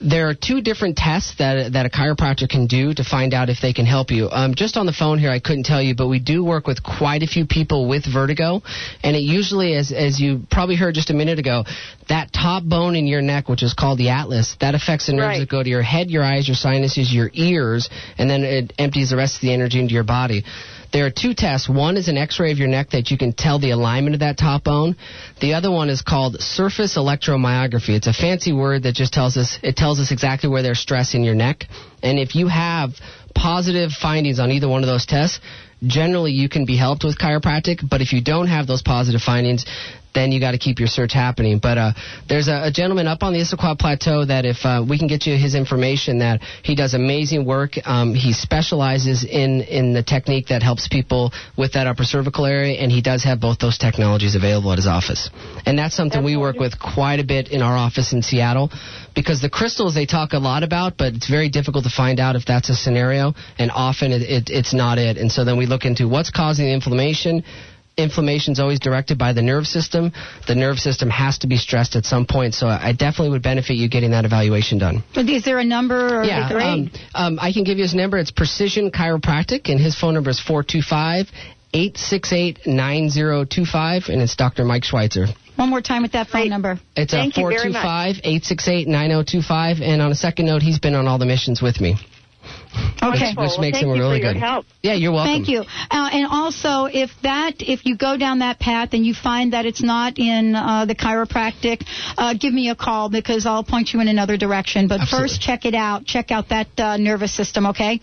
there 0.00 0.28
are 0.28 0.34
two 0.34 0.60
different 0.60 0.96
tests 0.96 1.34
that 1.38 1.72
that 1.72 1.86
a 1.86 1.88
chiropractor 1.88 2.48
can 2.48 2.66
do 2.66 2.94
to 2.94 3.04
find 3.04 3.34
out 3.34 3.48
if 3.48 3.58
they 3.60 3.72
can 3.72 3.86
help 3.86 4.10
you. 4.10 4.28
Um, 4.30 4.54
just 4.54 4.76
on 4.76 4.86
the 4.86 4.92
phone 4.92 5.18
here, 5.18 5.30
I 5.30 5.40
couldn't 5.40 5.64
tell 5.64 5.82
you, 5.82 5.94
but 5.94 6.08
we 6.08 6.20
do 6.20 6.44
work 6.44 6.66
with 6.66 6.82
quite 6.82 7.22
a 7.22 7.26
few 7.26 7.46
people 7.46 7.88
with 7.88 8.04
vertigo, 8.06 8.62
and 9.02 9.16
it 9.16 9.22
usually, 9.22 9.74
as 9.74 9.92
as 9.92 10.20
you 10.20 10.42
probably 10.50 10.76
heard 10.76 10.94
just 10.94 11.10
a 11.10 11.14
minute 11.14 11.38
ago, 11.38 11.64
that 12.08 12.32
top 12.32 12.64
bone 12.64 12.94
in 12.96 13.06
your 13.06 13.22
neck, 13.22 13.48
which 13.48 13.62
is 13.62 13.74
called 13.74 13.98
the 13.98 14.10
atlas, 14.10 14.56
that 14.60 14.74
affects 14.74 15.06
the 15.06 15.12
nerves 15.12 15.26
Right. 15.26 15.38
that 15.40 15.48
go 15.48 15.62
to 15.62 15.68
your 15.68 15.82
head, 15.82 16.10
your 16.10 16.22
eyes, 16.24 16.46
your 16.46 16.54
sinuses, 16.56 17.12
your 17.12 17.30
ears, 17.34 17.90
and 18.18 18.30
then 18.30 18.44
it 18.44 18.72
empties 18.78 19.10
the 19.10 19.16
rest 19.16 19.36
of 19.36 19.40
the 19.42 19.52
energy 19.52 19.80
into 19.80 19.94
your 19.94 20.04
body. 20.04 20.44
There 20.92 21.04
are 21.04 21.10
two 21.10 21.34
tests. 21.34 21.68
One 21.68 21.96
is 21.96 22.08
an 22.08 22.16
x-ray 22.16 22.50
of 22.50 22.58
your 22.58 22.68
neck 22.68 22.90
that 22.90 23.10
you 23.10 23.18
can 23.18 23.32
tell 23.32 23.58
the 23.58 23.70
alignment 23.70 24.14
of 24.14 24.20
that 24.20 24.38
top 24.38 24.64
bone. 24.64 24.96
The 25.40 25.54
other 25.54 25.70
one 25.70 25.90
is 25.90 26.00
called 26.00 26.40
surface 26.40 26.96
electromyography. 26.96 27.90
It's 27.90 28.06
a 28.06 28.12
fancy 28.12 28.52
word 28.52 28.84
that 28.84 28.94
just 28.94 29.12
tells 29.12 29.36
us 29.36 29.58
it 29.62 29.76
tells 29.76 30.00
us 30.00 30.12
exactly 30.12 30.48
where 30.48 30.62
there's 30.62 30.80
stress 30.80 31.14
in 31.14 31.24
your 31.24 31.34
neck. 31.34 31.64
And 32.02 32.18
if 32.18 32.34
you 32.34 32.48
have 32.48 32.90
positive 33.34 33.92
findings 33.92 34.40
on 34.40 34.50
either 34.50 34.68
one 34.68 34.82
of 34.82 34.88
those 34.88 35.04
tests, 35.04 35.40
generally 35.86 36.32
you 36.32 36.48
can 36.48 36.64
be 36.64 36.76
helped 36.76 37.04
with 37.04 37.18
chiropractic, 37.18 37.88
but 37.88 38.00
if 38.00 38.12
you 38.12 38.22
don't 38.22 38.48
have 38.48 38.66
those 38.66 38.82
positive 38.82 39.20
findings, 39.20 39.64
then 40.14 40.32
you 40.32 40.40
got 40.40 40.52
to 40.52 40.58
keep 40.58 40.78
your 40.78 40.88
search 40.88 41.12
happening. 41.12 41.58
But 41.58 41.78
uh, 41.78 41.92
there's 42.28 42.48
a, 42.48 42.64
a 42.64 42.70
gentleman 42.70 43.06
up 43.06 43.22
on 43.22 43.32
the 43.32 43.40
Issaquah 43.40 43.78
Plateau 43.78 44.24
that 44.24 44.44
if 44.44 44.64
uh, 44.64 44.84
we 44.88 44.98
can 44.98 45.08
get 45.08 45.26
you 45.26 45.36
his 45.36 45.54
information, 45.54 46.18
that 46.20 46.40
he 46.62 46.74
does 46.74 46.94
amazing 46.94 47.44
work. 47.44 47.72
Um, 47.84 48.14
he 48.14 48.32
specializes 48.32 49.24
in 49.24 49.62
in 49.62 49.92
the 49.92 50.02
technique 50.02 50.48
that 50.48 50.62
helps 50.62 50.88
people 50.88 51.32
with 51.56 51.72
that 51.72 51.86
upper 51.86 52.04
cervical 52.04 52.46
area, 52.46 52.80
and 52.80 52.90
he 52.90 53.02
does 53.02 53.24
have 53.24 53.40
both 53.40 53.58
those 53.58 53.78
technologies 53.78 54.34
available 54.34 54.72
at 54.72 54.78
his 54.78 54.86
office. 54.86 55.30
And 55.66 55.78
that's 55.78 55.96
something 55.96 56.24
we 56.24 56.36
work 56.36 56.58
with 56.58 56.78
quite 56.78 57.20
a 57.20 57.24
bit 57.24 57.48
in 57.48 57.62
our 57.62 57.76
office 57.76 58.12
in 58.12 58.22
Seattle, 58.22 58.70
because 59.14 59.40
the 59.40 59.50
crystals 59.50 59.94
they 59.94 60.06
talk 60.06 60.32
a 60.32 60.38
lot 60.38 60.62
about, 60.62 60.96
but 60.96 61.14
it's 61.14 61.28
very 61.28 61.48
difficult 61.48 61.84
to 61.84 61.90
find 61.90 62.20
out 62.20 62.36
if 62.36 62.44
that's 62.44 62.68
a 62.68 62.74
scenario, 62.74 63.34
and 63.58 63.70
often 63.70 64.12
it, 64.12 64.22
it, 64.22 64.50
it's 64.50 64.72
not 64.72 64.98
it. 64.98 65.16
And 65.16 65.30
so 65.30 65.44
then 65.44 65.56
we 65.58 65.66
look 65.66 65.84
into 65.84 66.08
what's 66.08 66.30
causing 66.30 66.66
the 66.66 66.72
inflammation 66.72 67.42
inflammation 67.98 68.52
is 68.52 68.60
always 68.60 68.80
directed 68.80 69.18
by 69.18 69.32
the 69.32 69.42
nerve 69.42 69.66
system. 69.66 70.12
The 70.46 70.54
nerve 70.54 70.78
system 70.78 71.10
has 71.10 71.38
to 71.38 71.46
be 71.46 71.56
stressed 71.56 71.96
at 71.96 72.04
some 72.06 72.24
point, 72.24 72.54
so 72.54 72.66
I 72.68 72.92
definitely 72.92 73.30
would 73.30 73.42
benefit 73.42 73.74
you 73.74 73.88
getting 73.88 74.12
that 74.12 74.24
evaluation 74.24 74.78
done. 74.78 75.04
But 75.14 75.28
Is 75.28 75.44
there 75.44 75.58
a 75.58 75.64
number? 75.64 76.20
Or 76.20 76.24
Yeah, 76.24 76.48
um, 76.48 76.90
um, 77.14 77.38
I 77.40 77.52
can 77.52 77.64
give 77.64 77.76
you 77.78 77.84
his 77.84 77.94
number. 77.94 78.16
It's 78.18 78.30
Precision 78.30 78.90
Chiropractic, 78.90 79.68
and 79.68 79.78
his 79.78 79.98
phone 79.98 80.14
number 80.14 80.30
is 80.30 80.40
425 80.40 81.26
868 81.74 82.66
9025, 82.66 84.04
and 84.08 84.22
it's 84.22 84.34
Dr. 84.36 84.64
Mike 84.64 84.84
Schweitzer. 84.84 85.26
One 85.56 85.70
more 85.70 85.82
time 85.82 86.02
with 86.02 86.12
that 86.12 86.28
phone 86.28 86.48
number. 86.48 86.78
It's 86.96 87.12
uh, 87.12 87.28
425 87.34 88.16
868 88.24 88.88
9025, 88.88 89.80
and 89.82 90.00
on 90.00 90.12
a 90.12 90.14
second 90.14 90.46
note, 90.46 90.62
he's 90.62 90.78
been 90.78 90.94
on 90.94 91.06
all 91.08 91.18
the 91.18 91.26
missions 91.26 91.60
with 91.60 91.80
me. 91.80 91.96
Okay. 93.02 93.34
Which, 93.36 93.50
which 93.50 93.58
makes 93.60 93.78
him 93.78 93.90
really 93.90 94.20
good. 94.20 94.36
Yeah, 94.82 94.94
you're 94.94 95.12
welcome. 95.12 95.32
Thank 95.32 95.48
you. 95.48 95.60
Uh, 95.60 96.10
and 96.12 96.26
also, 96.30 96.84
if 96.84 97.10
that, 97.22 97.54
if 97.60 97.86
you 97.86 97.96
go 97.96 98.16
down 98.16 98.40
that 98.40 98.58
path 98.58 98.90
and 98.92 99.04
you 99.04 99.14
find 99.14 99.52
that 99.52 99.66
it's 99.66 99.82
not 99.82 100.18
in 100.18 100.54
uh, 100.54 100.84
the 100.86 100.94
chiropractic, 100.94 101.84
uh, 102.16 102.34
give 102.34 102.52
me 102.52 102.70
a 102.70 102.74
call 102.74 103.08
because 103.08 103.46
I'll 103.46 103.64
point 103.64 103.92
you 103.92 104.00
in 104.00 104.08
another 104.08 104.36
direction. 104.36 104.88
But 104.88 105.08
first, 105.08 105.40
check 105.40 105.64
it 105.64 105.74
out. 105.74 106.04
Check 106.04 106.30
out 106.30 106.48
that 106.50 106.68
uh, 106.78 106.96
nervous 106.96 107.34
system. 107.34 107.66
Okay. 107.66 108.00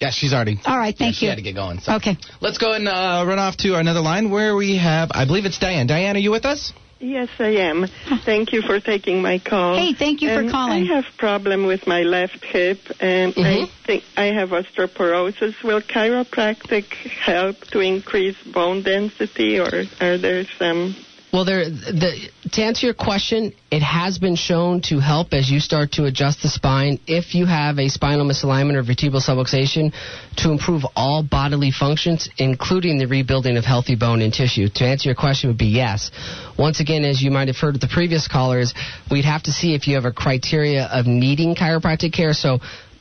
Yeah, 0.00 0.10
she's 0.10 0.32
already. 0.32 0.58
All 0.64 0.76
right. 0.76 0.94
yeah, 0.98 1.04
Thank 1.06 1.14
she 1.16 1.26
you. 1.26 1.30
had 1.30 1.36
to 1.36 1.42
get 1.42 1.54
going. 1.54 1.78
So. 1.78 1.94
Okay. 1.94 2.16
Let's 2.40 2.58
go 2.58 2.72
and 2.72 2.88
uh, 2.88 3.24
run 3.26 3.38
off 3.38 3.56
to 3.58 3.76
another 3.76 4.00
line 4.00 4.30
where 4.30 4.56
we 4.56 4.76
have, 4.78 5.10
I 5.14 5.26
believe 5.26 5.44
it's 5.44 5.60
Diane. 5.60 5.86
Diane, 5.86 6.16
are 6.16 6.18
you 6.18 6.32
with 6.32 6.44
us? 6.44 6.72
Yes, 7.02 7.30
I 7.40 7.56
am. 7.56 7.86
Thank 8.24 8.52
you 8.52 8.62
for 8.62 8.78
taking 8.78 9.22
my 9.22 9.40
call. 9.40 9.76
Hey, 9.76 9.92
thank 9.92 10.22
you 10.22 10.28
for 10.28 10.48
calling. 10.48 10.88
I 10.88 10.94
have 10.94 11.04
problem 11.18 11.66
with 11.66 11.84
my 11.84 12.02
left 12.02 12.44
hip, 12.44 12.78
and 13.00 13.34
I 13.36 13.40
mm-hmm. 13.40 13.84
think 13.84 14.04
I 14.16 14.26
have 14.26 14.50
osteoporosis. 14.50 15.64
Will 15.64 15.80
chiropractic 15.80 16.84
help 16.84 17.58
to 17.72 17.80
increase 17.80 18.36
bone 18.44 18.82
density, 18.82 19.58
or 19.58 19.84
are 20.00 20.16
there 20.16 20.44
some? 20.60 20.94
Well, 21.32 21.46
there. 21.46 21.64
The, 21.64 22.28
to 22.52 22.62
answer 22.62 22.84
your 22.84 22.94
question, 22.94 23.54
it 23.70 23.80
has 23.80 24.18
been 24.18 24.36
shown 24.36 24.82
to 24.82 24.98
help 24.98 25.32
as 25.32 25.50
you 25.50 25.60
start 25.60 25.92
to 25.92 26.04
adjust 26.04 26.42
the 26.42 26.48
spine 26.50 27.00
if 27.06 27.34
you 27.34 27.46
have 27.46 27.78
a 27.78 27.88
spinal 27.88 28.26
misalignment 28.26 28.74
or 28.76 28.82
vertebral 28.82 29.22
subluxation 29.22 29.94
to 30.36 30.50
improve 30.50 30.82
all 30.94 31.22
bodily 31.22 31.70
functions, 31.70 32.28
including 32.36 32.98
the 32.98 33.06
rebuilding 33.06 33.56
of 33.56 33.64
healthy 33.64 33.96
bone 33.96 34.20
and 34.20 34.34
tissue. 34.34 34.68
To 34.74 34.84
answer 34.84 35.08
your 35.08 35.16
question, 35.16 35.48
would 35.48 35.56
be 35.56 35.72
yes. 35.72 36.10
Once 36.58 36.80
again, 36.80 37.02
as 37.02 37.22
you 37.22 37.30
might 37.30 37.48
have 37.48 37.56
heard 37.56 37.72
with 37.72 37.80
the 37.80 37.88
previous 37.88 38.28
callers, 38.28 38.74
we'd 39.10 39.24
have 39.24 39.44
to 39.44 39.52
see 39.52 39.74
if 39.74 39.88
you 39.88 39.94
have 39.94 40.04
a 40.04 40.12
criteria 40.12 40.84
of 40.92 41.06
needing 41.06 41.54
chiropractic 41.54 42.12
care. 42.12 42.34
So. 42.34 42.58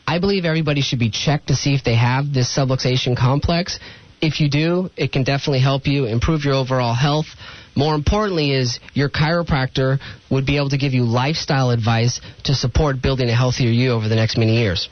I 0.07 0.19
believe 0.19 0.43
everybody 0.43 0.81
should 0.81 0.99
be 0.99 1.11
checked 1.11 1.47
to 1.47 1.55
see 1.55 1.73
if 1.73 1.85
they 1.85 1.95
have 1.95 2.33
this 2.33 2.53
subluxation 2.53 3.15
complex. 3.15 3.79
If 4.19 4.41
you 4.41 4.49
do, 4.49 4.89
it 4.97 5.13
can 5.13 5.23
definitely 5.23 5.59
help 5.59 5.87
you 5.87 6.05
improve 6.05 6.43
your 6.43 6.55
overall 6.55 6.93
health. 6.93 7.27
More 7.75 7.95
importantly 7.95 8.51
is 8.51 8.79
your 8.93 9.09
chiropractor 9.09 9.99
would 10.29 10.45
be 10.45 10.57
able 10.57 10.69
to 10.69 10.77
give 10.77 10.93
you 10.93 11.03
lifestyle 11.03 11.69
advice 11.69 12.19
to 12.43 12.53
support 12.53 13.01
building 13.01 13.29
a 13.29 13.35
healthier 13.35 13.69
you 13.69 13.91
over 13.91 14.07
the 14.09 14.15
next 14.15 14.37
many 14.37 14.57
years. 14.57 14.89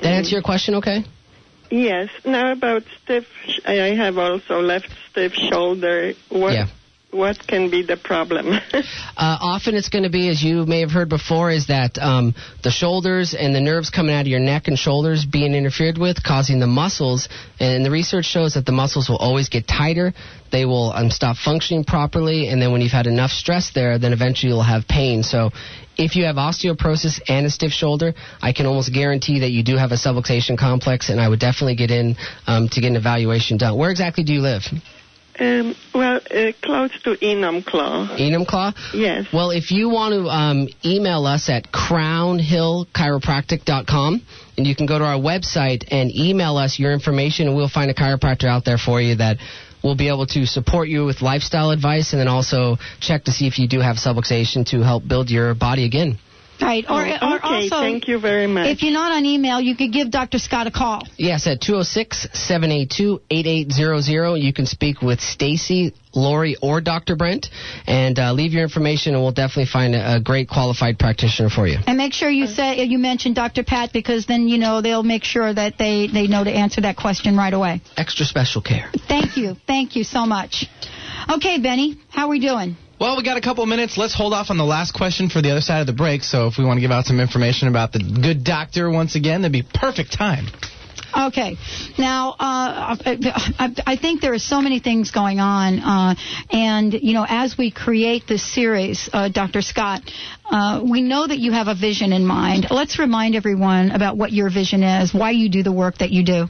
That 0.00 0.12
answer 0.12 0.30
your 0.30 0.42
question 0.42 0.76
okay? 0.76 1.04
Yes. 1.70 2.08
Now 2.24 2.52
about 2.52 2.82
stiff, 3.02 3.26
I 3.66 3.80
I 3.80 3.94
have 3.94 4.18
also 4.18 4.60
left 4.60 4.88
stiff 5.10 5.34
shoulder. 5.34 6.14
What? 6.28 6.54
Yeah. 6.54 6.66
What 7.10 7.44
can 7.44 7.70
be 7.70 7.82
the 7.82 7.96
problem? 7.96 8.58
Uh, 9.16 9.36
often 9.42 9.74
it's 9.74 9.90
going 9.90 10.04
to 10.04 10.10
be, 10.10 10.30
as 10.30 10.42
you 10.42 10.64
may 10.64 10.80
have 10.80 10.90
heard 10.90 11.10
before, 11.10 11.50
is 11.50 11.66
that 11.66 11.98
um, 11.98 12.34
the 12.62 12.70
shoulders 12.70 13.34
and 13.34 13.54
the 13.54 13.60
nerves 13.60 13.90
coming 13.90 14.14
out 14.14 14.22
of 14.22 14.28
your 14.28 14.40
neck 14.40 14.66
and 14.66 14.78
shoulders 14.78 15.26
being 15.26 15.52
interfered 15.52 15.98
with, 15.98 16.22
causing 16.22 16.58
the 16.58 16.66
muscles. 16.66 17.28
And 17.58 17.84
the 17.84 17.90
research 17.90 18.24
shows 18.24 18.54
that 18.54 18.64
the 18.64 18.72
muscles 18.72 19.10
will 19.10 19.18
always 19.18 19.50
get 19.50 19.68
tighter. 19.68 20.14
They 20.50 20.64
will 20.64 20.92
um, 20.92 21.10
stop 21.10 21.36
functioning 21.36 21.84
properly, 21.84 22.48
and 22.48 22.62
then 22.62 22.72
when 22.72 22.80
you've 22.80 22.92
had 22.92 23.06
enough 23.06 23.30
stress 23.30 23.72
there, 23.74 23.98
then 23.98 24.14
eventually 24.14 24.52
you'll 24.52 24.62
have 24.62 24.88
pain. 24.88 25.22
So. 25.22 25.50
If 25.98 26.16
you 26.16 26.24
have 26.24 26.36
osteoporosis 26.36 27.20
and 27.28 27.44
a 27.44 27.50
stiff 27.50 27.72
shoulder, 27.72 28.14
I 28.40 28.54
can 28.54 28.64
almost 28.64 28.90
guarantee 28.90 29.40
that 29.40 29.50
you 29.50 29.62
do 29.62 29.76
have 29.76 29.92
a 29.92 29.96
subluxation 29.96 30.56
complex, 30.56 31.10
and 31.10 31.20
I 31.20 31.28
would 31.28 31.40
definitely 31.40 31.74
get 31.74 31.90
in 31.90 32.16
um, 32.46 32.70
to 32.70 32.80
get 32.80 32.86
an 32.86 32.96
evaluation 32.96 33.58
done. 33.58 33.76
Where 33.76 33.90
exactly 33.90 34.24
do 34.24 34.32
you 34.32 34.40
live? 34.40 34.62
Um, 35.40 35.74
well, 35.94 36.16
uh, 36.16 36.52
close 36.62 36.90
to 37.02 37.16
Enumclaw. 37.16 38.18
Enumclaw? 38.18 38.74
Yes. 38.94 39.26
Well, 39.32 39.50
if 39.50 39.70
you 39.70 39.88
want 39.88 40.12
to 40.12 40.28
um, 40.28 40.68
email 40.84 41.24
us 41.26 41.48
at 41.48 41.72
crownhillchiropractic.com, 41.72 44.22
and 44.58 44.66
you 44.66 44.76
can 44.76 44.84
go 44.86 44.98
to 44.98 45.04
our 45.04 45.18
website 45.18 45.84
and 45.90 46.14
email 46.14 46.58
us 46.58 46.78
your 46.78 46.92
information, 46.92 47.48
and 47.48 47.56
we'll 47.56 47.68
find 47.68 47.90
a 47.90 47.94
chiropractor 47.94 48.44
out 48.44 48.64
there 48.64 48.78
for 48.78 49.00
you 49.00 49.16
that 49.16 49.38
will 49.82 49.96
be 49.96 50.08
able 50.08 50.26
to 50.26 50.46
support 50.46 50.88
you 50.88 51.06
with 51.06 51.22
lifestyle 51.22 51.70
advice 51.70 52.12
and 52.12 52.20
then 52.20 52.28
also 52.28 52.76
check 53.00 53.24
to 53.24 53.32
see 53.32 53.46
if 53.46 53.58
you 53.58 53.66
do 53.66 53.80
have 53.80 53.96
subluxation 53.96 54.66
to 54.66 54.82
help 54.82 55.08
build 55.08 55.30
your 55.30 55.54
body 55.54 55.86
again. 55.86 56.18
Right. 56.60 56.84
Or, 56.88 57.06
Oh, 57.06 57.34
or 57.36 57.44
also, 57.44 57.80
thank 57.80 58.08
you 58.08 58.18
very 58.18 58.46
much. 58.46 58.68
if 58.68 58.82
you're 58.82 58.92
not 58.92 59.12
on 59.12 59.24
email, 59.24 59.60
you 59.60 59.76
could 59.76 59.92
give 59.92 60.10
Dr. 60.10 60.38
Scott 60.38 60.66
a 60.66 60.70
call. 60.70 61.02
Yes, 61.16 61.46
at 61.46 61.60
206-782-8800. 61.60 64.42
You 64.42 64.52
can 64.52 64.66
speak 64.66 65.02
with 65.02 65.20
Stacy, 65.20 65.94
Lori, 66.14 66.56
or 66.62 66.80
Dr. 66.80 67.16
Brent, 67.16 67.48
and 67.86 68.18
uh, 68.18 68.32
leave 68.32 68.52
your 68.52 68.62
information, 68.62 69.14
and 69.14 69.22
we'll 69.22 69.32
definitely 69.32 69.66
find 69.66 69.94
a, 69.94 70.16
a 70.16 70.20
great 70.20 70.48
qualified 70.48 70.98
practitioner 70.98 71.48
for 71.48 71.66
you. 71.66 71.78
And 71.86 71.96
make 71.96 72.12
sure 72.12 72.28
you 72.30 72.46
say 72.46 72.82
you 72.84 72.98
mention 72.98 73.34
Dr. 73.34 73.64
Pat 73.64 73.92
because 73.92 74.26
then 74.26 74.48
you 74.48 74.58
know 74.58 74.80
they'll 74.82 75.02
make 75.02 75.24
sure 75.24 75.52
that 75.52 75.78
they 75.78 76.06
they 76.08 76.26
know 76.26 76.44
to 76.44 76.50
answer 76.50 76.80
that 76.82 76.96
question 76.96 77.36
right 77.36 77.52
away. 77.54 77.80
Extra 77.96 78.26
special 78.26 78.60
care. 78.62 78.90
Thank 79.08 79.36
you, 79.36 79.56
thank 79.66 79.96
you 79.96 80.04
so 80.04 80.26
much. 80.26 80.66
Okay, 81.30 81.58
Benny, 81.60 81.96
how 82.10 82.26
are 82.26 82.30
we 82.30 82.40
doing? 82.40 82.76
Well, 83.00 83.16
we 83.16 83.22
got 83.22 83.38
a 83.38 83.40
couple 83.40 83.64
minutes. 83.64 83.96
Let's 83.96 84.14
hold 84.14 84.34
off 84.34 84.50
on 84.50 84.58
the 84.58 84.64
last 84.64 84.92
question 84.92 85.30
for 85.30 85.40
the 85.40 85.50
other 85.52 85.62
side 85.62 85.80
of 85.80 85.86
the 85.86 85.94
break. 85.94 86.22
So 86.22 86.48
if 86.48 86.58
we 86.58 86.66
want 86.66 86.76
to 86.76 86.80
give 86.82 86.90
out 86.90 87.06
some 87.06 87.18
information 87.18 87.66
about 87.66 87.92
the 87.94 88.00
good 88.00 88.44
doctor 88.44 88.90
once 88.90 89.14
again, 89.14 89.40
that'd 89.40 89.52
be 89.52 89.62
perfect 89.62 90.12
time. 90.12 90.48
Okay. 91.18 91.56
Now, 91.98 92.32
uh, 92.32 92.96
I, 93.00 93.74
I 93.86 93.96
think 93.96 94.20
there 94.20 94.34
are 94.34 94.38
so 94.38 94.60
many 94.60 94.80
things 94.80 95.12
going 95.12 95.40
on, 95.40 95.78
uh, 95.78 96.14
and 96.50 96.92
you 96.92 97.14
know, 97.14 97.24
as 97.26 97.56
we 97.56 97.70
create 97.70 98.26
this 98.28 98.42
series, 98.42 99.08
uh, 99.14 99.30
Dr. 99.30 99.62
Scott, 99.62 100.02
uh, 100.44 100.82
we 100.84 101.00
know 101.00 101.26
that 101.26 101.38
you 101.38 101.52
have 101.52 101.68
a 101.68 101.74
vision 101.74 102.12
in 102.12 102.26
mind. 102.26 102.66
Let's 102.70 102.98
remind 102.98 103.34
everyone 103.34 103.92
about 103.92 104.18
what 104.18 104.30
your 104.30 104.50
vision 104.50 104.82
is, 104.82 105.14
why 105.14 105.30
you 105.30 105.48
do 105.48 105.62
the 105.62 105.72
work 105.72 105.98
that 105.98 106.10
you 106.10 106.22
do. 106.22 106.48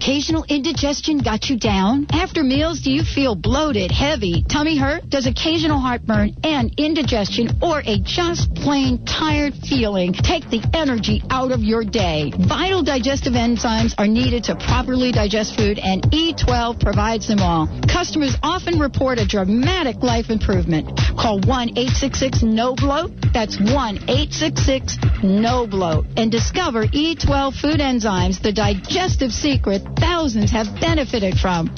Occasional 0.00 0.46
indigestion 0.48 1.18
got 1.18 1.50
you 1.50 1.58
down? 1.58 2.06
After 2.10 2.42
meals, 2.42 2.80
do 2.80 2.90
you 2.90 3.04
feel 3.04 3.34
bloated, 3.34 3.90
heavy, 3.90 4.42
tummy 4.48 4.78
hurt? 4.78 5.10
Does 5.10 5.26
occasional 5.26 5.78
heartburn 5.78 6.36
and 6.42 6.72
indigestion 6.78 7.50
or 7.60 7.82
a 7.84 7.98
just 7.98 8.54
plain 8.54 9.04
tired 9.04 9.52
feeling 9.52 10.14
take 10.14 10.48
the 10.48 10.64
energy 10.72 11.22
out 11.28 11.52
of 11.52 11.60
your 11.60 11.84
day? 11.84 12.32
Vital 12.48 12.82
digestive 12.82 13.34
enzymes 13.34 13.94
are 13.98 14.06
needed 14.06 14.44
to 14.44 14.56
properly 14.56 15.12
digest 15.12 15.54
food, 15.54 15.78
and 15.78 16.02
E12 16.04 16.80
provides 16.80 17.28
them 17.28 17.40
all. 17.40 17.68
Customers 17.86 18.34
often 18.42 18.78
report 18.78 19.18
a 19.18 19.26
dramatic 19.26 20.02
life 20.02 20.30
improvement. 20.30 20.98
Call 21.18 21.40
1 21.40 21.76
866 21.76 22.42
No 22.42 22.74
Bloat. 22.74 23.12
That's 23.34 23.60
1 23.60 23.68
866 24.08 24.96
No 25.22 25.66
Bloat. 25.66 26.06
And 26.16 26.32
discover 26.32 26.86
E12 26.86 27.60
food 27.60 27.80
enzymes, 27.80 28.40
the 28.40 28.50
digestive 28.50 29.30
secret 29.30 29.89
thousands 29.96 30.50
have 30.50 30.66
benefited 30.80 31.38
from. 31.38 31.68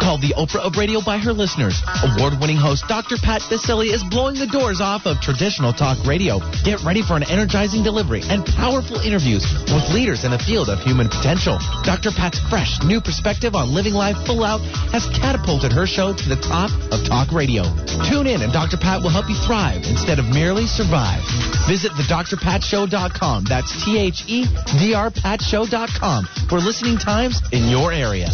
Called 0.00 0.20
the 0.20 0.36
Oprah 0.36 0.60
of 0.60 0.76
Radio 0.76 1.00
by 1.00 1.16
her 1.16 1.32
listeners. 1.32 1.80
Award-winning 2.04 2.60
host 2.60 2.84
Dr. 2.88 3.16
Pat 3.16 3.40
Baccili 3.48 3.88
is 3.88 4.04
blowing 4.12 4.36
the 4.36 4.46
doors 4.46 4.80
off 4.80 5.06
of 5.06 5.16
traditional 5.24 5.72
talk 5.72 5.96
radio. 6.04 6.44
Get 6.60 6.84
ready 6.84 7.00
for 7.00 7.16
an 7.16 7.24
energizing 7.24 7.80
delivery 7.80 8.20
and 8.28 8.44
powerful 8.44 9.00
interviews 9.00 9.48
with 9.72 9.88
leaders 9.96 10.28
in 10.28 10.30
the 10.30 10.38
field 10.44 10.68
of 10.68 10.78
human 10.84 11.08
potential. 11.08 11.56
Dr. 11.88 12.12
Pat's 12.12 12.36
fresh, 12.52 12.76
new 12.84 13.00
perspective 13.00 13.54
on 13.54 13.72
living 13.72 13.94
life 13.94 14.16
full 14.28 14.44
out 14.44 14.60
has 14.92 15.08
catapulted 15.16 15.72
her 15.72 15.86
show 15.88 16.12
to 16.12 16.26
the 16.28 16.36
top 16.36 16.68
of 16.92 17.00
talk 17.08 17.32
radio. 17.32 17.64
Tune 18.04 18.28
in 18.28 18.44
and 18.44 18.52
Dr. 18.52 18.76
Pat 18.76 19.00
will 19.00 19.14
help 19.14 19.32
you 19.32 19.38
thrive 19.48 19.88
instead 19.88 20.20
of 20.20 20.28
merely 20.28 20.68
survive. 20.68 21.24
Visit 21.66 21.92
thedrpatshow.com. 21.92 23.44
That's 23.44 23.84
T-H-E-D-R 23.84 25.10
patshow.com 25.10 26.24
for 26.48 26.58
listening 26.58 26.98
times 26.98 27.40
in 27.52 27.70
your 27.70 27.90
area. 27.90 28.28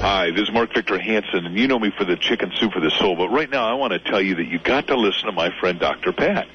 Hi, 0.00 0.30
this 0.30 0.48
is 0.48 0.52
Mark 0.52 0.72
Victor 0.74 0.98
Hansen, 0.98 1.44
and 1.44 1.58
you 1.58 1.68
know 1.68 1.78
me 1.78 1.92
for 1.96 2.04
the 2.04 2.16
chicken 2.16 2.52
soup 2.56 2.72
for 2.72 2.80
the 2.80 2.90
soul. 2.90 3.16
But 3.16 3.28
right 3.28 3.50
now, 3.50 3.68
I 3.68 3.74
want 3.74 3.92
to 3.92 3.98
tell 3.98 4.20
you 4.20 4.36
that 4.36 4.46
you 4.46 4.58
got 4.58 4.86
to 4.86 4.96
listen 4.96 5.26
to 5.26 5.32
my 5.32 5.50
friend 5.60 5.78
Dr. 5.78 6.12
Pat. 6.12 6.46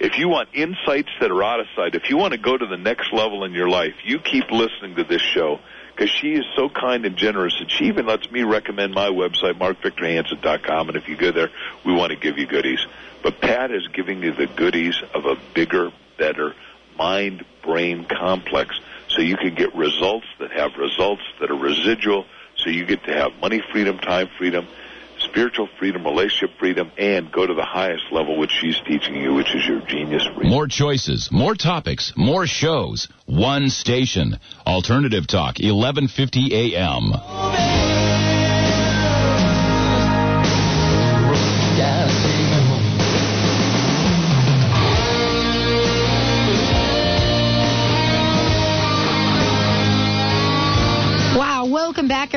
If 0.00 0.18
you 0.18 0.28
want 0.28 0.48
insights 0.54 1.10
that 1.20 1.30
are 1.30 1.42
out 1.42 1.60
of 1.60 1.66
sight, 1.76 1.94
if 1.94 2.08
you 2.08 2.16
want 2.16 2.32
to 2.32 2.38
go 2.38 2.56
to 2.56 2.66
the 2.66 2.76
next 2.76 3.12
level 3.12 3.44
in 3.44 3.52
your 3.52 3.68
life, 3.68 3.94
you 4.04 4.20
keep 4.20 4.50
listening 4.50 4.94
to 4.96 5.04
this 5.04 5.22
show 5.22 5.58
because 5.94 6.10
she 6.10 6.34
is 6.34 6.44
so 6.54 6.68
kind 6.68 7.04
and 7.04 7.16
generous, 7.16 7.56
and 7.60 7.70
she 7.70 7.86
even 7.86 8.06
lets 8.06 8.30
me 8.30 8.42
recommend 8.42 8.94
my 8.94 9.08
website, 9.08 9.58
markvictorhansen.com. 9.58 10.88
And 10.88 10.96
if 10.96 11.08
you 11.08 11.16
go 11.16 11.32
there, 11.32 11.50
we 11.84 11.92
want 11.92 12.10
to 12.10 12.16
give 12.16 12.38
you 12.38 12.46
goodies. 12.46 12.86
But 13.22 13.40
Pat 13.40 13.70
is 13.70 13.86
giving 13.88 14.22
you 14.22 14.32
the 14.32 14.46
goodies 14.46 14.96
of 15.14 15.26
a 15.26 15.36
bigger, 15.54 15.90
better 16.18 16.54
mind-brain 16.96 18.06
complex, 18.06 18.78
so 19.08 19.20
you 19.20 19.36
can 19.36 19.54
get 19.54 19.74
results 19.74 20.26
that 20.40 20.50
have 20.52 20.76
results 20.76 21.22
that 21.40 21.50
are 21.50 21.56
residual 21.56 22.26
so 22.56 22.70
you 22.70 22.84
get 22.84 23.04
to 23.04 23.12
have 23.12 23.32
money 23.40 23.62
freedom, 23.72 23.98
time 23.98 24.28
freedom, 24.36 24.66
spiritual 25.20 25.68
freedom, 25.78 26.04
relationship 26.04 26.58
freedom, 26.58 26.90
and 26.98 27.30
go 27.30 27.46
to 27.46 27.54
the 27.54 27.64
highest 27.64 28.04
level, 28.10 28.36
which 28.38 28.50
she's 28.50 28.80
teaching 28.80 29.14
you, 29.14 29.34
which 29.34 29.54
is 29.54 29.66
your 29.66 29.80
genius 29.80 30.26
freedom. 30.26 30.48
More 30.48 30.66
choices, 30.66 31.30
more 31.30 31.54
topics, 31.54 32.12
more 32.16 32.46
shows. 32.46 33.08
One 33.26 33.70
station. 33.70 34.38
Alternative 34.66 35.26
Talk, 35.26 35.58
1150 35.58 36.74
AM. 36.74 38.37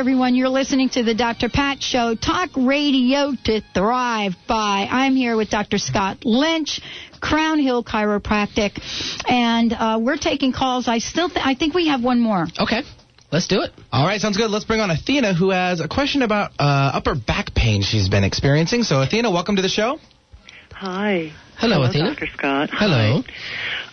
Everyone. 0.01 0.33
You're 0.33 0.49
listening 0.49 0.89
to 0.89 1.03
the 1.03 1.13
Dr. 1.13 1.47
Pat 1.47 1.79
Show, 1.83 2.15
talk 2.15 2.49
radio 2.57 3.33
to 3.43 3.61
thrive 3.75 4.33
by. 4.47 4.87
I'm 4.89 5.15
here 5.15 5.37
with 5.37 5.51
Dr. 5.51 5.77
Scott 5.77 6.25
Lynch, 6.25 6.81
Crown 7.21 7.59
Hill 7.59 7.83
Chiropractic, 7.83 8.81
and 9.29 9.71
uh, 9.71 9.99
we're 10.01 10.17
taking 10.17 10.53
calls. 10.53 10.87
I 10.87 10.97
still, 10.97 11.29
th- 11.29 11.45
I 11.45 11.53
think 11.53 11.75
we 11.75 11.89
have 11.89 12.03
one 12.03 12.19
more. 12.19 12.47
Okay. 12.59 12.81
Let's 13.31 13.45
do 13.45 13.61
it. 13.61 13.69
All 13.91 14.07
right, 14.07 14.19
sounds 14.19 14.37
good. 14.37 14.49
Let's 14.49 14.65
bring 14.65 14.79
on 14.79 14.89
Athena, 14.89 15.35
who 15.35 15.51
has 15.51 15.81
a 15.81 15.87
question 15.87 16.23
about 16.23 16.49
uh, 16.57 16.93
upper 16.95 17.13
back 17.13 17.53
pain 17.53 17.83
she's 17.83 18.09
been 18.09 18.23
experiencing. 18.23 18.81
So, 18.81 19.03
Athena, 19.03 19.29
welcome 19.29 19.57
to 19.57 19.61
the 19.61 19.69
show. 19.69 19.99
Hi. 20.81 21.31
Hello, 21.57 21.83
Athena. 21.83 22.15
Dr. 22.15 22.25
Scott. 22.25 22.71
Hello. 22.73 23.21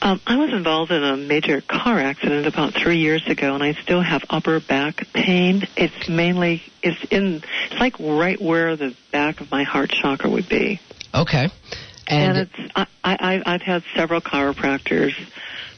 Um, 0.00 0.22
I 0.26 0.36
was 0.38 0.54
involved 0.54 0.90
in 0.90 1.04
a 1.04 1.18
major 1.18 1.60
car 1.60 1.98
accident 1.98 2.46
about 2.46 2.72
three 2.72 2.96
years 2.96 3.22
ago, 3.26 3.52
and 3.54 3.62
I 3.62 3.74
still 3.74 4.00
have 4.00 4.24
upper 4.30 4.58
back 4.58 5.06
pain. 5.12 5.68
It's 5.76 6.08
mainly 6.08 6.62
it's 6.82 6.96
in 7.10 7.42
it's 7.70 7.78
like 7.78 8.00
right 8.00 8.40
where 8.40 8.74
the 8.76 8.96
back 9.12 9.42
of 9.42 9.50
my 9.50 9.64
heart 9.64 9.90
chakra 9.90 10.30
would 10.30 10.48
be. 10.48 10.80
Okay. 11.14 11.50
And, 12.06 12.38
it's 12.38 12.72
I, 12.74 12.86
I 13.04 13.42
I've 13.44 13.60
had 13.60 13.82
several 13.94 14.22
chiropractors. 14.22 15.12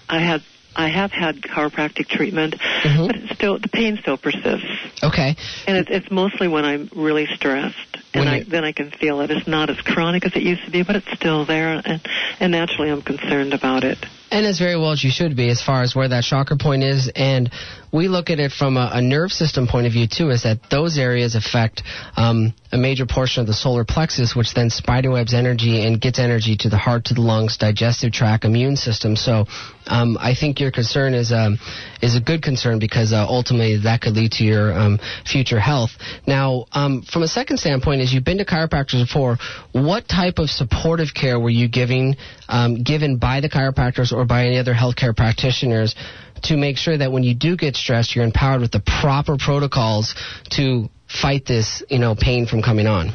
I 0.09 0.21
had 0.21 0.45
I 0.77 0.91
have 0.91 1.11
had 1.11 1.41
chiropractic 1.43 2.07
treatment, 2.07 2.55
Mm-hmm. 2.55 3.07
but 3.09 3.17
it's 3.17 3.35
still 3.35 3.59
the 3.59 3.69
pain 3.69 3.99
still 4.01 4.17
persists. 4.17 4.65
Okay. 5.03 5.35
And 5.67 5.77
it's, 5.77 5.91
it's 5.91 6.11
mostly 6.11 6.47
when 6.47 6.65
I'm 6.65 6.89
really 6.95 7.27
stressed, 7.35 7.90
and 8.15 8.29
I, 8.29 8.43
then 8.43 8.65
I 8.65 8.73
can 8.73 8.91
feel 8.91 9.21
it. 9.21 9.31
It's 9.31 9.47
not 9.47 9.71
as 9.71 9.81
chronic 9.81 10.25
as 10.25 10.35
it 10.35 10.43
used 10.43 10.65
to 10.65 10.71
be, 10.71 10.83
but 10.83 10.97
it's 10.97 11.11
still 11.13 11.45
there, 11.45 11.81
and, 11.85 12.01
and 12.41 12.53
naturally 12.53 12.91
I'm 12.91 13.03
concerned 13.03 13.55
about 13.55 13.85
it. 13.85 13.99
And 14.31 14.47
as 14.47 14.59
very 14.59 14.77
well 14.77 14.93
as 14.93 15.03
you 15.03 15.11
should 15.11 15.37
be, 15.37 15.49
as 15.49 15.61
far 15.63 15.83
as 15.83 15.95
where 15.95 16.09
that 16.09 16.23
chakra 16.23 16.57
point 16.57 16.85
is. 16.85 17.11
And 17.15 17.51
we 17.93 18.09
look 18.09 18.31
at 18.31 18.39
it 18.39 18.53
from 18.53 18.77
a, 18.77 18.91
a 18.95 19.03
nerve 19.03 19.33
system 19.33 19.67
point 19.67 19.87
of 19.87 19.93
view, 19.93 20.07
too, 20.07 20.31
is 20.31 20.45
that 20.45 20.71
those 20.71 20.99
areas 20.99 21.35
affect 21.35 21.83
um, 22.17 22.55
a 22.73 22.79
major 22.79 23.05
portion 23.05 23.41
of 23.41 23.47
the 23.47 23.53
solar 23.53 23.85
plexus, 23.85 24.37
which 24.37 24.55
then 24.55 24.71
spiderwebs 24.71 25.35
energy 25.35 25.85
and 25.85 26.01
gets 26.01 26.19
energy 26.19 26.57
to 26.57 26.69
the 26.69 26.77
heart, 26.77 27.07
to 27.07 27.15
the 27.15 27.21
lungs, 27.21 27.57
digestive 27.57 28.13
tract, 28.13 28.45
immune 28.45 28.77
system. 28.77 29.17
So 29.17 29.47
um, 29.87 30.17
I 30.21 30.35
think 30.35 30.61
your 30.61 30.71
concern 30.71 31.15
is, 31.15 31.33
um, 31.33 31.59
is 32.01 32.17
a 32.17 32.21
good 32.21 32.43
concern 32.43 32.79
because 32.79 33.13
uh, 33.13 33.27
ultimately 33.27 33.79
that 33.83 34.03
could 34.03 34.15
lead 34.15 34.33
to 34.33 34.45
your 34.45 34.73
um, 34.73 34.99
future 35.27 35.59
health. 35.59 35.91
Now, 36.27 36.67
um, 36.73 37.03
from 37.03 37.23
a 37.23 37.29
second 37.29 37.59
standpoint, 37.59 38.03
as 38.03 38.13
you've 38.13 38.25
been 38.25 38.39
to 38.39 38.45
chiropractors 38.45 39.05
before, 39.05 39.39
what 39.73 40.09
type 40.09 40.39
of 40.39 40.49
supportive 40.49 41.13
care 41.13 41.41
were 41.41 41.51
you 41.51 41.69
giving, 41.69 42.17
um, 42.49 42.83
given 42.85 43.17
by 43.17 43.41
the 43.41 43.49
chiropractors 43.49 44.13
or 44.13 44.25
by 44.25 44.47
any 44.47 44.59
other 44.59 44.75
healthcare 44.75 45.17
practitioners 45.17 45.97
to 46.43 46.57
make 46.57 46.77
sure 46.77 46.97
that 46.97 47.13
when 47.13 47.23
you 47.23 47.35
do 47.35 47.57
get 47.57 47.77
stressed, 47.77 48.15
you're 48.15 48.25
empowered 48.25 48.61
with 48.61 48.71
the 48.71 48.81
proper 48.81 49.37
protocols 49.37 50.15
to 50.51 50.89
fight 51.11 51.45
this, 51.47 51.83
you 51.89 51.99
know, 51.99 52.15
pain 52.15 52.47
from 52.47 52.63
coming 52.63 52.87
on? 52.87 53.13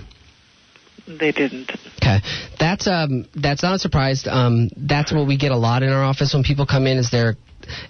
They 1.08 1.32
didn't. 1.32 1.72
Okay, 1.98 2.20
that's 2.60 2.88
um 2.88 3.28
that's 3.36 3.62
not 3.62 3.76
a 3.76 3.80
surprise. 3.80 4.26
Um, 4.28 4.70
that's 4.76 5.14
what 5.14 5.28
we 5.28 5.38
get 5.38 5.52
a 5.52 5.58
lot 5.58 5.84
in 5.84 5.90
our 5.90 6.04
office 6.04 6.34
when 6.34 6.44
people 6.44 6.66
come 6.66 6.88
in. 6.88 6.98
Is 6.98 7.12
they're 7.12 7.36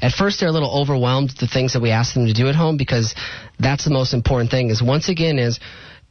at 0.01 0.11
first 0.11 0.39
they're 0.39 0.49
a 0.49 0.51
little 0.51 0.81
overwhelmed 0.81 1.29
with 1.29 1.37
the 1.37 1.47
things 1.47 1.73
that 1.73 1.81
we 1.81 1.91
ask 1.91 2.13
them 2.13 2.27
to 2.27 2.33
do 2.33 2.49
at 2.49 2.55
home 2.55 2.75
because 2.75 3.15
that's 3.57 3.85
the 3.85 3.91
most 3.91 4.13
important 4.13 4.51
thing. 4.51 4.69
Is 4.69 4.83
once 4.83 5.07
again 5.07 5.39
is 5.39 5.59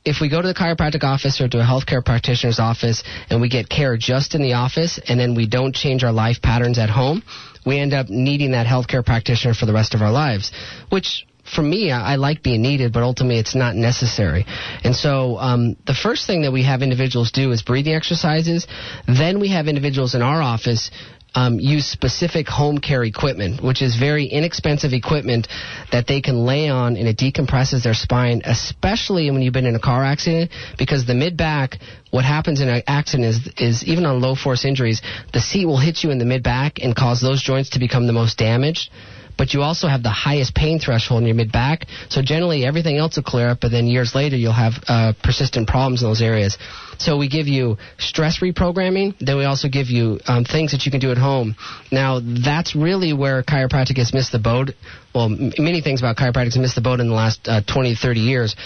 if 0.04 0.20
we 0.20 0.30
go 0.30 0.40
to 0.40 0.48
the 0.48 0.54
chiropractic 0.54 1.02
office 1.02 1.40
or 1.40 1.48
to 1.48 1.60
a 1.60 1.64
healthcare 1.64 2.04
practitioner's 2.04 2.58
office 2.58 3.02
and 3.28 3.40
we 3.40 3.48
get 3.48 3.68
care 3.68 3.96
just 3.96 4.34
in 4.34 4.42
the 4.42 4.54
office 4.54 4.98
and 5.06 5.18
then 5.18 5.34
we 5.34 5.46
don't 5.46 5.74
change 5.74 6.04
our 6.04 6.12
life 6.12 6.42
patterns 6.42 6.78
at 6.78 6.90
home, 6.90 7.22
we 7.64 7.78
end 7.78 7.94
up 7.94 8.08
needing 8.08 8.52
that 8.52 8.66
healthcare 8.66 9.04
practitioner 9.04 9.54
for 9.54 9.66
the 9.66 9.72
rest 9.72 9.94
of 9.94 10.02
our 10.02 10.12
lives, 10.12 10.52
which 10.90 11.26
for 11.44 11.62
me, 11.62 11.90
I, 11.90 12.12
I 12.12 12.16
like 12.16 12.42
being 12.42 12.62
needed, 12.62 12.92
but 12.92 13.02
ultimately 13.02 13.38
it's 13.38 13.54
not 13.54 13.76
necessary. 13.76 14.46
And 14.82 14.94
so 14.94 15.36
um, 15.36 15.76
the 15.86 15.94
first 15.94 16.26
thing 16.26 16.42
that 16.42 16.52
we 16.52 16.64
have 16.64 16.82
individuals 16.82 17.30
do 17.30 17.52
is 17.52 17.62
breathing 17.62 17.94
exercises. 17.94 18.66
Then 19.06 19.40
we 19.40 19.48
have 19.50 19.68
individuals 19.68 20.14
in 20.14 20.22
our 20.22 20.42
office 20.42 20.90
um, 21.34 21.58
use 21.58 21.86
specific 21.86 22.48
home 22.48 22.78
care 22.78 23.02
equipment, 23.02 23.62
which 23.62 23.82
is 23.82 23.96
very 23.96 24.26
inexpensive 24.26 24.92
equipment 24.92 25.48
that 25.90 26.06
they 26.06 26.20
can 26.20 26.44
lay 26.44 26.68
on 26.68 26.96
and 26.96 27.08
it 27.08 27.18
decompresses 27.18 27.82
their 27.82 27.94
spine, 27.94 28.42
especially 28.44 29.30
when 29.30 29.42
you've 29.42 29.52
been 29.52 29.66
in 29.66 29.74
a 29.74 29.80
car 29.80 30.04
accident, 30.04 30.50
because 30.78 31.06
the 31.06 31.14
mid 31.14 31.36
back, 31.36 31.78
what 32.10 32.24
happens 32.24 32.60
in 32.60 32.68
an 32.68 32.82
accident 32.86 33.28
is, 33.28 33.52
is 33.58 33.84
even 33.84 34.06
on 34.06 34.20
low 34.20 34.34
force 34.34 34.64
injuries, 34.64 35.02
the 35.32 35.40
seat 35.40 35.66
will 35.66 35.78
hit 35.78 36.04
you 36.04 36.10
in 36.10 36.18
the 36.18 36.24
mid 36.24 36.42
back 36.42 36.78
and 36.80 36.94
cause 36.94 37.20
those 37.20 37.42
joints 37.42 37.70
to 37.70 37.78
become 37.80 38.06
the 38.06 38.12
most 38.12 38.38
damaged. 38.38 38.90
But 39.36 39.52
you 39.52 39.62
also 39.62 39.88
have 39.88 40.02
the 40.02 40.10
highest 40.10 40.54
pain 40.54 40.78
threshold 40.78 41.22
in 41.22 41.26
your 41.26 41.34
mid 41.36 41.50
back, 41.50 41.86
so 42.08 42.22
generally 42.22 42.64
everything 42.64 42.96
else 42.96 43.16
will 43.16 43.24
clear 43.24 43.48
up, 43.48 43.60
but 43.60 43.70
then 43.70 43.86
years 43.86 44.14
later 44.14 44.36
you'll 44.36 44.52
have 44.52 44.74
uh, 44.86 45.12
persistent 45.22 45.68
problems 45.68 46.02
in 46.02 46.08
those 46.08 46.22
areas. 46.22 46.56
So 46.98 47.16
we 47.16 47.28
give 47.28 47.48
you 47.48 47.76
stress 47.98 48.40
reprogramming. 48.40 49.14
Then 49.18 49.36
we 49.36 49.44
also 49.44 49.68
give 49.68 49.88
you 49.88 50.20
um, 50.26 50.44
things 50.44 50.72
that 50.72 50.86
you 50.86 50.92
can 50.92 51.00
do 51.00 51.10
at 51.10 51.18
home. 51.18 51.56
Now 51.90 52.20
that's 52.20 52.76
really 52.76 53.12
where 53.12 53.42
chiropractic 53.42 53.96
has 53.98 54.14
missed 54.14 54.32
the 54.32 54.38
boat. 54.38 54.70
Well, 55.14 55.26
m- 55.26 55.52
many 55.58 55.80
things 55.80 56.00
about 56.00 56.16
chiropractic 56.16 56.54
has 56.54 56.58
missed 56.58 56.76
the 56.76 56.80
boat 56.80 57.00
in 57.00 57.08
the 57.08 57.14
last 57.14 57.48
uh, 57.48 57.60
20, 57.62 57.96
30 57.96 58.20
years. 58.20 58.56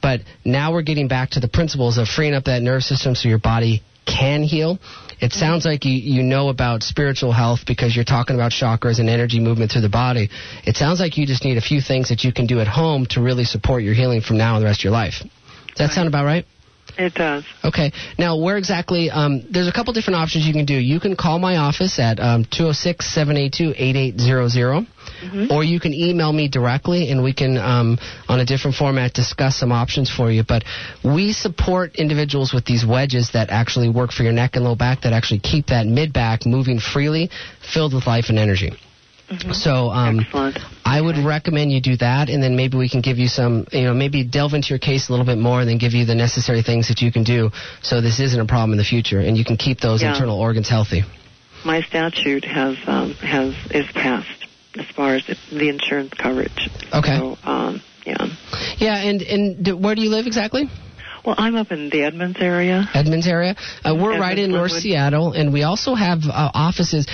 But 0.00 0.20
now 0.44 0.72
we're 0.72 0.82
getting 0.82 1.08
back 1.08 1.30
to 1.30 1.40
the 1.40 1.48
principles 1.48 1.98
of 1.98 2.08
freeing 2.08 2.34
up 2.34 2.44
that 2.44 2.62
nerve 2.62 2.82
system 2.82 3.14
so 3.14 3.28
your 3.28 3.38
body 3.38 3.82
can 4.06 4.42
heal. 4.42 4.78
It 5.20 5.32
sounds 5.32 5.64
like 5.64 5.84
you, 5.84 5.92
you 5.92 6.22
know 6.22 6.48
about 6.48 6.82
spiritual 6.82 7.32
health 7.32 7.60
because 7.66 7.94
you're 7.94 8.04
talking 8.04 8.34
about 8.34 8.50
chakras 8.50 8.98
and 8.98 9.08
energy 9.08 9.38
movement 9.38 9.70
through 9.70 9.82
the 9.82 9.88
body. 9.88 10.30
It 10.64 10.76
sounds 10.76 10.98
like 10.98 11.16
you 11.16 11.26
just 11.26 11.44
need 11.44 11.58
a 11.58 11.60
few 11.60 11.80
things 11.80 12.08
that 12.08 12.24
you 12.24 12.32
can 12.32 12.46
do 12.46 12.60
at 12.60 12.66
home 12.66 13.06
to 13.10 13.20
really 13.20 13.44
support 13.44 13.82
your 13.82 13.94
healing 13.94 14.20
from 14.20 14.38
now 14.38 14.56
and 14.56 14.62
the 14.62 14.66
rest 14.66 14.80
of 14.80 14.84
your 14.84 14.92
life. 14.92 15.22
Does 15.68 15.78
that 15.78 15.90
sound 15.92 16.08
about 16.08 16.24
right? 16.24 16.44
It 16.98 17.14
does. 17.14 17.44
Okay. 17.64 17.92
Now, 18.18 18.36
where 18.36 18.58
exactly? 18.58 19.10
Um, 19.10 19.44
there's 19.50 19.68
a 19.68 19.72
couple 19.72 19.92
different 19.92 20.16
options 20.16 20.46
you 20.46 20.52
can 20.52 20.66
do. 20.66 20.74
You 20.74 21.00
can 21.00 21.16
call 21.16 21.38
my 21.38 21.56
office 21.56 21.98
at 21.98 22.20
um, 22.20 22.44
206 22.44 23.06
782 23.06 23.74
8800, 23.76 24.86
or 25.50 25.64
you 25.64 25.80
can 25.80 25.94
email 25.94 26.32
me 26.32 26.48
directly, 26.48 27.10
and 27.10 27.22
we 27.22 27.32
can, 27.32 27.56
um, 27.56 27.98
on 28.28 28.40
a 28.40 28.44
different 28.44 28.76
format, 28.76 29.14
discuss 29.14 29.56
some 29.56 29.72
options 29.72 30.10
for 30.10 30.30
you. 30.30 30.44
But 30.46 30.64
we 31.02 31.32
support 31.32 31.96
individuals 31.96 32.52
with 32.52 32.66
these 32.66 32.84
wedges 32.84 33.30
that 33.32 33.50
actually 33.50 33.88
work 33.88 34.12
for 34.12 34.22
your 34.22 34.32
neck 34.32 34.56
and 34.56 34.64
low 34.64 34.74
back, 34.74 35.02
that 35.02 35.12
actually 35.12 35.40
keep 35.40 35.66
that 35.68 35.86
mid 35.86 36.12
back 36.12 36.44
moving 36.44 36.78
freely, 36.78 37.30
filled 37.72 37.94
with 37.94 38.06
life 38.06 38.26
and 38.28 38.38
energy. 38.38 38.72
So 39.52 39.88
um, 39.88 40.26
I 40.84 41.00
would 41.00 41.16
recommend 41.16 41.72
you 41.72 41.80
do 41.80 41.96
that, 41.98 42.28
and 42.28 42.42
then 42.42 42.54
maybe 42.56 42.76
we 42.76 42.88
can 42.88 43.00
give 43.00 43.18
you 43.18 43.28
some, 43.28 43.66
you 43.72 43.84
know, 43.84 43.94
maybe 43.94 44.24
delve 44.24 44.52
into 44.52 44.68
your 44.70 44.78
case 44.78 45.08
a 45.08 45.12
little 45.12 45.24
bit 45.26 45.38
more, 45.38 45.60
and 45.60 45.68
then 45.68 45.78
give 45.78 45.92
you 45.94 46.04
the 46.04 46.14
necessary 46.14 46.62
things 46.62 46.88
that 46.88 47.00
you 47.00 47.10
can 47.10 47.24
do, 47.24 47.50
so 47.80 48.00
this 48.00 48.20
isn't 48.20 48.38
a 48.40 48.44
problem 48.46 48.72
in 48.72 48.78
the 48.78 48.84
future, 48.84 49.20
and 49.20 49.36
you 49.38 49.44
can 49.44 49.56
keep 49.56 49.80
those 49.80 50.02
Yeah. 50.02 50.12
internal 50.12 50.38
organs 50.38 50.68
healthy. 50.68 51.02
My 51.64 51.80
statute 51.82 52.44
has 52.44 52.76
um, 52.86 53.14
has 53.14 53.54
is 53.70 53.86
passed 53.92 54.46
as 54.76 54.86
far 54.96 55.14
as 55.14 55.24
the 55.50 55.68
insurance 55.68 56.12
coverage. 56.14 56.68
Okay. 56.92 57.16
So, 57.18 57.38
um, 57.44 57.80
yeah. 58.04 58.26
Yeah, 58.78 58.96
and 58.96 59.22
and 59.22 59.64
d- 59.64 59.72
where 59.72 59.94
do 59.94 60.02
you 60.02 60.10
live 60.10 60.26
exactly? 60.26 60.68
Well, 61.24 61.36
I'm 61.38 61.54
up 61.54 61.70
in 61.70 61.88
the 61.88 62.02
Edmonds 62.02 62.38
area. 62.40 62.88
Edmonds 62.92 63.28
area. 63.28 63.54
Uh, 63.84 63.94
we're 63.94 64.14
Edmonds, 64.14 64.20
right 64.20 64.38
in 64.40 64.50
North 64.50 64.72
Seattle, 64.72 65.32
and 65.32 65.52
we 65.52 65.62
also 65.62 65.94
have 65.94 66.18
uh, 66.24 66.50
offices. 66.52 67.06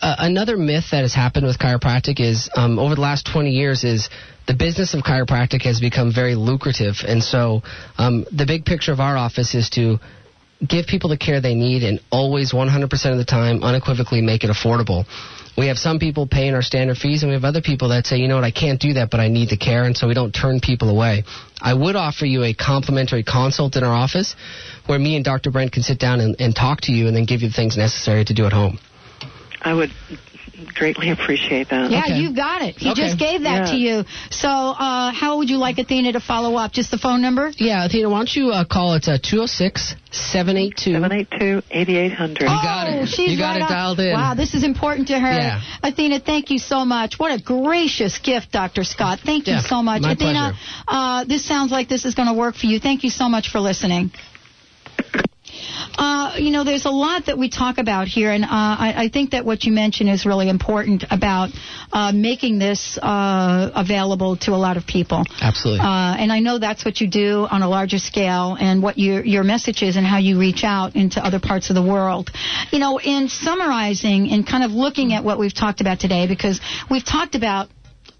Uh, 0.00 0.16
another 0.18 0.56
myth 0.56 0.86
that 0.92 1.02
has 1.02 1.12
happened 1.12 1.46
with 1.46 1.58
chiropractic 1.58 2.20
is 2.20 2.48
um, 2.54 2.78
over 2.78 2.94
the 2.94 3.00
last 3.00 3.26
20 3.30 3.50
years 3.50 3.84
is 3.84 4.08
the 4.46 4.54
business 4.54 4.94
of 4.94 5.02
chiropractic 5.02 5.62
has 5.62 5.78
become 5.78 6.12
very 6.12 6.34
lucrative, 6.34 7.04
and 7.06 7.22
so 7.22 7.62
um, 7.98 8.24
the 8.32 8.46
big 8.46 8.64
picture 8.64 8.92
of 8.92 9.00
our 9.00 9.16
office 9.16 9.54
is 9.54 9.68
to 9.70 9.98
give 10.66 10.86
people 10.86 11.10
the 11.10 11.18
care 11.18 11.40
they 11.40 11.54
need 11.54 11.82
and 11.82 12.00
always 12.10 12.52
100% 12.52 13.12
of 13.12 13.18
the 13.18 13.24
time 13.24 13.62
unequivocally 13.62 14.20
make 14.20 14.42
it 14.44 14.50
affordable. 14.50 15.04
We 15.56 15.66
have 15.66 15.78
some 15.78 15.98
people 15.98 16.26
paying 16.26 16.54
our 16.54 16.62
standard 16.62 16.96
fees, 16.96 17.22
and 17.22 17.30
we 17.30 17.34
have 17.34 17.44
other 17.44 17.60
people 17.60 17.88
that 17.90 18.06
say, 18.06 18.16
you 18.16 18.28
know 18.28 18.36
what, 18.36 18.44
I 18.44 18.50
can't 18.50 18.80
do 18.80 18.94
that, 18.94 19.10
but 19.10 19.20
I 19.20 19.28
need 19.28 19.50
the 19.50 19.58
care, 19.58 19.84
and 19.84 19.94
so 19.94 20.08
we 20.08 20.14
don't 20.14 20.32
turn 20.32 20.60
people 20.60 20.88
away. 20.88 21.24
I 21.60 21.74
would 21.74 21.96
offer 21.96 22.24
you 22.24 22.44
a 22.44 22.54
complimentary 22.54 23.22
consult 23.22 23.76
in 23.76 23.84
our 23.84 23.94
office 23.94 24.34
where 24.86 24.98
me 24.98 25.16
and 25.16 25.24
Dr. 25.24 25.50
Brent 25.50 25.72
can 25.72 25.82
sit 25.82 25.98
down 25.98 26.20
and, 26.20 26.36
and 26.38 26.56
talk 26.56 26.82
to 26.82 26.92
you 26.92 27.06
and 27.06 27.14
then 27.14 27.26
give 27.26 27.42
you 27.42 27.48
the 27.48 27.54
things 27.54 27.76
necessary 27.76 28.24
to 28.24 28.32
do 28.32 28.46
at 28.46 28.52
home. 28.52 28.78
I 29.62 29.74
would 29.74 29.90
greatly 30.74 31.10
appreciate 31.10 31.70
that. 31.70 31.90
Yeah, 31.90 32.06
you 32.16 32.34
got 32.34 32.60
it. 32.62 32.76
He 32.76 32.90
Okay. 32.90 33.02
just 33.02 33.18
gave 33.18 33.42
that 33.42 33.66
Yeah. 33.66 33.72
to 33.72 33.76
you. 33.78 34.04
So, 34.30 34.48
uh, 34.48 35.10
how 35.10 35.38
would 35.38 35.48
you 35.48 35.56
like 35.56 35.78
Athena 35.78 36.12
to 36.12 36.20
follow 36.20 36.56
up? 36.56 36.72
Just 36.72 36.90
the 36.90 36.98
phone 36.98 37.22
number? 37.22 37.50
Yeah, 37.56 37.84
Athena, 37.86 38.10
why 38.10 38.18
don't 38.18 38.36
you 38.36 38.50
uh, 38.50 38.64
call 38.64 38.94
it 38.94 39.08
uh, 39.08 39.16
206 39.22 39.94
782 40.10 40.92
782 40.92 41.62
8800. 41.70 42.40
You 42.42 42.46
got 42.48 42.88
Oh, 42.88 42.90
it. 43.02 43.08
she's 43.08 43.32
you 43.32 43.38
got 43.38 43.50
right 43.52 43.56
it 43.58 43.62
on. 43.62 43.68
dialed 43.70 44.00
in. 44.00 44.12
Wow, 44.12 44.34
this 44.34 44.54
is 44.54 44.62
important 44.64 45.08
to 45.08 45.18
her. 45.18 45.32
Yeah. 45.32 45.60
Athena, 45.82 46.20
thank 46.20 46.50
you 46.50 46.58
so 46.58 46.84
much. 46.84 47.18
What 47.18 47.32
a 47.32 47.42
gracious 47.42 48.18
gift, 48.18 48.52
Dr. 48.52 48.84
Scott. 48.84 49.20
Thank 49.24 49.46
you 49.46 49.54
Yeah, 49.54 49.60
so 49.62 49.82
much. 49.82 50.02
my 50.02 50.12
Athena, 50.12 50.32
pleasure. 50.32 50.56
uh, 50.88 51.24
this 51.24 51.44
sounds 51.44 51.70
like 51.72 51.88
this 51.88 52.04
is 52.04 52.14
going 52.14 52.28
to 52.28 52.34
work 52.34 52.54
for 52.56 52.66
you. 52.66 52.78
Thank 52.80 53.02
you 53.04 53.10
so 53.10 53.28
much 53.28 53.48
for 53.50 53.60
listening. 53.60 54.10
Uh, 55.98 56.36
you 56.38 56.50
know, 56.50 56.64
there's 56.64 56.86
a 56.86 56.90
lot 56.90 57.26
that 57.26 57.36
we 57.36 57.50
talk 57.50 57.78
about 57.78 58.06
here, 58.06 58.30
and 58.30 58.44
uh, 58.44 58.48
I, 58.50 58.94
I 58.96 59.08
think 59.08 59.32
that 59.32 59.44
what 59.44 59.64
you 59.64 59.72
mentioned 59.72 60.08
is 60.08 60.24
really 60.24 60.48
important 60.48 61.04
about 61.10 61.50
uh, 61.92 62.12
making 62.12 62.58
this 62.58 62.96
uh, 62.96 63.70
available 63.74 64.36
to 64.38 64.52
a 64.52 64.56
lot 64.56 64.76
of 64.76 64.86
people. 64.86 65.24
Absolutely. 65.42 65.80
Uh, 65.80 66.16
and 66.18 66.32
I 66.32 66.38
know 66.38 66.58
that's 66.58 66.84
what 66.84 67.00
you 67.00 67.08
do 67.08 67.46
on 67.50 67.62
a 67.62 67.68
larger 67.68 67.98
scale 67.98 68.56
and 68.58 68.82
what 68.82 68.98
your, 68.98 69.24
your 69.24 69.42
message 69.42 69.82
is 69.82 69.96
and 69.96 70.06
how 70.06 70.18
you 70.18 70.38
reach 70.38 70.64
out 70.64 70.96
into 70.96 71.22
other 71.22 71.40
parts 71.40 71.68
of 71.68 71.74
the 71.74 71.82
world. 71.82 72.30
You 72.70 72.78
know, 72.78 72.98
in 72.98 73.28
summarizing 73.28 74.30
and 74.30 74.46
kind 74.46 74.64
of 74.64 74.70
looking 74.70 75.12
at 75.12 75.24
what 75.24 75.38
we've 75.38 75.54
talked 75.54 75.80
about 75.80 76.00
today, 76.00 76.26
because 76.26 76.60
we've 76.90 77.04
talked 77.04 77.34
about 77.34 77.68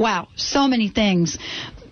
wow, 0.00 0.28
so 0.34 0.66
many 0.66 0.88
things. 0.88 1.38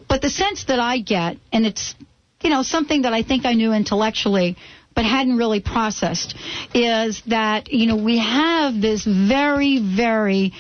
But 0.09 0.23
the 0.23 0.31
sense 0.31 0.65
that 0.65 0.81
I 0.81 0.99
get, 1.01 1.37
and 1.53 1.67
it's, 1.67 1.95
you 2.43 2.49
know, 2.49 2.63
something 2.63 3.03
that 3.03 3.13
I 3.13 3.23
think 3.23 3.45
I 3.45 3.53
knew 3.53 3.73
intellectually, 3.73 4.57
but 4.99 5.05
hadn't 5.05 5.37
really 5.37 5.61
processed, 5.61 6.35
is 6.75 7.23
that, 7.29 7.73
you 7.73 7.87
know, 7.87 7.95
we 7.95 8.19
have 8.19 8.81
this 8.81 9.05
very, 9.05 9.79
very 9.79 10.53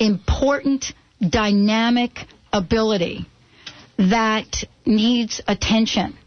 important, 0.00 0.86
dynamic 1.30 2.18
ability 2.52 3.24
that 3.96 4.64
needs 4.84 5.40
attention. 5.46 6.18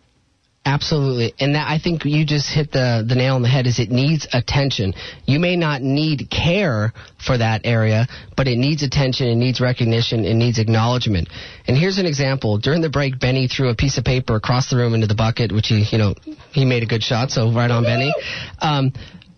Absolutely, 0.68 1.34
and 1.40 1.56
that, 1.56 1.66
I 1.70 1.80
think 1.80 2.04
you 2.04 2.26
just 2.26 2.54
hit 2.54 2.74
the 2.74 3.02
the 3.08 3.16
nail 3.16 3.36
on 3.36 3.42
the 3.42 3.48
head. 3.48 3.68
Is 3.68 3.80
it 3.80 3.90
needs 3.90 4.28
attention? 4.34 4.94
You 5.26 5.40
may 5.40 5.56
not 5.56 5.82
need 5.82 6.30
care 6.30 6.92
for 7.26 7.38
that 7.38 7.62
area, 7.64 8.06
but 8.36 8.50
it 8.50 8.58
needs 8.58 8.84
attention, 8.84 9.28
it 9.28 9.36
needs 9.36 9.62
recognition, 9.62 10.26
it 10.26 10.34
needs 10.34 10.60
acknowledgement. 10.60 11.30
And 11.68 11.78
here's 11.78 12.00
an 12.00 12.06
example. 12.06 12.58
During 12.58 12.82
the 12.82 12.90
break, 12.90 13.18
Benny 13.18 13.48
threw 13.48 13.70
a 13.70 13.76
piece 13.76 13.98
of 13.98 14.04
paper 14.04 14.36
across 14.36 14.70
the 14.70 14.76
room 14.76 14.94
into 14.94 15.08
the 15.08 15.16
bucket, 15.16 15.54
which 15.54 15.68
he, 15.68 15.88
you 15.90 15.98
know, 15.98 16.16
he 16.52 16.66
made 16.66 16.84
a 16.84 16.86
good 16.86 17.02
shot. 17.02 17.32
So 17.32 17.50
right 17.50 17.72
on, 17.72 17.84
Benny. 17.84 18.14
Um, 18.60 18.92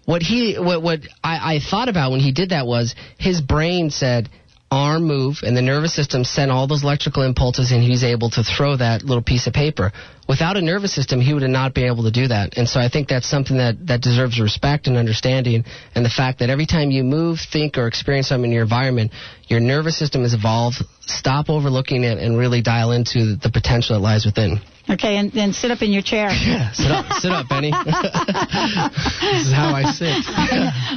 what 0.05 0.23
he, 0.23 0.55
what, 0.57 0.81
what 0.81 1.01
I, 1.23 1.57
I 1.57 1.59
thought 1.59 1.89
about 1.89 2.09
when 2.09 2.21
he 2.21 2.31
did 2.31 2.49
that 2.49 2.65
was 2.65 2.95
his 3.19 3.39
brain 3.39 3.91
said, 3.91 4.29
arm 4.71 5.05
move 5.05 5.37
and 5.43 5.57
the 5.57 5.61
nervous 5.61 5.95
system 5.95 6.23
sent 6.23 6.51
all 6.51 6.67
those 6.67 6.83
electrical 6.83 7.23
impulses 7.23 7.71
and 7.71 7.81
he 7.81 7.89
was 7.89 8.03
able 8.03 8.29
to 8.29 8.43
throw 8.43 8.77
that 8.77 9.03
little 9.03 9.23
piece 9.23 9.47
of 9.47 9.53
paper. 9.53 9.91
Without 10.27 10.57
a 10.57 10.61
nervous 10.61 10.93
system, 10.93 11.19
he 11.19 11.33
would 11.33 11.41
have 11.41 11.51
not 11.51 11.73
been 11.73 11.85
able 11.85 12.03
to 12.03 12.11
do 12.11 12.27
that. 12.27 12.55
And 12.55 12.69
so 12.69 12.79
I 12.79 12.87
think 12.87 13.07
that's 13.07 13.27
something 13.27 13.57
that, 13.57 13.87
that 13.87 14.01
deserves 14.01 14.39
respect 14.39 14.85
and 14.85 14.95
understanding. 14.95 15.65
And 15.95 16.05
the 16.05 16.09
fact 16.09 16.39
that 16.39 16.51
every 16.51 16.67
time 16.67 16.91
you 16.91 17.03
move, 17.03 17.39
think, 17.51 17.77
or 17.77 17.87
experience 17.87 18.29
something 18.29 18.51
in 18.51 18.53
your 18.53 18.63
environment, 18.63 19.11
your 19.49 19.59
nervous 19.59 19.97
system 19.97 20.23
is 20.23 20.33
evolved. 20.33 20.77
Stop 21.01 21.49
overlooking 21.49 22.03
it 22.03 22.17
and 22.19 22.37
really 22.37 22.61
dial 22.61 22.91
into 22.91 23.35
the 23.35 23.49
potential 23.51 23.95
that 23.95 24.01
lies 24.01 24.25
within. 24.25 24.59
Okay, 24.89 25.17
and 25.17 25.31
then 25.31 25.53
sit 25.53 25.69
up 25.69 25.83
in 25.83 25.91
your 25.91 26.01
chair. 26.01 26.29
Yeah, 26.33 26.71
sit 26.71 26.89
up, 26.91 27.05
sit 27.21 27.31
up, 27.31 27.47
Benny. 27.47 27.69
this 28.33 29.45
is 29.47 29.53
how 29.53 29.69
I 29.75 29.83
sit. 29.93 30.17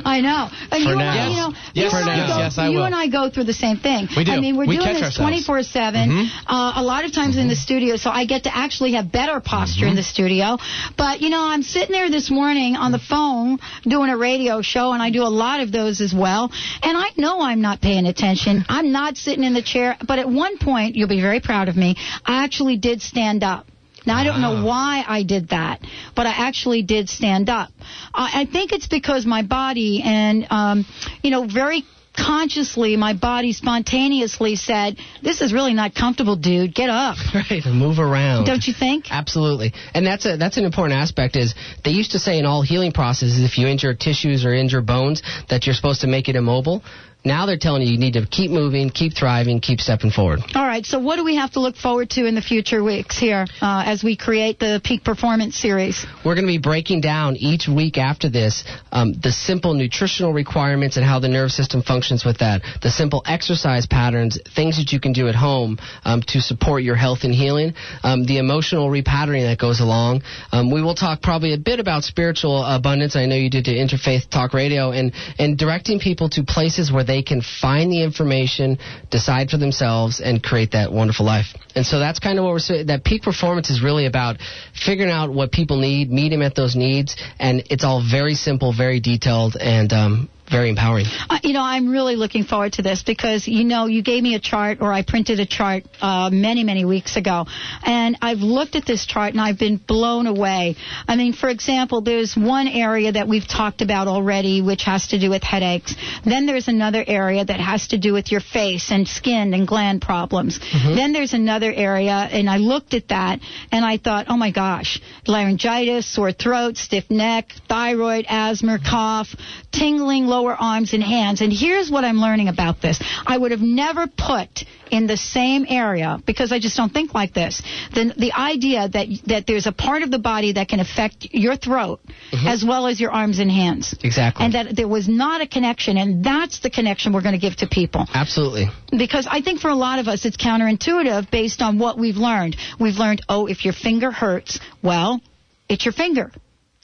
I 0.04 0.20
know. 0.22 0.48
And 0.70 0.84
For 0.84 0.90
you 0.90 0.96
now. 0.96 1.12
And 1.12 1.20
I, 1.20 1.28
you 1.28 1.36
know, 1.36 1.52
Yes, 1.74 1.92
you 1.92 1.98
and 1.98 2.08
I 2.10 2.16
now. 2.16 2.26
Go, 2.26 2.38
Yes, 2.42 2.58
I 2.58 2.68
you 2.68 2.76
will. 2.78 2.84
and 2.84 2.94
I 2.94 3.08
go 3.08 3.28
through 3.28 3.44
the 3.44 3.52
same 3.52 3.76
thing. 3.78 4.08
We 4.16 4.24
do. 4.24 4.32
I 4.32 4.40
mean, 4.40 4.56
we're 4.56 4.66
We 4.66 4.76
doing 4.76 4.86
catch 4.86 4.94
this 4.96 5.18
ourselves. 5.18 5.44
24 5.46 5.62
7. 5.62 6.10
Mhm. 6.10 6.26
Uh, 6.46 6.72
a 6.76 6.82
lot 6.82 7.04
of 7.04 7.12
times 7.12 7.36
in 7.36 7.48
the 7.48 7.56
studio, 7.56 7.96
so 7.96 8.10
I 8.10 8.24
get 8.24 8.44
to 8.44 8.56
actually 8.56 8.92
have 8.92 9.12
better 9.12 9.40
posture 9.40 9.86
in 9.86 9.94
the 9.96 10.02
studio. 10.02 10.56
But, 10.96 11.20
you 11.20 11.28
know, 11.28 11.44
I'm 11.44 11.62
sitting 11.62 11.92
there 11.92 12.10
this 12.10 12.30
morning 12.30 12.76
on 12.76 12.92
the 12.92 12.98
phone 12.98 13.58
doing 13.86 14.08
a 14.10 14.16
radio 14.16 14.62
show, 14.62 14.92
and 14.92 15.02
I 15.02 15.10
do 15.10 15.22
a 15.22 15.32
lot 15.44 15.60
of 15.60 15.70
those 15.70 16.00
as 16.00 16.14
well. 16.14 16.50
And 16.82 16.96
I 16.96 17.08
know 17.16 17.40
I'm 17.42 17.60
not 17.60 17.80
paying 17.82 18.06
attention. 18.06 18.41
I'm 18.68 18.92
not 18.92 19.16
sitting 19.16 19.44
in 19.44 19.54
the 19.54 19.62
chair. 19.62 19.96
But 20.06 20.18
at 20.18 20.28
one 20.28 20.58
point, 20.58 20.96
you'll 20.96 21.08
be 21.08 21.20
very 21.20 21.40
proud 21.40 21.68
of 21.68 21.76
me, 21.76 21.96
I 22.24 22.44
actually 22.44 22.76
did 22.76 23.02
stand 23.02 23.42
up. 23.42 23.66
Now, 24.04 24.16
I 24.16 24.24
don't 24.24 24.40
know 24.40 24.64
why 24.64 25.04
I 25.06 25.22
did 25.22 25.50
that, 25.50 25.80
but 26.16 26.26
I 26.26 26.30
actually 26.30 26.82
did 26.82 27.08
stand 27.08 27.48
up. 27.48 27.70
I, 28.12 28.42
I 28.42 28.44
think 28.46 28.72
it's 28.72 28.88
because 28.88 29.24
my 29.24 29.42
body 29.42 30.02
and, 30.04 30.44
um, 30.50 30.84
you 31.22 31.30
know, 31.30 31.46
very 31.46 31.84
consciously, 32.16 32.96
my 32.96 33.14
body 33.14 33.52
spontaneously 33.52 34.56
said, 34.56 34.98
this 35.22 35.40
is 35.40 35.52
really 35.52 35.72
not 35.72 35.94
comfortable, 35.94 36.36
dude. 36.36 36.74
Get 36.74 36.90
up. 36.90 37.16
Right, 37.34 37.64
move 37.64 37.98
around. 37.98 38.44
Don't 38.44 38.64
you 38.66 38.74
think? 38.74 39.06
Absolutely, 39.10 39.72
and 39.94 40.06
that's 40.06 40.26
a 40.26 40.36
that's 40.36 40.58
an 40.58 40.64
important 40.64 41.00
aspect. 41.00 41.34
Is 41.34 41.54
they 41.82 41.90
used 41.90 42.12
to 42.12 42.18
say 42.18 42.38
in 42.38 42.44
all 42.44 42.62
healing 42.62 42.92
processes, 42.92 43.42
if 43.42 43.58
you 43.58 43.66
injure 43.66 43.94
tissues 43.94 44.44
or 44.44 44.52
injure 44.52 44.82
bones, 44.82 45.22
that 45.48 45.66
you're 45.66 45.74
supposed 45.74 46.02
to 46.02 46.06
make 46.06 46.28
it 46.28 46.36
immobile. 46.36 46.82
Now 47.24 47.46
they're 47.46 47.58
telling 47.58 47.82
you 47.82 47.92
you 47.92 47.98
need 47.98 48.14
to 48.14 48.26
keep 48.26 48.50
moving, 48.50 48.90
keep 48.90 49.14
thriving, 49.14 49.60
keep 49.60 49.80
stepping 49.80 50.10
forward. 50.10 50.40
All 50.54 50.66
right, 50.66 50.84
so 50.84 50.98
what 50.98 51.16
do 51.16 51.24
we 51.24 51.36
have 51.36 51.52
to 51.52 51.60
look 51.60 51.76
forward 51.76 52.10
to 52.10 52.26
in 52.26 52.34
the 52.34 52.42
future 52.42 52.82
weeks 52.82 53.18
here 53.18 53.46
uh, 53.60 53.84
as 53.86 54.02
we 54.02 54.16
create 54.16 54.58
the 54.58 54.80
Peak 54.82 55.04
Performance 55.04 55.56
Series? 55.56 56.04
We're 56.24 56.34
going 56.34 56.46
to 56.46 56.52
be 56.52 56.58
breaking 56.58 57.00
down 57.00 57.36
each 57.36 57.68
week 57.68 57.96
after 57.98 58.28
this 58.28 58.64
um, 58.90 59.14
the 59.22 59.30
simple 59.30 59.74
nutritional 59.74 60.32
requirements 60.32 60.96
and 60.96 61.04
how 61.04 61.20
the 61.20 61.28
nervous 61.28 61.56
system 61.56 61.82
functions 61.82 62.24
with 62.24 62.38
that, 62.38 62.62
the 62.82 62.90
simple 62.90 63.22
exercise 63.26 63.86
patterns, 63.86 64.38
things 64.54 64.76
that 64.78 64.92
you 64.92 65.00
can 65.00 65.12
do 65.12 65.28
at 65.28 65.34
home 65.34 65.78
um, 66.04 66.22
to 66.28 66.40
support 66.40 66.82
your 66.82 66.96
health 66.96 67.20
and 67.22 67.34
healing, 67.34 67.74
um, 68.02 68.24
the 68.24 68.38
emotional 68.38 68.88
repatterning 68.88 69.48
that 69.48 69.58
goes 69.58 69.80
along. 69.80 70.22
Um, 70.50 70.70
we 70.70 70.82
will 70.82 70.94
talk 70.94 71.22
probably 71.22 71.54
a 71.54 71.58
bit 71.58 71.78
about 71.78 72.04
spiritual 72.04 72.64
abundance. 72.64 73.16
I 73.16 73.26
know 73.26 73.36
you 73.36 73.50
did 73.50 73.66
to 73.66 73.72
Interfaith 73.72 74.28
Talk 74.28 74.54
Radio 74.54 74.90
and, 74.90 75.12
and 75.38 75.56
directing 75.56 76.00
people 76.00 76.28
to 76.30 76.42
places 76.42 76.90
where 76.90 77.04
they 77.04 77.11
can 77.20 77.42
find 77.42 77.92
the 77.92 78.02
information, 78.02 78.78
decide 79.10 79.50
for 79.50 79.58
themselves, 79.58 80.20
and 80.20 80.42
create 80.42 80.70
that 80.70 80.90
wonderful 80.90 81.26
life. 81.26 81.48
And 81.74 81.84
so 81.84 81.98
that's 81.98 82.20
kind 82.20 82.38
of 82.38 82.44
what 82.44 82.52
we're 82.52 82.60
saying. 82.60 82.86
That 82.86 83.04
peak 83.04 83.22
performance 83.22 83.68
is 83.68 83.82
really 83.82 84.06
about 84.06 84.38
figuring 84.72 85.10
out 85.10 85.30
what 85.30 85.52
people 85.52 85.78
need, 85.78 86.10
meet 86.10 86.32
at 86.40 86.54
those 86.54 86.74
needs, 86.74 87.16
and 87.38 87.64
it's 87.68 87.84
all 87.84 88.02
very 88.08 88.34
simple, 88.34 88.72
very 88.72 89.00
detailed, 89.00 89.56
and 89.60 89.92
um, 89.92 90.30
very 90.52 90.68
empowering. 90.68 91.06
Uh, 91.28 91.38
you 91.42 91.54
know, 91.54 91.62
I'm 91.62 91.88
really 91.88 92.16
looking 92.16 92.44
forward 92.44 92.74
to 92.74 92.82
this 92.82 93.02
because, 93.02 93.48
you 93.48 93.64
know, 93.64 93.86
you 93.86 94.02
gave 94.02 94.22
me 94.22 94.34
a 94.34 94.40
chart 94.40 94.78
or 94.80 94.92
I 94.92 95.02
printed 95.02 95.40
a 95.40 95.46
chart 95.46 95.84
uh, 96.00 96.30
many, 96.30 96.62
many 96.62 96.84
weeks 96.84 97.16
ago. 97.16 97.46
And 97.82 98.18
I've 98.20 98.38
looked 98.38 98.76
at 98.76 98.86
this 98.86 99.06
chart 99.06 99.32
and 99.32 99.40
I've 99.40 99.58
been 99.58 99.78
blown 99.78 100.26
away. 100.26 100.76
I 101.08 101.16
mean, 101.16 101.32
for 101.32 101.48
example, 101.48 102.02
there's 102.02 102.36
one 102.36 102.68
area 102.68 103.12
that 103.12 103.26
we've 103.26 103.48
talked 103.48 103.80
about 103.80 104.06
already, 104.06 104.62
which 104.62 104.84
has 104.84 105.08
to 105.08 105.18
do 105.18 105.30
with 105.30 105.42
headaches. 105.42 105.94
Then 106.24 106.46
there's 106.46 106.68
another 106.68 107.02
area 107.06 107.44
that 107.44 107.60
has 107.60 107.88
to 107.88 107.98
do 107.98 108.12
with 108.12 108.30
your 108.30 108.40
face 108.40 108.90
and 108.90 109.08
skin 109.08 109.54
and 109.54 109.66
gland 109.66 110.02
problems. 110.02 110.60
Then 110.94 111.12
there's 111.12 111.32
another 111.32 111.72
area, 111.72 112.12
and 112.12 112.50
I 112.50 112.58
looked 112.58 112.92
at 112.94 113.08
that 113.08 113.40
and 113.70 113.84
I 113.84 113.96
thought, 113.96 114.26
oh 114.28 114.36
my 114.36 114.50
gosh, 114.50 115.00
laryngitis, 115.26 116.06
sore 116.06 116.32
throat, 116.32 116.76
stiff 116.76 117.10
neck, 117.10 117.52
thyroid, 117.68 118.26
asthma, 118.28 118.78
cough, 118.78 119.34
tingling 119.72 120.26
lower 120.42 120.54
arms 120.54 120.92
and 120.92 121.02
hands. 121.02 121.40
And 121.40 121.52
here's 121.52 121.90
what 121.90 122.04
I'm 122.04 122.18
learning 122.18 122.48
about 122.48 122.80
this. 122.80 123.02
I 123.26 123.36
would 123.36 123.50
have 123.50 123.60
never 123.60 124.06
put 124.06 124.64
in 124.90 125.06
the 125.06 125.16
same 125.16 125.64
area 125.68 126.18
because 126.26 126.52
I 126.52 126.58
just 126.58 126.76
don't 126.76 126.92
think 126.92 127.14
like 127.14 127.32
this. 127.32 127.62
The, 127.94 128.12
the 128.16 128.32
idea 128.32 128.88
that 128.88 129.06
that 129.26 129.46
there's 129.46 129.66
a 129.66 129.72
part 129.72 130.02
of 130.02 130.10
the 130.10 130.18
body 130.18 130.52
that 130.52 130.68
can 130.68 130.80
affect 130.80 131.28
your 131.32 131.56
throat 131.56 132.00
mm-hmm. 132.04 132.46
as 132.46 132.64
well 132.64 132.86
as 132.86 133.00
your 133.00 133.10
arms 133.10 133.38
and 133.38 133.50
hands. 133.50 133.94
Exactly. 134.02 134.44
And 134.44 134.54
that 134.54 134.76
there 134.76 134.88
was 134.88 135.08
not 135.08 135.40
a 135.40 135.46
connection, 135.46 135.96
and 135.96 136.24
that's 136.24 136.60
the 136.60 136.70
connection 136.70 137.12
we're 137.12 137.22
going 137.22 137.38
to 137.40 137.46
give 137.46 137.56
to 137.56 137.68
people 137.68 138.06
Absolutely. 138.12 138.66
because 138.96 139.26
I 139.30 139.40
think 139.40 139.60
for 139.60 139.70
a 139.70 139.74
lot 139.74 139.98
of 139.98 140.08
us 140.08 140.24
it's 140.24 140.36
counterintuitive 140.36 141.30
based 141.30 141.62
on 141.62 141.78
what 141.78 141.98
we've 141.98 142.16
learned. 142.16 142.56
We've 142.78 142.96
learned, 142.96 143.22
oh, 143.28 143.46
if 143.46 143.64
your 143.64 143.74
finger 143.74 144.10
hurts, 144.10 144.60
well, 144.82 145.20
it's 145.68 145.84
your 145.84 145.92
finger. 145.92 146.30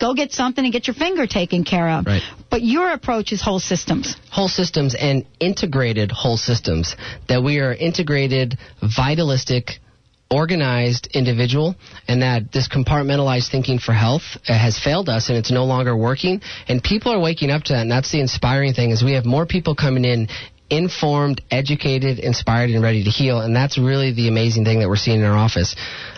Go 0.01 0.15
get 0.15 0.33
something 0.33 0.65
and 0.65 0.73
get 0.73 0.87
your 0.87 0.95
finger 0.95 1.27
taken 1.27 1.65
care 1.65 1.89
of. 1.89 2.07
Right. 2.07 2.23
But 2.51 2.63
your 2.63 2.93
approach 2.93 3.33
is 3.33 3.43
whole 3.43 3.59
systems. 3.59 4.17
Whole 4.31 4.49
systems 4.49 4.95
and 4.95 5.27
integrated 5.41 6.13
whole 6.13 6.37
systems. 6.37 6.95
That 7.29 7.43
we 7.43 7.59
are 7.59 7.75
integrated, 7.75 8.59
vitalistic, 8.81 9.81
organized 10.31 11.09
individual, 11.15 11.75
and 12.07 12.23
that 12.23 12.53
this 12.53 12.69
compartmentalized 12.69 13.51
thinking 13.51 13.79
for 13.79 13.93
health 13.93 14.23
uh, 14.47 14.57
has 14.57 14.79
failed 14.79 15.09
us 15.09 15.31
and 15.31 15.39
it's 15.39 15.51
no 15.51 15.65
longer 15.65 15.97
working. 15.97 16.43
And 16.69 16.83
people 16.83 17.13
are 17.13 17.21
waking 17.21 17.51
up 17.51 17.65
to 17.65 17.73
that, 17.73 17.83
and 17.83 17.91
that's 17.91 18.13
the 18.13 18.21
inspiring 18.21 18.75
thing 18.75 18.91
is 18.91 19.03
we 19.03 19.15
have 19.15 19.25
more 19.25 19.47
people 19.47 19.75
coming 19.75 20.05
in 20.05 20.29
informed, 20.71 21.41
educated, 21.51 22.19
inspired, 22.19 22.71
and 22.71 22.83
ready 22.83 23.03
to 23.05 23.11
heal. 23.11 23.41
And 23.41 23.57
that's 23.57 23.79
really 23.79 24.13
the 24.13 24.29
amazing 24.29 24.65
thing 24.65 24.81
that 24.81 24.89
we're 24.89 24.97
seeing 24.97 25.21
in 25.21 25.25
our 25.25 25.37
office. 25.37 25.75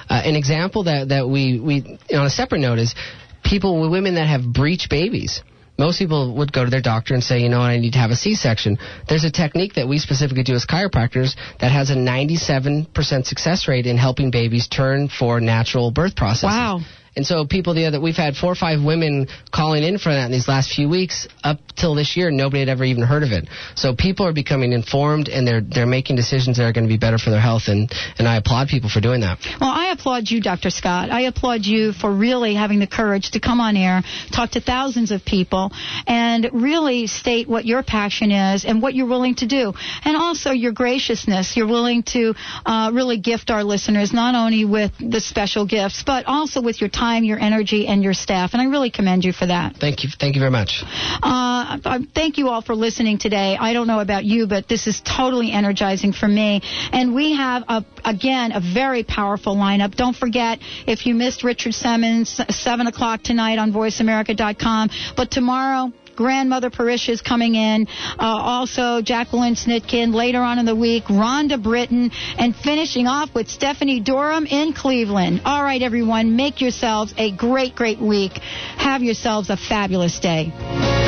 Uh, 0.08 0.20
an 0.24 0.34
example 0.34 0.84
that, 0.84 1.10
that 1.10 1.28
we, 1.28 1.60
we, 1.60 1.98
on 2.12 2.26
a 2.26 2.30
separate 2.30 2.58
note, 2.58 2.78
is 2.78 2.96
people, 3.44 3.88
women 3.90 4.14
that 4.14 4.26
have 4.26 4.42
breech 4.52 4.88
babies. 4.88 5.42
Most 5.78 5.98
people 5.98 6.34
would 6.36 6.52
go 6.52 6.62
to 6.62 6.70
their 6.70 6.82
doctor 6.82 7.14
and 7.14 7.24
say, 7.24 7.40
you 7.40 7.48
know 7.48 7.60
I 7.60 7.78
need 7.78 7.94
to 7.94 7.98
have 7.98 8.10
a 8.10 8.16
C-section. 8.16 8.76
There's 9.08 9.24
a 9.24 9.30
technique 9.30 9.74
that 9.74 9.88
we 9.88 9.98
specifically 9.98 10.42
do 10.42 10.54
as 10.54 10.66
chiropractors 10.66 11.36
that 11.58 11.72
has 11.72 11.88
a 11.88 11.94
97% 11.94 13.24
success 13.24 13.66
rate 13.66 13.86
in 13.86 13.96
helping 13.96 14.30
babies 14.30 14.68
turn 14.68 15.08
for 15.08 15.40
natural 15.40 15.90
birth 15.90 16.16
processes. 16.16 16.54
Wow. 16.54 16.80
And 17.16 17.26
so 17.26 17.44
people 17.46 17.74
the 17.74 17.86
other 17.86 18.00
we've 18.00 18.16
had 18.16 18.36
four 18.36 18.52
or 18.52 18.54
five 18.54 18.82
women 18.82 19.28
calling 19.52 19.82
in 19.82 19.98
for 19.98 20.10
that 20.10 20.26
in 20.26 20.32
these 20.32 20.48
last 20.48 20.72
few 20.72 20.88
weeks. 20.88 21.26
Up 21.42 21.58
till 21.76 21.94
this 21.94 22.16
year, 22.16 22.30
nobody 22.30 22.60
had 22.60 22.68
ever 22.68 22.84
even 22.84 23.02
heard 23.02 23.22
of 23.22 23.32
it. 23.32 23.48
So 23.74 23.94
people 23.94 24.26
are 24.26 24.32
becoming 24.32 24.72
informed 24.72 25.28
and 25.28 25.46
they're 25.46 25.60
they're 25.60 25.86
making 25.86 26.16
decisions 26.16 26.58
that 26.58 26.64
are 26.64 26.72
going 26.72 26.84
to 26.84 26.92
be 26.92 26.98
better 26.98 27.18
for 27.18 27.30
their 27.30 27.40
health. 27.40 27.64
And 27.66 27.92
and 28.18 28.28
I 28.28 28.36
applaud 28.36 28.68
people 28.68 28.90
for 28.90 29.00
doing 29.00 29.22
that. 29.22 29.38
Well, 29.60 29.70
I 29.70 29.90
applaud 29.90 30.30
you, 30.30 30.40
Dr. 30.40 30.70
Scott. 30.70 31.10
I 31.10 31.22
applaud 31.22 31.64
you 31.64 31.92
for 31.92 32.12
really 32.12 32.54
having 32.54 32.78
the 32.78 32.86
courage 32.86 33.32
to 33.32 33.40
come 33.40 33.60
on 33.60 33.76
air, 33.76 34.02
talk 34.32 34.52
to 34.52 34.60
thousands 34.60 35.10
of 35.10 35.24
people, 35.24 35.72
and 36.06 36.48
really 36.52 37.06
state 37.06 37.48
what 37.48 37.64
your 37.64 37.82
passion 37.82 38.30
is 38.30 38.64
and 38.64 38.80
what 38.80 38.94
you're 38.94 39.08
willing 39.08 39.34
to 39.36 39.46
do. 39.46 39.72
And 40.04 40.16
also 40.16 40.52
your 40.52 40.72
graciousness. 40.72 41.56
You're 41.56 41.66
willing 41.66 42.02
to 42.14 42.34
uh, 42.64 42.90
really 42.94 43.18
gift 43.18 43.50
our 43.50 43.64
listeners 43.64 44.12
not 44.12 44.34
only 44.34 44.64
with 44.64 44.92
the 44.98 45.20
special 45.20 45.66
gifts, 45.66 46.02
but 46.04 46.26
also 46.26 46.62
with 46.62 46.80
your 46.80 46.90
time, 47.00 47.24
your 47.24 47.38
energy, 47.38 47.86
and 47.86 48.02
your 48.02 48.12
staff. 48.12 48.50
And 48.52 48.60
I 48.60 48.66
really 48.66 48.90
commend 48.90 49.24
you 49.24 49.32
for 49.32 49.46
that. 49.46 49.76
Thank 49.76 50.04
you. 50.04 50.10
Thank 50.10 50.34
you 50.34 50.40
very 50.40 50.50
much. 50.50 50.84
Uh, 51.22 51.98
thank 52.14 52.36
you 52.36 52.48
all 52.48 52.60
for 52.60 52.74
listening 52.74 53.18
today. 53.18 53.56
I 53.58 53.72
don't 53.72 53.86
know 53.86 54.00
about 54.00 54.24
you, 54.24 54.46
but 54.46 54.68
this 54.68 54.86
is 54.86 55.00
totally 55.00 55.50
energizing 55.50 56.12
for 56.12 56.28
me. 56.28 56.60
And 56.92 57.14
we 57.14 57.36
have, 57.36 57.64
a, 57.68 57.84
again, 58.04 58.52
a 58.52 58.60
very 58.60 59.02
powerful 59.02 59.56
lineup. 59.56 59.94
Don't 59.96 60.16
forget, 60.16 60.58
if 60.86 61.06
you 61.06 61.14
missed 61.14 61.42
Richard 61.42 61.74
Simmons, 61.74 62.40
7 62.50 62.86
o'clock 62.86 63.22
tonight 63.22 63.58
on 63.58 63.72
VoiceAmerica.com. 63.72 64.90
But 65.16 65.30
tomorrow, 65.30 65.92
grandmother 66.20 66.68
Parish 66.68 67.08
is 67.08 67.22
coming 67.22 67.54
in. 67.54 67.86
Uh, 67.88 68.16
also, 68.18 69.00
Jacqueline 69.00 69.54
Snitkin 69.54 70.12
later 70.12 70.40
on 70.42 70.58
in 70.58 70.66
the 70.66 70.76
week, 70.76 71.04
Rhonda 71.04 71.60
Britten, 71.60 72.10
and 72.36 72.54
finishing 72.54 73.06
off 73.06 73.34
with 73.34 73.48
Stephanie 73.48 74.00
Durham 74.00 74.44
in 74.44 74.74
Cleveland. 74.74 75.40
All 75.46 75.62
right, 75.62 75.80
everyone, 75.80 76.36
make 76.36 76.60
yourselves 76.60 77.14
a 77.16 77.34
great, 77.34 77.74
great 77.74 78.00
week. 78.02 78.32
Have 78.76 79.02
yourselves 79.02 79.48
a 79.48 79.56
fabulous 79.56 80.20
day. 80.20 80.99